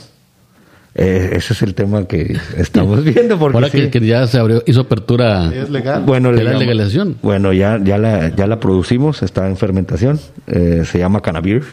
Eh, 0.96 1.30
ese 1.32 1.54
es 1.54 1.62
el 1.62 1.74
tema 1.74 2.06
que 2.06 2.36
estamos 2.56 3.02
viendo. 3.04 3.36
Porque 3.38 3.56
Ahora 3.56 3.68
sí. 3.68 3.78
que, 3.78 3.90
que 3.90 4.06
ya 4.06 4.26
se 4.28 4.38
abrió, 4.38 4.62
hizo 4.66 4.82
apertura. 4.82 5.52
Es 5.52 5.68
legal. 5.68 6.02
Bueno, 6.06 6.30
¿De 6.32 6.44
la 6.44 6.52
legalización? 6.56 7.16
Bueno, 7.22 7.52
ya, 7.52 7.80
ya, 7.82 7.98
la, 7.98 8.28
ya 8.34 8.46
la 8.46 8.60
producimos, 8.60 9.22
está 9.22 9.48
en 9.48 9.56
fermentación, 9.56 10.20
eh, 10.46 10.82
se 10.84 10.98
llama 10.98 11.20
Cannabis 11.20 11.64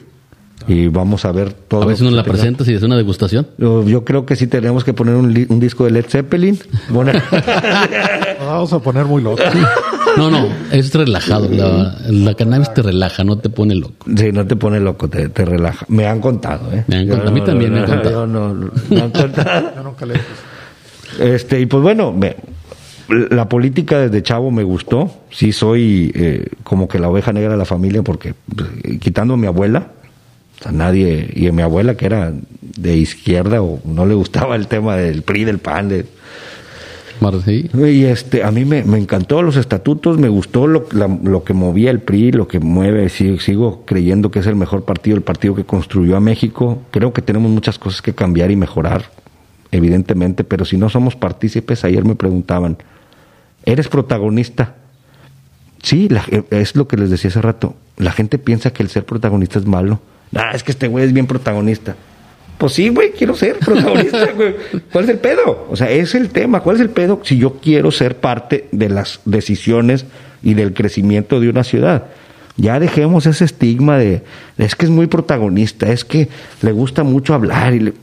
y 0.71 0.87
vamos 0.87 1.25
a 1.25 1.31
ver 1.31 1.51
todo. 1.53 1.83
a 1.83 1.85
ver 1.85 1.97
si 1.97 2.03
nos 2.03 2.13
la 2.13 2.23
tenga. 2.23 2.33
presentas 2.33 2.67
y 2.67 2.73
es 2.73 2.83
una 2.83 2.95
degustación. 2.95 3.47
Yo, 3.57 3.83
yo 3.85 4.05
creo 4.05 4.25
que 4.25 4.35
sí 4.35 4.47
tenemos 4.47 4.83
que 4.83 4.93
poner 4.93 5.15
un, 5.15 5.59
disco 5.59 5.83
de 5.85 5.91
Led 5.91 6.05
Zeppelin. 6.07 6.57
Bueno, 6.89 7.11
Nos 7.13 7.21
vamos 8.47 8.73
a 8.73 8.79
poner 8.79 9.05
muy 9.05 9.21
locos. 9.21 9.43
No, 10.17 10.29
no, 10.31 10.47
es 10.71 10.93
relajado. 10.93 11.49
La, 11.49 11.97
la 12.09 12.33
cannabis 12.35 12.73
te 12.73 12.81
relaja, 12.81 13.23
no 13.23 13.37
te 13.37 13.49
pone 13.49 13.75
loco. 13.75 14.05
Sí, 14.15 14.31
no 14.31 14.47
te 14.47 14.55
pone 14.55 14.79
loco, 14.79 15.09
te, 15.09 15.29
te 15.29 15.45
relaja. 15.45 15.85
Me 15.89 16.07
han 16.07 16.21
contado, 16.21 16.71
¿eh? 16.73 16.85
Me 16.87 16.97
han 16.97 17.07
contado, 17.07 17.29
a 17.29 17.33
mí 17.33 17.41
también 17.41 17.73
me 17.73 17.79
han 17.79 17.85
contado. 17.85 18.11
yo 18.11 18.27
no, 18.27 18.53
no, 18.53 18.71
me 18.89 19.01
han 19.01 19.11
contado. 19.11 19.71
Yo 19.75 19.83
nunca 19.83 20.05
le 20.05 20.15
Este, 21.19 21.59
y 21.59 21.65
pues 21.65 21.83
bueno, 21.83 22.13
me- 22.13 22.35
la 23.29 23.49
política 23.49 23.99
desde 23.99 24.23
chavo 24.23 24.51
me 24.51 24.63
gustó. 24.63 25.11
Sí 25.31 25.51
soy 25.51 26.11
eh, 26.15 26.47
como 26.63 26.87
que 26.87 26.97
la 26.99 27.09
oveja 27.09 27.33
negra 27.33 27.51
de 27.51 27.57
la 27.57 27.65
familia 27.65 28.03
porque 28.03 28.33
pues, 28.55 28.69
quitando 28.99 29.33
a 29.33 29.37
mi 29.37 29.47
abuela, 29.47 29.87
sea, 30.63 30.71
nadie, 30.71 31.29
y 31.35 31.47
a 31.47 31.51
mi 31.51 31.61
abuela 31.61 31.95
que 31.95 32.05
era 32.05 32.33
de 32.61 32.95
izquierda 32.97 33.61
o 33.61 33.79
no 33.85 34.05
le 34.05 34.13
gustaba 34.13 34.55
el 34.55 34.67
tema 34.67 34.95
del 34.95 35.21
PRI, 35.23 35.43
del 35.45 35.59
PAN, 35.59 35.89
de, 35.89 36.05
y 37.87 38.05
este, 38.05 38.43
a 38.43 38.49
mí 38.51 38.65
me, 38.65 38.83
me 38.83 38.97
encantó 38.97 39.43
los 39.43 39.55
estatutos, 39.55 40.17
me 40.17 40.27
gustó 40.29 40.65
lo, 40.65 40.85
la- 40.91 41.07
lo 41.07 41.43
que 41.43 41.53
movía 41.53 41.91
el 41.91 41.99
PRI, 41.99 42.31
lo 42.31 42.47
que 42.47 42.59
mueve, 42.59 43.09
sigo, 43.09 43.39
sigo 43.39 43.83
creyendo 43.85 44.31
que 44.31 44.39
es 44.39 44.47
el 44.47 44.55
mejor 44.55 44.85
partido, 44.85 45.15
el 45.17 45.21
partido 45.23 45.53
que 45.53 45.63
construyó 45.63 46.17
a 46.17 46.19
México. 46.19 46.81
Creo 46.91 47.13
que 47.13 47.21
tenemos 47.21 47.51
muchas 47.51 47.77
cosas 47.77 48.01
que 48.01 48.13
cambiar 48.15 48.49
y 48.49 48.55
mejorar, 48.55 49.11
evidentemente, 49.71 50.43
pero 50.43 50.65
si 50.65 50.77
no 50.77 50.89
somos 50.89 51.15
partícipes, 51.15 51.83
ayer 51.85 52.03
me 52.05 52.15
preguntaban, 52.15 52.77
¿eres 53.65 53.87
protagonista? 53.87 54.75
Sí, 55.83 56.09
la- 56.09 56.25
es 56.49 56.75
lo 56.75 56.87
que 56.87 56.97
les 56.97 57.09
decía 57.11 57.29
hace 57.29 57.41
rato. 57.41 57.75
La 57.97 58.11
gente 58.11 58.39
piensa 58.39 58.71
que 58.73 58.81
el 58.81 58.89
ser 58.89 59.05
protagonista 59.05 59.59
es 59.59 59.65
malo. 59.67 59.99
Ah, 60.35 60.51
es 60.53 60.63
que 60.63 60.71
este 60.71 60.87
güey 60.87 61.05
es 61.05 61.13
bien 61.13 61.27
protagonista. 61.27 61.95
Pues 62.57 62.73
sí, 62.73 62.89
güey, 62.89 63.11
quiero 63.11 63.35
ser 63.35 63.57
protagonista, 63.57 64.31
güey. 64.35 64.55
¿Cuál 64.91 65.03
es 65.05 65.09
el 65.09 65.17
pedo? 65.19 65.67
O 65.69 65.75
sea, 65.75 65.89
es 65.89 66.13
el 66.15 66.29
tema. 66.29 66.59
¿Cuál 66.61 66.75
es 66.77 66.81
el 66.81 66.89
pedo 66.89 67.19
si 67.23 67.37
yo 67.37 67.55
quiero 67.61 67.91
ser 67.91 68.17
parte 68.17 68.67
de 68.71 68.89
las 68.89 69.19
decisiones 69.25 70.05
y 70.43 70.53
del 70.53 70.73
crecimiento 70.73 71.39
de 71.39 71.49
una 71.49 71.63
ciudad? 71.63 72.05
Ya 72.57 72.79
dejemos 72.79 73.25
ese 73.25 73.45
estigma 73.45 73.97
de, 73.97 74.21
es 74.57 74.75
que 74.75 74.85
es 74.85 74.91
muy 74.91 75.07
protagonista, 75.07 75.91
es 75.91 76.05
que 76.05 76.27
le 76.61 76.71
gusta 76.71 77.03
mucho 77.03 77.33
hablar 77.33 77.73
y 77.73 77.79
le... 77.79 77.93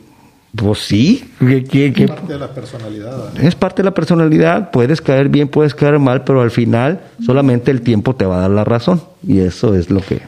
Pues 0.57 0.79
sí, 0.81 1.31
¿qué- 1.39 1.63
qué- 1.63 1.93
qué- 1.93 2.09
parte 2.09 2.33
de 2.33 2.39
la 2.39 2.53
personalidad. 2.53 3.17
¿no? 3.35 3.47
es 3.47 3.55
parte 3.55 3.83
de 3.83 3.85
la 3.85 3.95
personalidad, 3.95 4.71
puedes 4.71 5.03
caer 5.03 5.29
bien, 5.29 5.47
puedes 5.49 5.75
caer 5.75 5.99
mal, 5.99 6.25
pero 6.25 6.41
al 6.41 6.51
final 6.51 7.01
solamente 7.25 7.71
el 7.71 7.83
tiempo 7.83 8.17
te 8.17 8.25
va 8.25 8.39
a 8.39 8.41
dar 8.41 8.51
la 8.51 8.65
razón 8.65 9.03
y 9.25 9.41
eso 9.41 9.75
es 9.75 9.91
lo 9.91 10.01
que 10.01 10.23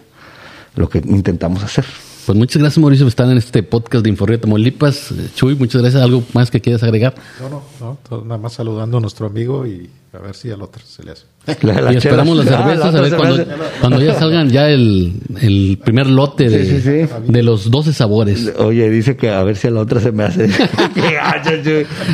lo 0.77 0.89
que 0.89 0.99
intentamos 0.99 1.63
hacer. 1.63 1.85
Pues 2.27 2.37
muchas 2.39 2.61
gracias, 2.61 2.79
Mauricio, 2.79 3.05
por 3.07 3.09
estar 3.09 3.31
en 3.31 3.39
este 3.39 3.63
podcast 3.63 4.05
de 4.05 4.11
Inforría 4.11 4.41
Tamaulipas. 4.41 5.11
Eh, 5.13 5.29
Chuy, 5.35 5.55
muchas 5.57 5.81
gracias. 5.83 6.03
¿Algo 6.03 6.23
más 6.35 6.51
que 6.51 6.61
quieras 6.61 6.83
agregar? 6.83 7.15
No, 7.41 7.49
no, 7.49 7.63
no. 7.81 7.99
todo- 8.09 8.25
nada 8.25 8.39
más 8.39 8.53
saludando 8.53 8.99
a 8.99 9.01
nuestro 9.01 9.27
amigo 9.27 9.67
y 9.67 9.89
a 10.13 10.19
ver 10.19 10.35
si 10.35 10.51
al 10.51 10.61
otro 10.63 10.83
se 10.87 11.03
le 11.03 11.13
hace. 11.13 11.25
La- 11.63 11.81
la 11.81 11.93
y 11.95 11.97
esperamos 11.97 12.37
las. 12.37 12.47
Ah, 12.51 12.59
cervezas 12.59 12.93
la 12.93 12.99
a 12.99 13.03
ver 13.03 13.49
cuando, 13.81 14.01
ya 14.03 14.15
salgan 14.15 14.51
ya 14.51 14.69
el, 14.69 15.15
el 15.41 15.79
primer 15.83 16.07
lote 16.09 16.49
de, 16.51 16.65
Sí, 16.67 16.81
sí, 16.83 17.07
sí. 17.07 17.09
de 17.33 17.43
los 17.43 17.71
12 17.71 17.93
sabores. 17.95 18.53
Oye, 18.59 18.91
dice 18.91 19.17
que 19.17 19.31
a 19.31 19.43
ver 19.43 19.57
si 19.57 19.69
a 19.69 19.71
la 19.71 19.81
otra 19.81 19.99
se 20.01 20.13
me 20.13 20.25
hace. 20.25 20.49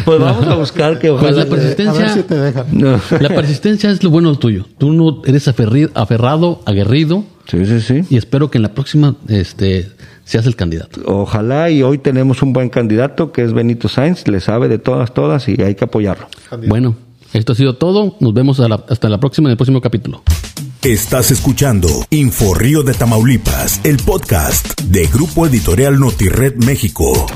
Pues 0.04 0.20
vamos 0.20 0.46
a 0.46 0.54
buscar 0.54 0.98
que 0.98 1.08
Pues 1.10 1.22
ojalá. 1.22 1.36
la 1.36 1.42
A 1.42 1.44
ver 1.44 1.48
persistencia, 1.58 2.08
si 2.14 2.22
te 2.22 2.34
dejan. 2.36 2.66
No. 2.72 3.00
la 3.20 3.28
persistencia 3.28 3.90
es 3.90 4.02
lo 4.02 4.10
bueno 4.10 4.38
tuyo. 4.38 4.64
Tú 4.78 4.92
no 4.92 5.22
eres 5.26 5.48
aferri- 5.48 5.90
aferrado, 5.94 6.62
aguerrido 6.64 7.24
Sí, 7.46 7.64
sí, 7.66 7.80
sí. 7.80 8.02
y 8.10 8.16
espero 8.16 8.50
que 8.50 8.58
en 8.58 8.62
la 8.62 8.74
próxima 8.74 9.14
este, 9.28 9.88
seas 10.24 10.46
el 10.46 10.56
candidato. 10.56 11.00
Ojalá 11.06 11.70
y 11.70 11.82
hoy 11.82 11.98
tenemos 11.98 12.42
un 12.42 12.52
buen 12.52 12.68
candidato 12.70 13.30
que 13.32 13.42
es 13.42 13.52
Benito 13.52 13.88
Sainz, 13.88 14.26
le 14.28 14.40
sabe 14.40 14.68
de 14.68 14.78
todas, 14.78 15.14
todas 15.14 15.48
y 15.48 15.60
hay 15.62 15.74
que 15.74 15.84
apoyarlo. 15.84 16.26
Bueno, 16.66 16.96
esto 17.32 17.52
ha 17.52 17.56
sido 17.56 17.76
todo. 17.76 18.16
Nos 18.20 18.34
vemos 18.34 18.58
la- 18.58 18.84
hasta 18.88 19.08
la 19.08 19.18
próxima 19.20 19.48
en 19.48 19.52
el 19.52 19.56
próximo 19.56 19.80
capítulo. 19.80 20.22
Estás 20.82 21.30
escuchando 21.30 21.88
Info 22.10 22.54
Río 22.54 22.82
de 22.82 22.94
Tamaulipas, 22.94 23.80
el 23.84 23.96
podcast 23.98 24.80
de 24.82 25.06
Grupo 25.06 25.46
Editorial 25.46 25.98
Notired 25.98 26.56
México. 26.56 27.26